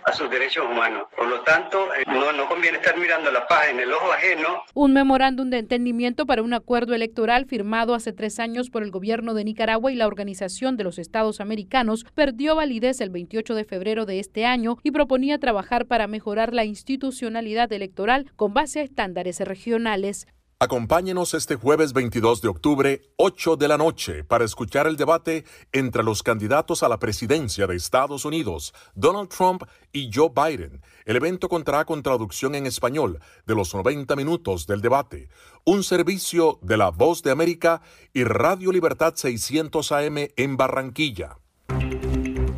a 0.05 0.12
sus 0.12 0.30
derechos 0.30 0.64
humanos. 0.64 1.05
Por 1.16 1.28
lo 1.28 1.40
tanto, 1.42 1.94
eh, 1.94 2.05
no, 2.07 2.32
no 2.32 2.48
conviene 2.48 2.78
estar 2.78 2.96
mirando 2.96 3.30
la 3.30 3.46
paz 3.46 3.68
en 3.68 3.80
el 3.80 3.92
ojo 3.92 4.12
ajeno. 4.12 4.62
Un 4.74 4.92
memorándum 4.92 5.50
de 5.50 5.59
entendimiento 5.59 6.26
para 6.26 6.42
un 6.42 6.55
acuerdo 6.55 6.94
electoral 6.94 7.46
firmado 7.46 7.94
hace 7.94 8.12
tres 8.12 8.38
años 8.38 8.70
por 8.70 8.82
el 8.82 8.90
gobierno 8.90 9.34
de 9.34 9.44
Nicaragua 9.44 9.92
y 9.92 9.96
la 9.96 10.07
Organización 10.07 10.76
de 10.76 10.84
los 10.84 10.98
Estados 10.98 11.40
Americanos 11.40 12.05
perdió 12.14 12.57
validez 12.57 13.00
el 13.00 13.11
28 13.11 13.55
de 13.55 13.64
febrero 13.64 14.07
de 14.07 14.18
este 14.18 14.44
año 14.44 14.76
y 14.82 14.90
proponía 14.90 15.38
trabajar 15.38 15.86
para 15.86 16.07
mejorar 16.07 16.53
la 16.53 16.64
institucionalidad 16.64 17.72
electoral 17.72 18.30
con 18.36 18.55
base 18.55 18.80
a 18.80 18.82
estándares 18.82 19.40
regionales. 19.40 20.26
Acompáñenos 20.62 21.34
este 21.34 21.56
jueves 21.56 21.92
22 21.92 22.40
de 22.40 22.46
octubre, 22.46 23.02
8 23.16 23.56
de 23.56 23.66
la 23.66 23.76
noche, 23.76 24.22
para 24.22 24.44
escuchar 24.44 24.86
el 24.86 24.96
debate 24.96 25.44
entre 25.72 26.04
los 26.04 26.22
candidatos 26.22 26.84
a 26.84 26.88
la 26.88 27.00
presidencia 27.00 27.66
de 27.66 27.74
Estados 27.74 28.24
Unidos, 28.24 28.72
Donald 28.94 29.28
Trump 29.28 29.64
y 29.92 30.08
Joe 30.14 30.30
Biden. 30.32 30.80
El 31.04 31.16
evento 31.16 31.48
contará 31.48 31.84
con 31.84 32.04
traducción 32.04 32.54
en 32.54 32.66
español 32.66 33.18
de 33.44 33.56
los 33.56 33.74
90 33.74 34.14
minutos 34.14 34.68
del 34.68 34.80
debate, 34.80 35.30
un 35.64 35.82
servicio 35.82 36.60
de 36.62 36.76
La 36.76 36.92
Voz 36.92 37.24
de 37.24 37.32
América 37.32 37.82
y 38.12 38.22
Radio 38.22 38.70
Libertad 38.70 39.14
600 39.16 39.90
AM 39.90 40.28
en 40.36 40.56
Barranquilla. 40.56 41.38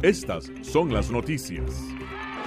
Estas 0.02 0.50
son 0.60 0.92
las 0.92 1.10
noticias. 1.10 1.93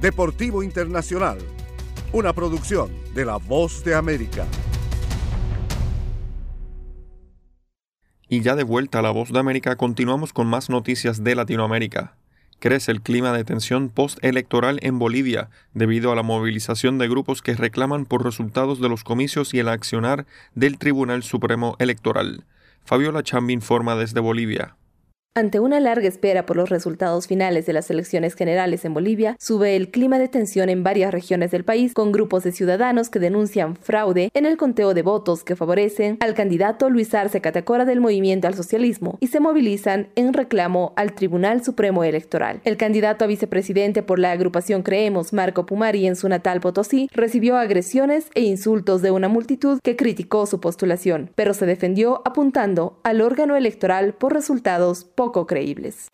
Deportivo 0.00 0.62
Internacional, 0.62 1.36
una 2.14 2.32
producción 2.32 2.90
de 3.14 3.26
La 3.26 3.36
Voz 3.36 3.84
de 3.84 3.94
América. 3.94 4.46
Y 8.26 8.40
ya 8.40 8.56
de 8.56 8.62
vuelta 8.62 9.00
a 9.00 9.02
La 9.02 9.10
Voz 9.10 9.30
de 9.30 9.38
América, 9.38 9.76
continuamos 9.76 10.32
con 10.32 10.46
más 10.46 10.70
noticias 10.70 11.22
de 11.22 11.34
Latinoamérica. 11.34 12.16
Crece 12.60 12.92
el 12.92 13.02
clima 13.02 13.34
de 13.34 13.44
tensión 13.44 13.90
postelectoral 13.90 14.78
en 14.80 14.98
Bolivia 14.98 15.50
debido 15.74 16.12
a 16.12 16.16
la 16.16 16.22
movilización 16.22 16.96
de 16.96 17.06
grupos 17.06 17.42
que 17.42 17.54
reclaman 17.54 18.06
por 18.06 18.24
resultados 18.24 18.80
de 18.80 18.88
los 18.88 19.04
comicios 19.04 19.52
y 19.52 19.58
el 19.58 19.68
accionar 19.68 20.24
del 20.54 20.78
Tribunal 20.78 21.22
Supremo 21.22 21.76
Electoral. 21.78 22.46
Fabiola 22.86 23.22
Chambi 23.22 23.52
informa 23.52 23.96
desde 23.96 24.20
Bolivia. 24.20 24.76
Ante 25.36 25.60
una 25.60 25.78
larga 25.78 26.08
espera 26.08 26.44
por 26.44 26.56
los 26.56 26.70
resultados 26.70 27.28
finales 27.28 27.64
de 27.64 27.72
las 27.72 27.88
elecciones 27.88 28.34
generales 28.34 28.84
en 28.84 28.94
Bolivia, 28.94 29.36
sube 29.38 29.76
el 29.76 29.92
clima 29.92 30.18
de 30.18 30.26
tensión 30.26 30.68
en 30.68 30.82
varias 30.82 31.12
regiones 31.12 31.52
del 31.52 31.64
país, 31.64 31.94
con 31.94 32.10
grupos 32.10 32.42
de 32.42 32.50
ciudadanos 32.50 33.10
que 33.10 33.20
denuncian 33.20 33.76
fraude 33.76 34.30
en 34.34 34.44
el 34.44 34.56
conteo 34.56 34.92
de 34.92 35.02
votos 35.02 35.44
que 35.44 35.54
favorecen 35.54 36.16
al 36.18 36.34
candidato 36.34 36.90
Luis 36.90 37.14
Arce 37.14 37.40
Catacora 37.40 37.84
del 37.84 38.00
Movimiento 38.00 38.48
al 38.48 38.54
Socialismo 38.54 39.18
y 39.20 39.28
se 39.28 39.38
movilizan 39.38 40.08
en 40.16 40.32
reclamo 40.32 40.94
al 40.96 41.14
Tribunal 41.14 41.62
Supremo 41.62 42.02
Electoral. 42.02 42.60
El 42.64 42.76
candidato 42.76 43.24
a 43.24 43.28
vicepresidente 43.28 44.02
por 44.02 44.18
la 44.18 44.32
agrupación 44.32 44.82
Creemos, 44.82 45.32
Marco 45.32 45.64
Pumari, 45.64 46.08
en 46.08 46.16
su 46.16 46.28
natal 46.28 46.60
Potosí, 46.60 47.08
recibió 47.12 47.56
agresiones 47.56 48.26
e 48.34 48.40
insultos 48.40 49.00
de 49.00 49.12
una 49.12 49.28
multitud 49.28 49.78
que 49.84 49.94
criticó 49.94 50.46
su 50.46 50.58
postulación, 50.58 51.30
pero 51.36 51.54
se 51.54 51.66
defendió 51.66 52.20
apuntando 52.24 52.98
al 53.04 53.20
órgano 53.20 53.54
electoral 53.54 54.14
por 54.14 54.32
resultados 54.32 55.04
poco 55.20 55.46
creíbles. 55.46 56.08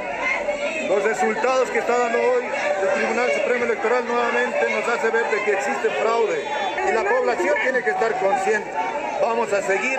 Los 0.88 1.04
resultados 1.04 1.70
que 1.70 1.78
está 1.78 1.96
dando 1.96 2.18
hoy 2.18 2.42
el 2.42 2.88
Tribunal 2.98 3.30
Supremo 3.40 3.64
Electoral 3.66 4.04
nuevamente 4.04 4.58
nos 4.68 4.88
hace 4.88 5.10
ver 5.10 5.24
de 5.30 5.44
que 5.44 5.52
existe 5.52 5.90
fraude 6.02 6.42
y 6.88 6.92
la 6.92 7.04
población 7.04 7.54
tiene 7.62 7.84
que 7.84 7.90
estar 7.90 8.18
consciente. 8.18 8.68
Vamos 9.22 9.52
a 9.52 9.62
seguir 9.62 9.96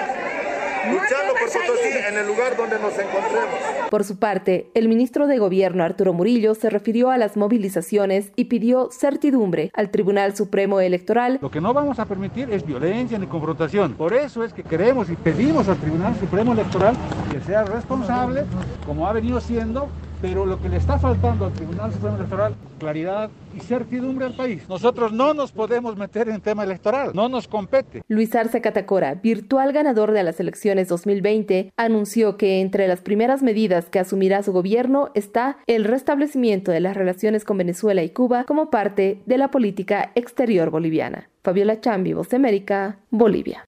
luchando 0.91 1.33
por 1.33 1.47
Potosí 1.47 1.97
en 2.07 2.17
el 2.17 2.27
lugar 2.27 2.57
donde 2.57 2.79
nos 2.79 2.93
encontremos. 2.93 3.89
Por 3.89 4.03
su 4.03 4.17
parte, 4.17 4.69
el 4.73 4.89
ministro 4.89 5.27
de 5.27 5.37
Gobierno 5.37 5.83
Arturo 5.83 6.13
Murillo 6.13 6.55
se 6.55 6.69
refirió 6.69 7.09
a 7.09 7.17
las 7.17 7.37
movilizaciones 7.37 8.31
y 8.35 8.45
pidió 8.45 8.89
certidumbre 8.91 9.71
al 9.73 9.91
Tribunal 9.91 10.35
Supremo 10.35 10.79
Electoral. 10.79 11.39
Lo 11.41 11.51
que 11.51 11.61
no 11.61 11.73
vamos 11.73 11.99
a 11.99 12.05
permitir 12.05 12.51
es 12.51 12.65
violencia 12.65 13.17
ni 13.17 13.27
confrontación. 13.27 13.93
Por 13.93 14.13
eso 14.13 14.43
es 14.43 14.53
que 14.53 14.63
queremos 14.63 15.09
y 15.09 15.15
pedimos 15.15 15.67
al 15.69 15.77
Tribunal 15.77 16.15
Supremo 16.19 16.53
Electoral 16.53 16.95
que 17.31 17.39
sea 17.41 17.63
responsable, 17.63 18.43
como 18.85 19.07
ha 19.07 19.13
venido 19.13 19.39
siendo, 19.39 19.87
pero 20.21 20.45
lo 20.45 20.59
que 20.61 20.69
le 20.69 20.77
está 20.77 20.97
faltando 20.97 21.45
al 21.45 21.53
Tribunal 21.53 21.93
Supremo 21.93 22.17
Electoral, 22.17 22.55
claridad 22.79 23.29
y 23.57 23.59
certidumbre 23.59 24.25
al 24.25 24.35
país. 24.35 24.67
Nosotros 24.69 25.11
no 25.11 25.33
nos 25.33 25.51
podemos 25.51 25.97
meter 25.97 26.29
en 26.29 26.41
tema 26.41 26.63
electoral, 26.63 27.11
no 27.13 27.27
nos 27.27 27.47
compete. 27.47 28.03
Luis 28.07 28.33
Arce 28.35 28.61
Catacora, 28.61 29.15
virtual 29.15 29.73
ganador 29.73 30.11
de 30.11 30.23
las 30.23 30.39
elecciones 30.39 30.87
2020, 30.87 31.73
anunció 31.75 32.37
que 32.37 32.61
entre 32.61 32.87
las 32.87 33.01
primeras 33.01 33.41
medidas 33.41 33.89
que 33.89 33.99
asumirá 33.99 34.43
su 34.43 34.53
gobierno 34.53 35.09
está 35.15 35.57
el 35.67 35.83
restablecimiento 35.83 36.71
de 36.71 36.79
las 36.79 36.95
relaciones 36.95 37.43
con 37.43 37.57
Venezuela 37.57 38.03
y 38.03 38.09
Cuba 38.09 38.43
como 38.45 38.69
parte 38.69 39.21
de 39.25 39.37
la 39.37 39.49
política 39.49 40.11
exterior 40.15 40.69
boliviana. 40.69 41.29
Fabiola 41.43 41.79
Chambi, 41.79 42.13
Voz 42.13 42.29
de 42.29 42.35
América, 42.37 42.99
Bolivia. 43.09 43.65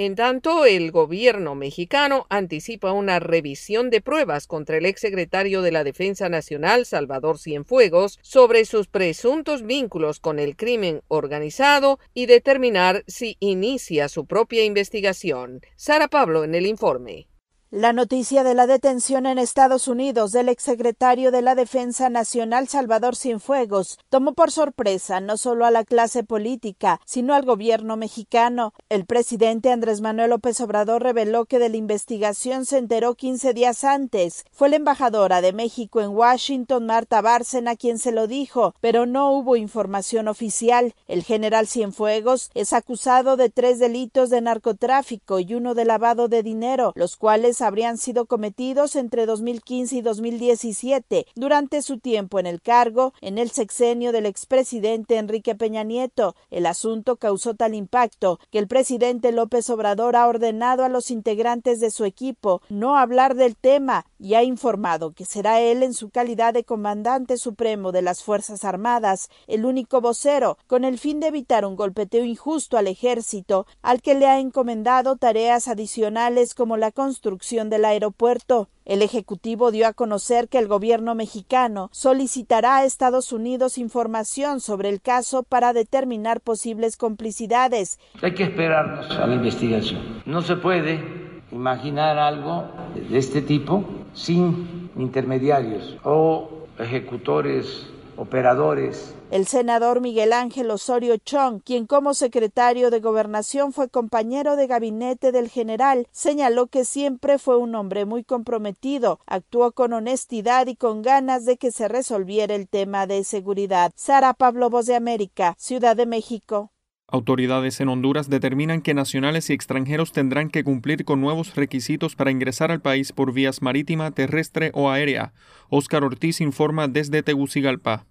En 0.00 0.14
tanto, 0.14 0.64
el 0.64 0.92
gobierno 0.92 1.56
mexicano 1.56 2.28
anticipa 2.30 2.92
una 2.92 3.18
revisión 3.18 3.90
de 3.90 4.00
pruebas 4.00 4.46
contra 4.46 4.76
el 4.76 4.86
exsecretario 4.86 5.60
de 5.60 5.72
la 5.72 5.82
Defensa 5.82 6.28
Nacional, 6.28 6.86
Salvador 6.86 7.36
Cienfuegos, 7.36 8.20
sobre 8.22 8.64
sus 8.64 8.86
presuntos 8.86 9.64
vínculos 9.64 10.20
con 10.20 10.38
el 10.38 10.54
crimen 10.54 11.02
organizado 11.08 11.98
y 12.14 12.26
determinar 12.26 13.02
si 13.08 13.38
inicia 13.40 14.08
su 14.08 14.24
propia 14.24 14.64
investigación. 14.64 15.62
Sara 15.74 16.06
Pablo 16.06 16.44
en 16.44 16.54
el 16.54 16.66
informe. 16.66 17.26
La 17.70 17.92
noticia 17.92 18.44
de 18.44 18.54
la 18.54 18.66
detención 18.66 19.26
en 19.26 19.38
Estados 19.38 19.88
Unidos 19.88 20.32
del 20.32 20.48
exsecretario 20.48 21.30
de 21.30 21.42
la 21.42 21.54
Defensa 21.54 22.08
Nacional 22.08 22.66
Salvador 22.66 23.14
Cienfuegos 23.14 23.98
tomó 24.08 24.32
por 24.32 24.50
sorpresa 24.50 25.20
no 25.20 25.36
solo 25.36 25.66
a 25.66 25.70
la 25.70 25.84
clase 25.84 26.24
política, 26.24 26.98
sino 27.04 27.34
al 27.34 27.44
gobierno 27.44 27.98
mexicano. 27.98 28.72
El 28.88 29.04
presidente 29.04 29.70
Andrés 29.70 30.00
Manuel 30.00 30.30
López 30.30 30.58
Obrador 30.62 31.02
reveló 31.02 31.44
que 31.44 31.58
de 31.58 31.68
la 31.68 31.76
investigación 31.76 32.64
se 32.64 32.78
enteró 32.78 33.16
15 33.16 33.52
días 33.52 33.84
antes. 33.84 34.46
Fue 34.50 34.70
la 34.70 34.76
embajadora 34.76 35.42
de 35.42 35.52
México 35.52 36.00
en 36.00 36.16
Washington, 36.16 36.86
Marta 36.86 37.20
Bárcena, 37.20 37.76
quien 37.76 37.98
se 37.98 38.12
lo 38.12 38.26
dijo, 38.26 38.74
pero 38.80 39.04
no 39.04 39.30
hubo 39.32 39.56
información 39.56 40.28
oficial. 40.28 40.94
El 41.06 41.22
general 41.22 41.66
Cienfuegos 41.66 42.50
es 42.54 42.72
acusado 42.72 43.36
de 43.36 43.50
tres 43.50 43.78
delitos 43.78 44.30
de 44.30 44.40
narcotráfico 44.40 45.38
y 45.38 45.52
uno 45.52 45.74
de 45.74 45.84
lavado 45.84 46.28
de 46.28 46.42
dinero, 46.42 46.94
los 46.96 47.18
cuales 47.18 47.57
habrían 47.62 47.98
sido 47.98 48.26
cometidos 48.26 48.96
entre 48.96 49.26
2015 49.26 49.96
y 49.96 50.02
2017 50.02 51.26
durante 51.34 51.82
su 51.82 51.98
tiempo 51.98 52.38
en 52.38 52.46
el 52.46 52.60
cargo 52.60 53.12
en 53.20 53.38
el 53.38 53.50
sexenio 53.50 54.12
del 54.12 54.26
expresidente 54.26 55.16
Enrique 55.16 55.54
Peña 55.54 55.82
Nieto. 55.82 56.36
El 56.50 56.66
asunto 56.66 57.16
causó 57.16 57.54
tal 57.54 57.74
impacto 57.74 58.38
que 58.50 58.58
el 58.58 58.68
presidente 58.68 59.32
López 59.32 59.68
Obrador 59.70 60.16
ha 60.16 60.26
ordenado 60.26 60.84
a 60.84 60.88
los 60.88 61.10
integrantes 61.10 61.80
de 61.80 61.90
su 61.90 62.04
equipo 62.04 62.62
no 62.68 62.96
hablar 62.96 63.34
del 63.34 63.56
tema 63.56 64.06
y 64.18 64.34
ha 64.34 64.42
informado 64.42 65.12
que 65.12 65.24
será 65.24 65.60
él 65.60 65.82
en 65.82 65.94
su 65.94 66.10
calidad 66.10 66.54
de 66.54 66.64
comandante 66.64 67.36
supremo 67.38 67.92
de 67.92 68.02
las 68.02 68.22
Fuerzas 68.22 68.64
Armadas 68.64 69.28
el 69.46 69.64
único 69.64 70.00
vocero 70.00 70.58
con 70.66 70.84
el 70.84 70.98
fin 70.98 71.20
de 71.20 71.28
evitar 71.28 71.64
un 71.64 71.76
golpeteo 71.76 72.24
injusto 72.24 72.76
al 72.76 72.86
ejército 72.86 73.66
al 73.82 74.02
que 74.02 74.14
le 74.14 74.26
ha 74.26 74.38
encomendado 74.38 75.16
tareas 75.16 75.68
adicionales 75.68 76.54
como 76.54 76.76
la 76.76 76.92
construcción 76.92 77.47
del 77.48 77.84
aeropuerto. 77.86 78.68
El 78.84 79.00
Ejecutivo 79.00 79.70
dio 79.70 79.86
a 79.86 79.94
conocer 79.94 80.48
que 80.48 80.58
el 80.58 80.68
gobierno 80.68 81.14
mexicano 81.14 81.88
solicitará 81.92 82.76
a 82.76 82.84
Estados 82.84 83.32
Unidos 83.32 83.78
información 83.78 84.60
sobre 84.60 84.90
el 84.90 85.00
caso 85.00 85.42
para 85.42 85.72
determinar 85.72 86.42
posibles 86.42 86.98
complicidades. 86.98 87.98
Hay 88.20 88.34
que 88.34 88.44
esperarnos 88.44 89.10
a 89.10 89.26
la 89.26 89.34
investigación. 89.34 90.22
No 90.26 90.42
se 90.42 90.56
puede 90.56 91.02
imaginar 91.50 92.18
algo 92.18 92.64
de 92.94 93.16
este 93.16 93.40
tipo 93.40 93.82
sin 94.12 94.90
intermediarios 94.96 95.96
o 96.04 96.50
ejecutores, 96.78 97.86
operadores. 98.18 99.14
El 99.30 99.46
senador 99.46 100.00
Miguel 100.00 100.32
Ángel 100.32 100.70
Osorio 100.70 101.16
Chong, 101.18 101.60
quien 101.62 101.86
como 101.86 102.14
secretario 102.14 102.90
de 102.90 103.00
Gobernación 103.00 103.72
fue 103.72 103.88
compañero 103.88 104.56
de 104.56 104.66
gabinete 104.66 105.32
del 105.32 105.48
general, 105.48 106.06
señaló 106.12 106.66
que 106.66 106.84
siempre 106.84 107.38
fue 107.38 107.56
un 107.56 107.74
hombre 107.74 108.04
muy 108.04 108.24
comprometido, 108.24 109.20
actuó 109.26 109.72
con 109.72 109.92
honestidad 109.92 110.66
y 110.66 110.76
con 110.76 111.02
ganas 111.02 111.44
de 111.44 111.56
que 111.56 111.70
se 111.70 111.88
resolviera 111.88 112.54
el 112.54 112.68
tema 112.68 113.06
de 113.06 113.22
seguridad. 113.24 113.92
Sara 113.96 114.34
Pablo 114.34 114.70
Voz 114.70 114.86
de 114.86 114.96
América, 114.96 115.54
Ciudad 115.58 115.96
de 115.96 116.06
México. 116.06 116.72
Autoridades 117.10 117.80
en 117.80 117.88
Honduras 117.88 118.28
determinan 118.28 118.82
que 118.82 118.92
nacionales 118.92 119.48
y 119.48 119.54
extranjeros 119.54 120.12
tendrán 120.12 120.50
que 120.50 120.62
cumplir 120.62 121.06
con 121.06 121.22
nuevos 121.22 121.54
requisitos 121.54 122.14
para 122.14 122.30
ingresar 122.30 122.70
al 122.70 122.82
país 122.82 123.12
por 123.12 123.32
vías 123.32 123.62
marítima, 123.62 124.10
terrestre 124.10 124.72
o 124.74 124.90
aérea. 124.90 125.32
Óscar 125.70 126.04
Ortiz 126.04 126.42
informa 126.42 126.86
desde 126.86 127.22
Tegucigalpa. 127.22 128.04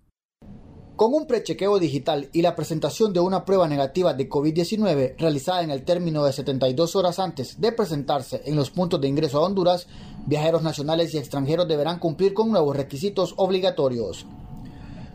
Con 0.97 1.13
un 1.13 1.27
prechequeo 1.27 1.77
digital 1.77 2.27
y 2.33 2.41
la 2.41 2.55
presentación 2.55 3.13
de 3.13 3.19
una 3.19 3.45
prueba 3.45 3.67
negativa 3.67 4.15
de 4.15 4.27
COVID-19 4.27 5.13
realizada 5.19 5.61
en 5.61 5.69
el 5.69 5.83
término 5.83 6.25
de 6.25 6.33
72 6.33 6.95
horas 6.95 7.19
antes 7.19 7.61
de 7.61 7.71
presentarse 7.71 8.41
en 8.45 8.55
los 8.55 8.71
puntos 8.71 8.99
de 8.99 9.07
ingreso 9.07 9.37
a 9.37 9.43
Honduras, 9.43 9.85
viajeros 10.25 10.63
nacionales 10.63 11.13
y 11.13 11.19
extranjeros 11.19 11.67
deberán 11.67 11.99
cumplir 11.99 12.33
con 12.33 12.49
nuevos 12.49 12.75
requisitos 12.75 13.35
obligatorios. 13.37 14.25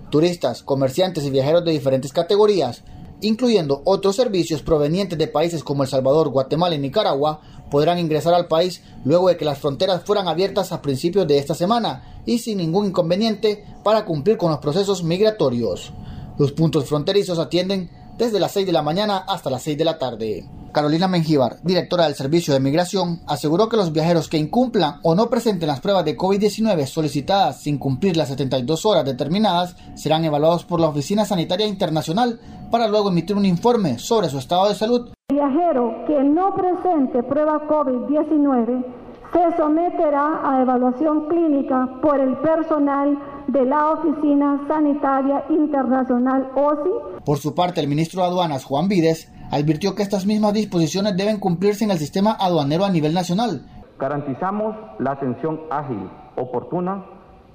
Turistas, 0.09 0.63
comerciantes 0.63 1.25
y 1.25 1.31
viajeros 1.31 1.65
de 1.65 1.73
diferentes 1.73 2.13
categorías 2.13 2.85
incluyendo 3.23 3.83
otros 3.85 4.17
servicios 4.17 4.63
provenientes 4.63 5.19
de 5.19 5.29
países 5.29 5.65
como 5.65 5.83
El 5.83 5.89
Salvador, 5.89 6.29
Guatemala 6.29 6.75
y 6.75 6.79
Nicaragua, 6.79 7.41
podrán 7.71 7.99
ingresar 7.99 8.35
al 8.35 8.49
país 8.49 8.83
luego 9.05 9.29
de 9.29 9.37
que 9.37 9.45
las 9.45 9.59
fronteras 9.59 10.03
fueran 10.05 10.29
abiertas 10.29 10.73
a 10.73 10.83
principios 10.83 11.27
de 11.27 11.39
esta 11.39 11.55
semana 11.55 12.23
y 12.27 12.39
sin 12.39 12.59
ningún 12.59 12.87
inconveniente 12.87 13.65
para 13.83 14.05
cumplir 14.05 14.37
con 14.37 14.51
los 14.51 14.61
procesos 14.61 15.03
migratorios. 15.03 15.93
Los 16.39 16.53
puntos 16.53 16.85
fronterizos 16.85 17.39
atienden 17.39 17.91
desde 18.23 18.39
las 18.39 18.53
6 18.53 18.67
de 18.67 18.73
la 18.73 18.83
mañana 18.83 19.25
hasta 19.27 19.51
las 19.51 19.63
6 19.65 19.77
de 19.77 19.85
la 19.85 19.99
tarde. 19.99 20.45
Carolina 20.71 21.09
Mengíbar, 21.09 21.57
directora 21.65 22.05
del 22.05 22.15
Servicio 22.15 22.55
de 22.55 22.61
Migración, 22.61 23.21
aseguró 23.27 23.69
que 23.69 23.77
los 23.77 23.93
viajeros 23.93 24.29
que 24.29 24.39
incumplan 24.39 25.01
o 25.03 25.17
no 25.17 25.29
presenten 25.29 25.67
las 25.67 25.81
pruebas 25.81 26.05
de 26.05 26.17
COVID-19 26.17 26.87
solicitadas 26.87 27.61
sin 27.61 27.79
cumplir 27.79 28.17
las 28.17 28.29
72 28.29 28.87
horas 28.87 29.05
determinadas 29.05 29.75
serán 29.97 30.25
evaluados 30.25 30.65
por 30.65 30.79
la 30.79 30.87
Oficina 30.87 31.25
Sanitaria 31.25 31.67
Internacional 31.67 32.39
para 32.71 32.87
luego 32.87 33.11
emitir 33.11 33.37
un 33.37 33.45
informe 33.45 33.99
sobre 33.99 34.29
su 34.29 34.39
estado 34.39 34.69
de 34.69 34.77
salud. 34.77 35.11
Viajero 35.29 36.05
que 36.07 36.23
no 36.23 36.55
presente 36.55 37.25
prueba 37.25 37.67
COVID-19 37.67 39.02
se 39.33 39.57
someterá 39.57 40.41
a 40.45 40.61
evaluación 40.61 41.27
clínica 41.29 41.89
por 42.03 42.21
el 42.21 42.37
personal 42.39 43.19
de 43.49 43.65
la 43.65 43.93
Oficina 43.93 44.61
Sanitaria 44.69 45.45
Internacional 45.49 46.51
OSI. 46.55 47.23
Por 47.25 47.39
su 47.39 47.55
parte, 47.55 47.81
el 47.81 47.89
ministro 47.89 48.23
de 48.23 48.29
Aduanas, 48.29 48.65
Juan 48.65 48.89
Vides, 48.89 49.33
advirtió 49.51 49.95
que 49.95 50.03
estas 50.03 50.27
mismas 50.27 50.53
disposiciones 50.53 51.17
deben 51.17 51.39
cumplirse 51.39 51.85
en 51.85 51.91
el 51.91 51.99
sistema 51.99 52.37
aduanero 52.39 52.85
a 52.85 52.91
nivel 52.91 53.15
nacional. 53.15 53.63
Garantizamos 53.99 54.77
la 54.99 55.13
atención 55.13 55.61
ágil, 55.71 56.11
oportuna 56.37 57.05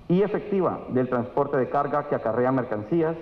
y 0.08 0.22
efectiva 0.22 0.80
del 0.90 1.10
transporte 1.10 1.58
de 1.58 1.70
carga 1.70 2.08
que 2.10 2.16
acarrea 2.16 2.52
mercancías. 2.52 3.16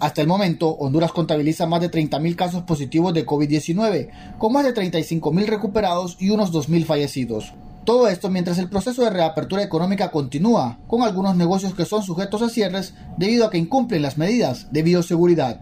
Hasta 0.00 0.20
el 0.20 0.26
momento, 0.26 0.70
Honduras 0.70 1.12
contabiliza 1.12 1.66
más 1.66 1.80
de 1.80 1.90
30.000 1.90 2.36
casos 2.36 2.62
positivos 2.64 3.14
de 3.14 3.24
COVID-19, 3.24 4.36
con 4.38 4.52
más 4.52 4.64
de 4.64 4.74
35.000 4.74 5.46
recuperados 5.46 6.16
y 6.20 6.30
unos 6.30 6.52
2.000 6.52 6.84
fallecidos. 6.84 7.54
Todo 7.84 8.08
esto 8.08 8.30
mientras 8.30 8.56
el 8.58 8.70
proceso 8.70 9.02
de 9.02 9.10
reapertura 9.10 9.62
económica 9.62 10.10
continúa, 10.10 10.78
con 10.86 11.02
algunos 11.02 11.36
negocios 11.36 11.74
que 11.74 11.84
son 11.84 12.02
sujetos 12.02 12.40
a 12.40 12.48
cierres 12.48 12.94
debido 13.18 13.44
a 13.44 13.50
que 13.50 13.58
incumplen 13.58 14.00
las 14.00 14.16
medidas 14.16 14.72
de 14.72 14.82
bioseguridad. 14.82 15.60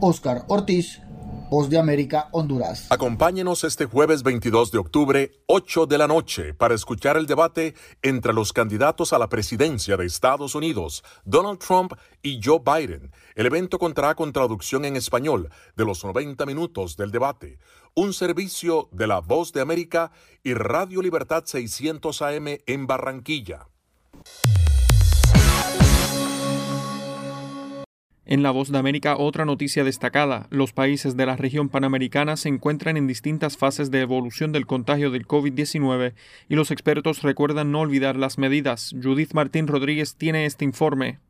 Oscar 0.00 0.44
Ortiz, 0.48 1.00
Voz 1.48 1.70
de 1.70 1.78
América, 1.78 2.28
Honduras. 2.32 2.88
Acompáñenos 2.90 3.62
este 3.62 3.86
jueves 3.86 4.24
22 4.24 4.72
de 4.72 4.78
octubre, 4.78 5.30
8 5.46 5.86
de 5.86 5.96
la 5.96 6.08
noche, 6.08 6.54
para 6.54 6.74
escuchar 6.74 7.16
el 7.16 7.26
debate 7.26 7.74
entre 8.02 8.32
los 8.32 8.52
candidatos 8.52 9.12
a 9.12 9.18
la 9.18 9.28
presidencia 9.28 9.96
de 9.96 10.06
Estados 10.06 10.56
Unidos, 10.56 11.04
Donald 11.24 11.60
Trump 11.60 11.92
y 12.20 12.40
Joe 12.42 12.58
Biden. 12.58 13.12
El 13.36 13.46
evento 13.46 13.78
contará 13.78 14.16
con 14.16 14.32
traducción 14.32 14.84
en 14.84 14.96
español 14.96 15.48
de 15.76 15.84
los 15.84 16.04
90 16.04 16.44
minutos 16.46 16.96
del 16.96 17.12
debate, 17.12 17.58
un 17.98 18.12
servicio 18.12 18.90
de 18.92 19.06
la 19.06 19.20
Voz 19.20 19.54
de 19.54 19.62
América 19.62 20.12
y 20.44 20.52
Radio 20.52 21.00
Libertad 21.00 21.44
600 21.46 22.20
AM 22.20 22.58
en 22.66 22.86
Barranquilla. 22.86 23.68
En 28.26 28.42
la 28.42 28.50
voz 28.50 28.70
de 28.70 28.76
América, 28.76 29.16
otra 29.16 29.46
noticia 29.46 29.82
destacada. 29.82 30.46
Los 30.50 30.74
países 30.74 31.16
de 31.16 31.24
la 31.24 31.36
región 31.36 31.70
panamericana 31.70 32.36
se 32.36 32.50
encuentran 32.50 32.98
en 32.98 33.06
distintas 33.06 33.56
fases 33.56 33.90
de 33.90 34.02
evolución 34.02 34.52
del 34.52 34.66
contagio 34.66 35.10
del 35.10 35.26
COVID-19 35.26 36.12
y 36.50 36.54
los 36.54 36.70
expertos 36.70 37.22
recuerdan 37.22 37.72
no 37.72 37.80
olvidar 37.80 38.16
las 38.16 38.36
medidas. 38.36 38.94
Judith 39.02 39.32
Martín 39.32 39.68
Rodríguez 39.68 40.16
tiene 40.16 40.44
este 40.44 40.66
informe. 40.66 41.20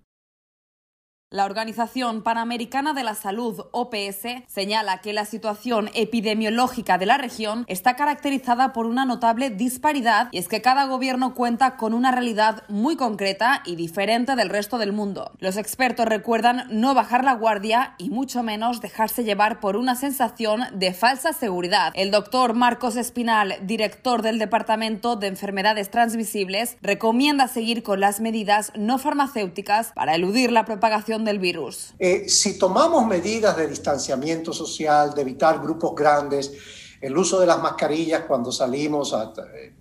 La 1.31 1.45
Organización 1.45 2.23
Panamericana 2.23 2.93
de 2.93 3.03
la 3.03 3.17
Salud, 3.17 3.67
OPS, 3.73 4.45
señala 4.47 4.99
que 4.99 5.13
la 5.13 5.25
situación 5.25 5.91
epidemiológica 5.93 6.99
de 6.99 7.07
la 7.07 7.19
región 7.19 7.65
está 7.67 7.97
caracterizada 7.97 8.73
por 8.73 8.87
una 8.87 9.05
notable 9.05 9.51
disparidad 9.51 10.29
y 10.31 10.39
es 10.39 10.47
que 10.47 10.63
cada 10.63 10.85
gobierno 10.85 11.35
cuenta 11.35 11.77
con 11.79 11.95
una 11.95 12.13
realidad 12.13 12.63
muy 12.69 12.95
concreta 12.95 13.65
y 13.67 13.75
diferente 13.75 14.37
del 14.37 14.51
resto 14.51 14.79
del 14.79 14.93
mundo. 14.93 15.33
Los 15.41 15.57
expertos 15.57 16.07
recuerdan 16.07 16.69
no 16.71 16.95
bajar 16.95 17.25
la 17.25 17.35
guardia 17.35 17.97
y 17.99 18.11
mucho 18.11 18.45
menos 18.45 18.81
dejarse 18.81 19.25
llevar 19.25 19.59
por 19.59 19.77
una 19.77 19.97
sensación 19.97 20.61
de 20.75 20.95
falsa 20.95 21.33
seguridad. 21.33 21.93
El 21.97 22.13
doctor 22.13 22.55
Marcos 22.55 22.95
Espinal, 22.95 23.57
director 23.63 24.23
del 24.23 24.39
Departamento 24.39 25.17
de 25.17 25.27
Enfermedades 25.27 25.91
Transmisibles, 25.91 26.77
recomienda 26.83 27.49
seguir 27.49 27.83
con 27.83 27.99
las 27.99 28.21
medidas 28.21 28.71
no 28.77 28.99
farmacéuticas 28.99 29.91
para 29.93 30.15
eludir 30.15 30.53
la 30.53 30.65
propagación 30.65 31.16
del 31.25 31.39
virus. 31.39 31.95
Eh, 31.99 32.29
si 32.29 32.59
tomamos 32.59 33.07
medidas 33.07 33.57
de 33.57 33.67
distanciamiento 33.67 34.53
social, 34.53 35.15
de 35.15 35.23
evitar 35.23 35.61
grupos 35.61 35.95
grandes, 35.95 36.53
el 37.01 37.17
uso 37.17 37.41
de 37.41 37.47
las 37.47 37.61
mascarillas 37.61 38.23
cuando 38.27 38.51
salimos 38.51 39.13
a, 39.13 39.33
eh, 39.55 39.75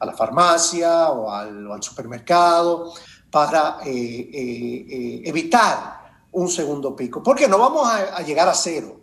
la 0.00 0.12
farmacia 0.14 1.10
o 1.10 1.30
al, 1.30 1.70
al 1.70 1.82
supermercado, 1.82 2.92
para 3.30 3.78
eh, 3.84 5.22
evitar 5.24 6.24
un 6.32 6.48
segundo 6.48 6.94
pico, 6.96 7.22
porque 7.22 7.46
no 7.46 7.58
vamos 7.58 7.86
a, 7.86 8.16
a 8.16 8.22
llegar 8.22 8.48
a 8.48 8.54
cero, 8.54 9.00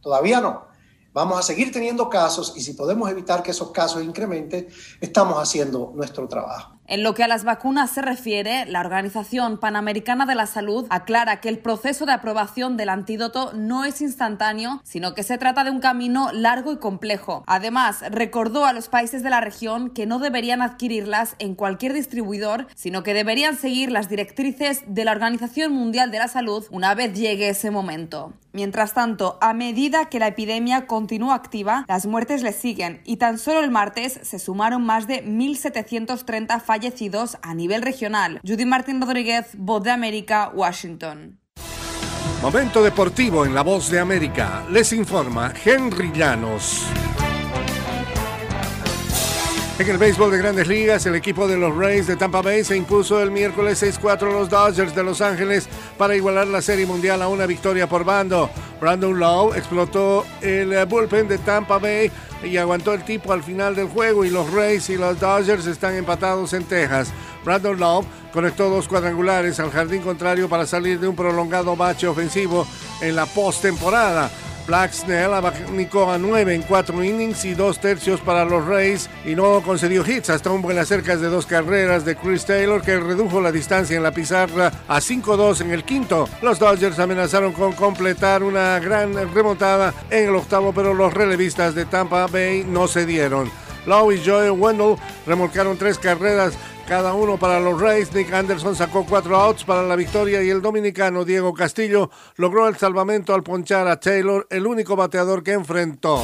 todavía 0.00 0.40
no. 0.40 0.72
Vamos 1.14 1.38
a 1.38 1.42
seguir 1.42 1.70
teniendo 1.70 2.08
casos 2.08 2.54
y 2.56 2.62
si 2.62 2.72
podemos 2.72 3.10
evitar 3.10 3.42
que 3.42 3.50
esos 3.50 3.70
casos 3.70 4.02
incrementen, 4.02 4.68
estamos 5.00 5.36
haciendo 5.36 5.92
nuestro 5.94 6.26
trabajo. 6.26 6.71
En 6.86 7.04
lo 7.04 7.14
que 7.14 7.22
a 7.22 7.28
las 7.28 7.44
vacunas 7.44 7.90
se 7.90 8.02
refiere, 8.02 8.66
la 8.66 8.80
Organización 8.80 9.58
Panamericana 9.58 10.26
de 10.26 10.34
la 10.34 10.46
Salud 10.46 10.86
aclara 10.90 11.40
que 11.40 11.48
el 11.48 11.60
proceso 11.60 12.06
de 12.06 12.12
aprobación 12.12 12.76
del 12.76 12.88
antídoto 12.88 13.52
no 13.54 13.84
es 13.84 14.00
instantáneo, 14.00 14.80
sino 14.84 15.14
que 15.14 15.22
se 15.22 15.38
trata 15.38 15.62
de 15.62 15.70
un 15.70 15.80
camino 15.80 16.32
largo 16.32 16.72
y 16.72 16.78
complejo. 16.78 17.44
Además, 17.46 18.02
recordó 18.10 18.64
a 18.64 18.72
los 18.72 18.88
países 18.88 19.22
de 19.22 19.30
la 19.30 19.40
región 19.40 19.90
que 19.90 20.06
no 20.06 20.18
deberían 20.18 20.60
adquirirlas 20.60 21.36
en 21.38 21.54
cualquier 21.54 21.92
distribuidor, 21.92 22.66
sino 22.74 23.04
que 23.04 23.14
deberían 23.14 23.56
seguir 23.56 23.92
las 23.92 24.08
directrices 24.08 24.82
de 24.86 25.04
la 25.04 25.12
Organización 25.12 25.72
Mundial 25.72 26.10
de 26.10 26.18
la 26.18 26.28
Salud 26.28 26.66
una 26.70 26.94
vez 26.94 27.14
llegue 27.14 27.48
ese 27.48 27.70
momento. 27.70 28.32
Mientras 28.54 28.92
tanto, 28.92 29.38
a 29.40 29.54
medida 29.54 30.10
que 30.10 30.18
la 30.18 30.26
epidemia 30.26 30.86
continúa 30.86 31.34
activa, 31.34 31.86
las 31.88 32.04
muertes 32.04 32.42
le 32.42 32.52
siguen 32.52 33.00
y 33.04 33.16
tan 33.16 33.38
solo 33.38 33.60
el 33.60 33.70
martes 33.70 34.20
se 34.22 34.38
sumaron 34.38 34.84
más 34.84 35.06
de 35.06 35.24
1.730 35.24 36.60
fallecidos 36.72 37.36
a 37.42 37.52
nivel 37.52 37.82
regional. 37.82 38.40
Judy 38.42 38.64
Martín 38.64 38.98
Rodríguez, 38.98 39.48
Voz 39.58 39.82
de 39.82 39.90
América, 39.90 40.50
Washington. 40.54 41.38
Momento 42.40 42.82
deportivo 42.82 43.44
en 43.44 43.54
la 43.54 43.62
Voz 43.62 43.90
de 43.90 44.00
América. 44.00 44.64
Les 44.70 44.90
informa 44.94 45.52
Henry 45.66 46.10
Llanos. 46.14 46.86
En 49.82 49.90
el 49.90 49.98
béisbol 49.98 50.30
de 50.30 50.38
grandes 50.38 50.68
ligas, 50.68 51.04
el 51.06 51.16
equipo 51.16 51.48
de 51.48 51.56
los 51.56 51.74
Rays 51.76 52.06
de 52.06 52.14
Tampa 52.14 52.40
Bay 52.40 52.62
se 52.62 52.76
impuso 52.76 53.20
el 53.20 53.32
miércoles 53.32 53.82
6-4 53.82 54.28
a 54.28 54.32
los 54.32 54.48
Dodgers 54.48 54.94
de 54.94 55.02
Los 55.02 55.20
Ángeles 55.20 55.68
para 55.98 56.14
igualar 56.14 56.46
la 56.46 56.62
serie 56.62 56.86
mundial 56.86 57.20
a 57.20 57.26
una 57.26 57.46
victoria 57.46 57.88
por 57.88 58.04
bando. 58.04 58.48
Brandon 58.80 59.18
Lowe 59.18 59.56
explotó 59.56 60.24
el 60.40 60.86
bullpen 60.86 61.26
de 61.26 61.38
Tampa 61.38 61.78
Bay 61.78 62.12
y 62.44 62.58
aguantó 62.58 62.94
el 62.94 63.04
tipo 63.04 63.32
al 63.32 63.42
final 63.42 63.74
del 63.74 63.88
juego 63.88 64.24
y 64.24 64.30
los 64.30 64.52
Rays 64.52 64.88
y 64.88 64.96
los 64.96 65.18
Dodgers 65.18 65.66
están 65.66 65.96
empatados 65.96 66.52
en 66.52 66.62
Texas. 66.62 67.12
Brandon 67.44 67.76
Lowe 67.76 68.06
conectó 68.32 68.70
dos 68.70 68.86
cuadrangulares 68.86 69.58
al 69.58 69.72
jardín 69.72 70.02
contrario 70.02 70.48
para 70.48 70.64
salir 70.64 71.00
de 71.00 71.08
un 71.08 71.16
prolongado 71.16 71.74
bache 71.74 72.06
ofensivo 72.06 72.68
en 73.00 73.16
la 73.16 73.26
postemporada. 73.26 74.30
Black 74.66 74.92
Snell 74.92 75.34
abanicó 75.34 76.10
a 76.10 76.18
nueve 76.18 76.54
en 76.54 76.62
cuatro 76.62 77.02
innings 77.02 77.44
y 77.44 77.54
dos 77.54 77.80
tercios 77.80 78.20
para 78.20 78.44
los 78.44 78.64
Rays 78.64 79.10
y 79.24 79.34
no 79.34 79.60
concedió 79.62 80.06
hits 80.06 80.30
hasta 80.30 80.50
un 80.50 80.62
buen 80.62 80.78
acerca 80.78 81.16
de 81.16 81.28
dos 81.28 81.46
carreras 81.46 82.04
de 82.04 82.16
Chris 82.16 82.44
Taylor 82.44 82.80
que 82.80 82.98
redujo 82.98 83.40
la 83.40 83.52
distancia 83.52 83.96
en 83.96 84.02
la 84.02 84.12
pizarra 84.12 84.72
a 84.86 84.98
5-2 84.98 85.62
en 85.62 85.70
el 85.72 85.84
quinto. 85.84 86.28
Los 86.42 86.58
Dodgers 86.58 86.98
amenazaron 86.98 87.52
con 87.52 87.72
completar 87.72 88.42
una 88.42 88.78
gran 88.78 89.14
remontada 89.34 89.92
en 90.10 90.28
el 90.28 90.36
octavo, 90.36 90.72
pero 90.72 90.94
los 90.94 91.12
relevistas 91.12 91.74
de 91.74 91.84
Tampa 91.84 92.26
Bay 92.26 92.64
no 92.64 92.86
cedieron. 92.86 93.50
Lowe 93.86 94.14
y 94.14 94.24
Joey 94.24 94.50
Wendell 94.50 94.96
remolcaron 95.26 95.76
tres 95.76 95.98
carreras 95.98 96.54
cada 96.92 97.14
uno 97.14 97.38
para 97.38 97.58
los 97.58 97.80
Rays. 97.80 98.12
Nick 98.12 98.30
Anderson 98.34 98.76
sacó 98.76 99.06
cuatro 99.06 99.34
outs 99.34 99.64
para 99.64 99.82
la 99.82 99.96
victoria 99.96 100.42
y 100.42 100.50
el 100.50 100.60
dominicano 100.60 101.24
Diego 101.24 101.54
Castillo 101.54 102.10
logró 102.36 102.68
el 102.68 102.76
salvamento 102.76 103.32
al 103.32 103.42
ponchar 103.42 103.88
a 103.88 103.98
Taylor, 103.98 104.46
el 104.50 104.66
único 104.66 104.94
bateador 104.94 105.42
que 105.42 105.52
enfrentó. 105.52 106.20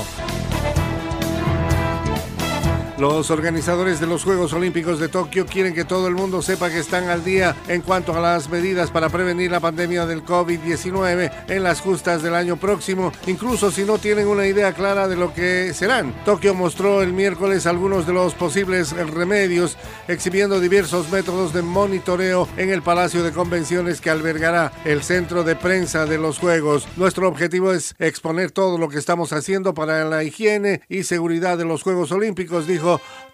Los 2.98 3.30
organizadores 3.30 4.00
de 4.00 4.08
los 4.08 4.24
Juegos 4.24 4.52
Olímpicos 4.52 4.98
de 4.98 5.06
Tokio 5.06 5.46
quieren 5.46 5.72
que 5.72 5.84
todo 5.84 6.08
el 6.08 6.16
mundo 6.16 6.42
sepa 6.42 6.68
que 6.68 6.80
están 6.80 7.08
al 7.08 7.24
día 7.24 7.54
en 7.68 7.80
cuanto 7.80 8.12
a 8.12 8.20
las 8.20 8.50
medidas 8.50 8.90
para 8.90 9.08
prevenir 9.08 9.52
la 9.52 9.60
pandemia 9.60 10.04
del 10.04 10.24
COVID-19 10.24 11.30
en 11.46 11.62
las 11.62 11.80
justas 11.80 12.24
del 12.24 12.34
año 12.34 12.56
próximo, 12.56 13.12
incluso 13.28 13.70
si 13.70 13.84
no 13.84 13.98
tienen 13.98 14.26
una 14.26 14.48
idea 14.48 14.72
clara 14.72 15.06
de 15.06 15.14
lo 15.14 15.32
que 15.32 15.72
serán. 15.74 16.12
Tokio 16.24 16.54
mostró 16.54 17.00
el 17.00 17.12
miércoles 17.12 17.66
algunos 17.66 18.04
de 18.04 18.14
los 18.14 18.34
posibles 18.34 18.90
remedios, 18.90 19.76
exhibiendo 20.08 20.58
diversos 20.58 21.08
métodos 21.08 21.52
de 21.52 21.62
monitoreo 21.62 22.48
en 22.56 22.70
el 22.70 22.82
Palacio 22.82 23.22
de 23.22 23.30
Convenciones 23.30 24.00
que 24.00 24.10
albergará 24.10 24.72
el 24.84 25.04
centro 25.04 25.44
de 25.44 25.54
prensa 25.54 26.04
de 26.04 26.18
los 26.18 26.40
Juegos. 26.40 26.88
Nuestro 26.96 27.28
objetivo 27.28 27.72
es 27.72 27.94
exponer 28.00 28.50
todo 28.50 28.76
lo 28.76 28.88
que 28.88 28.98
estamos 28.98 29.32
haciendo 29.32 29.72
para 29.72 30.04
la 30.04 30.24
higiene 30.24 30.80
y 30.88 31.04
seguridad 31.04 31.56
de 31.56 31.64
los 31.64 31.84
Juegos 31.84 32.10
Olímpicos, 32.10 32.66
dijo 32.66 32.87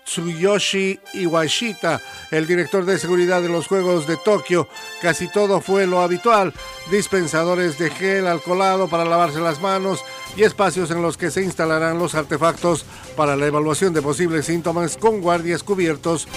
Tsuyoshi 0.04 1.00
Iwashita, 1.14 2.00
el 2.30 2.46
director 2.46 2.84
de 2.84 2.98
seguridad 2.98 3.42
de 3.42 3.48
los 3.48 3.66
Juegos 3.66 4.06
de 4.06 4.16
Tokio. 4.16 4.68
Casi 5.00 5.28
todo 5.28 5.60
fue 5.60 5.86
lo 5.86 6.00
habitual, 6.00 6.52
dispensadores 6.90 7.78
de 7.78 7.90
gel 7.90 8.26
alcoholado 8.26 8.88
para 8.88 9.04
lavarse 9.04 9.40
las 9.40 9.60
manos 9.60 10.04
y 10.36 10.42
espacios 10.42 10.90
en 10.90 11.02
los 11.02 11.16
que 11.16 11.30
se 11.30 11.42
instalarán 11.42 11.98
los 11.98 12.14
artefactos 12.14 12.84
para 13.16 13.36
la 13.36 13.46
evaluación 13.46 13.94
de 13.94 14.02
posibles 14.02 14.46
síntomas 14.46 14.96
con 14.96 15.20
guardias 15.20 15.62
cubiertos. 15.62 16.28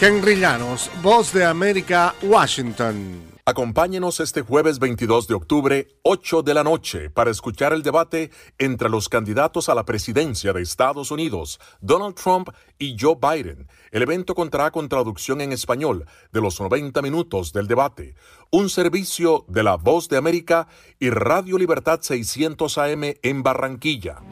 Henry 0.00 0.36
Llanos, 0.36 0.90
Voz 1.02 1.32
de 1.32 1.44
América, 1.44 2.14
Washington. 2.22 3.25
Acompáñenos 3.48 4.18
este 4.18 4.42
jueves 4.42 4.80
22 4.80 5.28
de 5.28 5.34
octubre, 5.34 5.86
8 6.02 6.42
de 6.42 6.52
la 6.52 6.64
noche, 6.64 7.10
para 7.10 7.30
escuchar 7.30 7.72
el 7.72 7.84
debate 7.84 8.32
entre 8.58 8.88
los 8.88 9.08
candidatos 9.08 9.68
a 9.68 9.76
la 9.76 9.84
presidencia 9.84 10.52
de 10.52 10.62
Estados 10.62 11.12
Unidos, 11.12 11.60
Donald 11.80 12.16
Trump 12.16 12.48
y 12.76 12.96
Joe 12.98 13.14
Biden. 13.14 13.68
El 13.92 14.02
evento 14.02 14.34
contará 14.34 14.72
con 14.72 14.88
traducción 14.88 15.40
en 15.40 15.52
español 15.52 16.06
de 16.32 16.40
los 16.40 16.60
90 16.60 17.00
minutos 17.02 17.52
del 17.52 17.68
debate, 17.68 18.16
un 18.50 18.68
servicio 18.68 19.44
de 19.46 19.62
La 19.62 19.76
Voz 19.76 20.08
de 20.08 20.16
América 20.16 20.66
y 20.98 21.10
Radio 21.10 21.56
Libertad 21.56 22.00
600 22.02 22.78
AM 22.78 23.14
en 23.22 23.44
Barranquilla. 23.44 24.22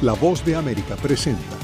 La 0.00 0.14
Voz 0.14 0.42
de 0.46 0.56
América 0.56 0.96
presenta 0.96 1.63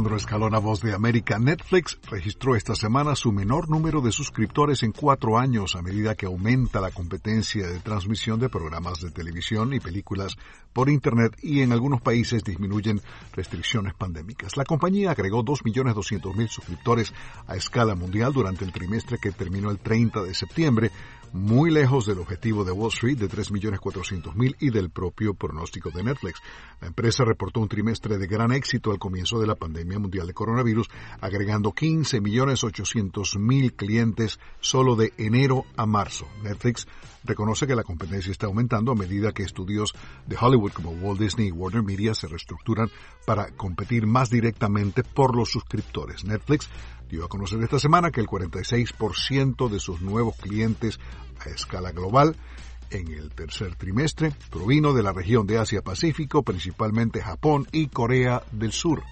Alejandro 0.00 0.16
Escalona, 0.16 0.58
Voz 0.60 0.80
de 0.80 0.94
América. 0.94 1.38
Netflix 1.38 1.98
registró 2.10 2.56
esta 2.56 2.74
semana 2.74 3.14
su 3.14 3.32
menor 3.32 3.68
número 3.68 4.00
de 4.00 4.12
suscriptores 4.12 4.82
en 4.82 4.92
cuatro 4.92 5.36
años 5.36 5.76
a 5.76 5.82
medida 5.82 6.14
que 6.14 6.24
aumenta 6.24 6.80
la 6.80 6.90
competencia 6.90 7.66
de 7.66 7.80
transmisión 7.80 8.40
de 8.40 8.48
programas 8.48 9.02
de 9.02 9.10
televisión 9.10 9.74
y 9.74 9.78
películas 9.78 10.38
por 10.72 10.88
Internet 10.88 11.36
y 11.42 11.60
en 11.60 11.72
algunos 11.72 12.00
países 12.00 12.42
disminuyen 12.42 13.02
restricciones 13.34 13.92
pandémicas. 13.92 14.56
La 14.56 14.64
compañía 14.64 15.10
agregó 15.10 15.44
2.200.000 15.44 16.48
suscriptores 16.48 17.12
a 17.46 17.56
escala 17.56 17.94
mundial 17.94 18.32
durante 18.32 18.64
el 18.64 18.72
trimestre 18.72 19.18
que 19.18 19.32
terminó 19.32 19.70
el 19.70 19.80
30 19.80 20.22
de 20.22 20.32
septiembre, 20.32 20.90
muy 21.32 21.70
lejos 21.70 22.06
del 22.06 22.18
objetivo 22.18 22.64
de 22.64 22.72
Wall 22.72 22.88
Street 22.88 23.18
de 23.18 23.28
3.400.000 23.28 24.56
y 24.60 24.70
del 24.70 24.90
propio 24.90 25.34
pronóstico 25.34 25.90
de 25.90 26.02
Netflix. 26.02 26.40
La 26.80 26.88
empresa 26.88 27.24
reportó 27.24 27.60
un 27.60 27.68
trimestre 27.68 28.18
de 28.18 28.26
gran 28.26 28.52
éxito 28.52 28.90
al 28.90 28.98
comienzo 28.98 29.38
de 29.38 29.46
la 29.46 29.54
pandemia 29.54 29.98
mundial 29.98 30.26
de 30.26 30.34
coronavirus, 30.34 30.88
agregando 31.20 31.72
15.800.000 31.72 33.76
clientes 33.76 34.40
solo 34.60 34.96
de 34.96 35.12
enero 35.18 35.64
a 35.76 35.84
marzo. 35.86 36.26
Netflix 36.42 36.86
reconoce 37.24 37.66
que 37.66 37.74
la 37.74 37.84
competencia 37.84 38.30
está 38.30 38.46
aumentando 38.46 38.92
a 38.92 38.96
medida 38.96 39.32
que 39.32 39.42
estudios 39.42 39.94
de 40.26 40.36
Hollywood 40.40 40.72
como 40.72 40.90
Walt 40.90 41.20
Disney 41.20 41.48
y 41.48 41.52
Warner 41.52 41.82
Media 41.82 42.14
se 42.14 42.28
reestructuran 42.28 42.90
para 43.26 43.50
competir 43.52 44.06
más 44.06 44.30
directamente 44.30 45.02
por 45.02 45.36
los 45.36 45.50
suscriptores. 45.50 46.24
Netflix 46.24 46.68
dio 47.08 47.24
a 47.24 47.28
conocer 47.28 47.62
esta 47.62 47.78
semana 47.78 48.10
que 48.10 48.20
el 48.20 48.26
46% 48.26 49.68
de 49.68 49.80
sus 49.80 50.00
nuevos 50.00 50.36
clientes 50.36 50.98
a 51.44 51.50
escala 51.50 51.92
global 51.92 52.36
en 52.90 53.08
el 53.12 53.30
tercer 53.30 53.76
trimestre 53.76 54.32
provino 54.50 54.92
de 54.92 55.02
la 55.02 55.12
región 55.12 55.46
de 55.46 55.58
Asia-Pacífico, 55.58 56.42
principalmente 56.42 57.22
Japón 57.22 57.66
y 57.72 57.88
Corea 57.88 58.42
del 58.52 58.72
Sur. 58.72 59.02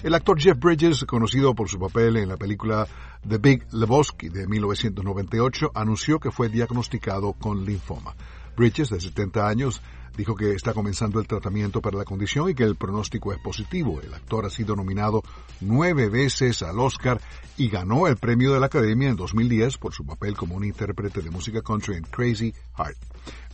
El 0.00 0.14
actor 0.14 0.40
Jeff 0.40 0.56
Bridges, 0.60 1.04
conocido 1.06 1.56
por 1.56 1.68
su 1.68 1.80
papel 1.80 2.18
en 2.18 2.28
la 2.28 2.36
película 2.36 2.86
The 3.28 3.38
Big 3.38 3.66
Lebowski 3.72 4.28
de 4.28 4.46
1998, 4.46 5.72
anunció 5.74 6.20
que 6.20 6.30
fue 6.30 6.48
diagnosticado 6.48 7.32
con 7.32 7.64
linfoma. 7.64 8.14
Bridges, 8.58 8.90
de 8.90 9.00
70 9.00 9.48
años, 9.48 9.80
dijo 10.16 10.34
que 10.34 10.52
está 10.52 10.74
comenzando 10.74 11.20
el 11.20 11.28
tratamiento 11.28 11.80
para 11.80 11.96
la 11.96 12.04
condición 12.04 12.50
y 12.50 12.54
que 12.54 12.64
el 12.64 12.74
pronóstico 12.74 13.32
es 13.32 13.38
positivo. 13.38 14.00
El 14.02 14.12
actor 14.12 14.44
ha 14.44 14.50
sido 14.50 14.74
nominado 14.74 15.22
nueve 15.60 16.08
veces 16.08 16.62
al 16.62 16.80
Oscar 16.80 17.20
y 17.56 17.68
ganó 17.68 18.08
el 18.08 18.16
premio 18.16 18.52
de 18.52 18.58
la 18.58 18.66
Academia 18.66 19.10
en 19.10 19.16
2010 19.16 19.78
por 19.78 19.94
su 19.94 20.04
papel 20.04 20.36
como 20.36 20.56
un 20.56 20.64
intérprete 20.64 21.22
de 21.22 21.30
música 21.30 21.62
country 21.62 21.94
en 21.94 22.02
Crazy 22.02 22.52
Heart. 22.76 22.98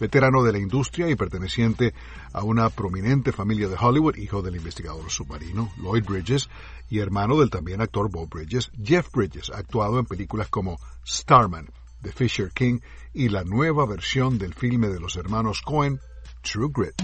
Veterano 0.00 0.42
de 0.42 0.52
la 0.52 0.58
industria 0.58 1.10
y 1.10 1.16
perteneciente 1.16 1.92
a 2.32 2.42
una 2.42 2.70
prominente 2.70 3.30
familia 3.30 3.68
de 3.68 3.76
Hollywood, 3.78 4.16
hijo 4.16 4.40
del 4.40 4.56
investigador 4.56 5.10
submarino 5.10 5.70
Lloyd 5.76 6.04
Bridges 6.04 6.48
y 6.88 7.00
hermano 7.00 7.38
del 7.38 7.50
también 7.50 7.82
actor 7.82 8.10
Bob 8.10 8.30
Bridges, 8.30 8.70
Jeff 8.82 9.12
Bridges 9.12 9.50
actuado 9.50 9.98
en 9.98 10.06
películas 10.06 10.48
como 10.48 10.78
Starman, 11.06 11.68
The 12.04 12.12
Fisher 12.12 12.52
King 12.52 12.78
y 13.12 13.30
la 13.30 13.42
nueva 13.44 13.86
versión 13.86 14.38
del 14.38 14.54
filme 14.54 14.88
de 14.88 15.00
los 15.00 15.16
hermanos 15.16 15.62
Cohen, 15.62 15.98
True 16.42 16.68
Grit. 16.72 16.94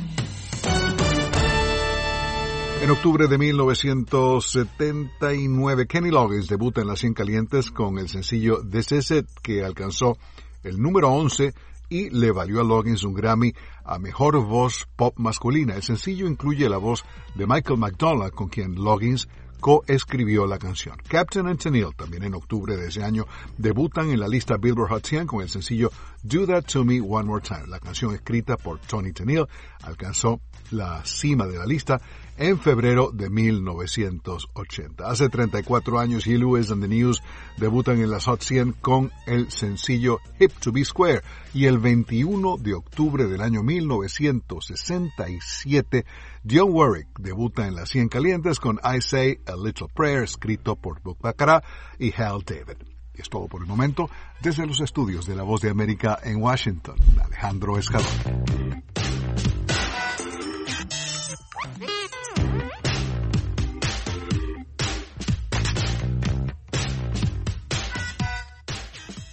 En 2.83 2.91
octubre 2.91 3.27
de 3.27 3.39
1979, 3.39 5.87
Kenny 5.87 6.11
Loggins 6.11 6.49
debuta 6.49 6.83
en 6.83 6.89
las 6.89 6.99
100 7.01 7.15
calientes 7.15 7.71
con 7.71 7.99
el 7.99 8.09
sencillo 8.09 8.61
This 8.63 8.93
Is 8.93 9.15
que 9.43 9.65
alcanzó 9.65 10.19
el 10.63 10.79
número 10.81 11.11
11 11.11 11.55
y 11.89 12.11
le 12.11 12.31
valió 12.31 12.61
a 12.61 12.65
Loggins 12.65 13.03
un 13.03 13.15
Grammy 13.15 13.55
a 13.85 13.99
Mejor 13.99 14.47
Voz 14.47 14.87
Pop 14.97 15.19
Masculina. 15.19 15.77
El 15.77 15.83
sencillo 15.83 16.27
incluye 16.27 16.69
la 16.69 16.77
voz 16.77 17.07
de 17.35 17.47
Michael 17.47 17.79
McDonald, 17.79 18.33
con 18.33 18.49
quien 18.49 18.75
Loggins 18.75 19.29
coescribió 19.61 20.47
la 20.47 20.59
canción. 20.59 20.97
Captain 21.07 21.47
and 21.47 21.61
Tennille, 21.61 21.93
también 21.97 22.25
en 22.25 22.35
octubre 22.35 22.77
de 22.77 22.89
ese 22.89 23.05
año, 23.05 23.27
debutan 23.59 24.11
en 24.11 24.21
la 24.21 24.29
lista 24.29 24.57
Billboard 24.57 24.91
Hot 24.91 25.07
100 25.07 25.27
con 25.27 25.43
el 25.43 25.49
sencillo 25.49 25.91
Do 26.23 26.47
That 26.47 26.65
To 26.73 26.85
Me 26.85 27.01
One 27.01 27.29
More 27.29 27.43
Time. 27.43 27.67
La 27.69 27.79
canción 27.79 28.15
escrita 28.15 28.57
por 28.57 28.81
Tony 28.81 29.13
Tennille 29.13 29.47
alcanzó 29.83 30.41
la 30.71 31.05
cima 31.05 31.47
de 31.47 31.59
la 31.59 31.67
lista 31.67 32.01
en 32.37 32.59
febrero 32.59 33.11
de 33.13 33.29
1980. 33.29 35.09
Hace 35.09 35.29
34 35.29 36.01
años, 36.01 36.27
He 36.27 36.39
Lewis 36.39 36.71
and 36.71 36.83
the 36.83 36.89
News 36.89 37.23
debutan 37.59 38.01
en 38.01 38.11
las 38.11 38.25
Hot 38.25 38.43
100 38.43 38.73
con 38.81 39.13
el 39.27 39.51
sencillo 39.51 40.21
Hip 40.39 40.53
to 40.59 40.73
Be 40.73 40.83
Square 40.85 41.21
y 41.53 41.67
el 41.67 41.79
21 41.79 42.57
de 42.59 42.75
octubre 42.75 43.27
del 43.27 43.43
año 43.43 43.63
1967, 43.63 46.07
John 46.49 46.73
Warwick 46.73 47.09
debuta 47.19 47.67
en 47.67 47.75
las 47.75 47.91
100 47.91 48.09
calientes 48.09 48.61
con 48.61 48.81
I 48.83 49.03
Say 49.03 49.41
a 49.47 49.57
Little 49.57 49.89
Prayer 49.95 50.23
escrito 50.23 50.75
por 50.75 51.03
Book 51.03 51.19
Baccarat 51.21 51.65
y 51.99 52.13
Hal 52.15 52.43
David. 52.47 52.79
Y 53.15 53.21
es 53.21 53.29
todo 53.29 53.47
por 53.47 53.61
el 53.61 53.69
momento 53.69 54.09
desde 54.41 54.67
los 54.67 54.81
estudios 54.81 55.27
de 55.27 55.37
La 55.37 55.43
Voz 55.43 55.61
de 55.61 55.69
América 55.69 56.19
en 56.23 56.43
Washington. 56.43 56.97
Alejandro 57.23 57.77
Escalón. 57.79 58.81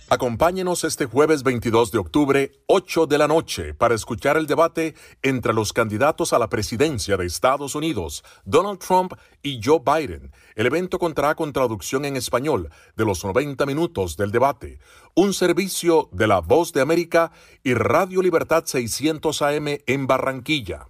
Acompáñenos 0.09 0.85
este 0.85 1.05
jueves 1.05 1.43
22 1.43 1.91
de 1.91 1.97
octubre, 1.97 2.51
8 2.67 3.07
de 3.07 3.17
la 3.17 3.27
noche, 3.27 3.73
para 3.73 3.93
escuchar 3.93 4.37
el 4.37 4.47
debate 4.47 4.95
entre 5.21 5.53
los 5.53 5.73
candidatos 5.73 6.31
a 6.31 6.39
la 6.39 6.47
presidencia 6.47 7.17
de 7.17 7.25
Estados 7.25 7.75
Unidos, 7.75 8.23
Donald 8.45 8.79
Trump 8.79 9.15
y 9.43 9.59
Joe 9.61 9.81
Biden. 9.85 10.31
El 10.55 10.67
evento 10.67 10.97
contará 10.97 11.35
con 11.35 11.51
traducción 11.51 12.05
en 12.05 12.15
español 12.15 12.69
de 12.95 13.03
los 13.03 13.25
90 13.25 13.65
minutos 13.65 14.15
del 14.15 14.31
debate, 14.31 14.79
un 15.13 15.33
servicio 15.33 16.07
de 16.13 16.27
La 16.27 16.39
Voz 16.39 16.71
de 16.71 16.79
América 16.79 17.33
y 17.61 17.73
Radio 17.73 18.21
Libertad 18.21 18.63
600 18.65 19.41
AM 19.41 19.79
en 19.85 20.07
Barranquilla. 20.07 20.87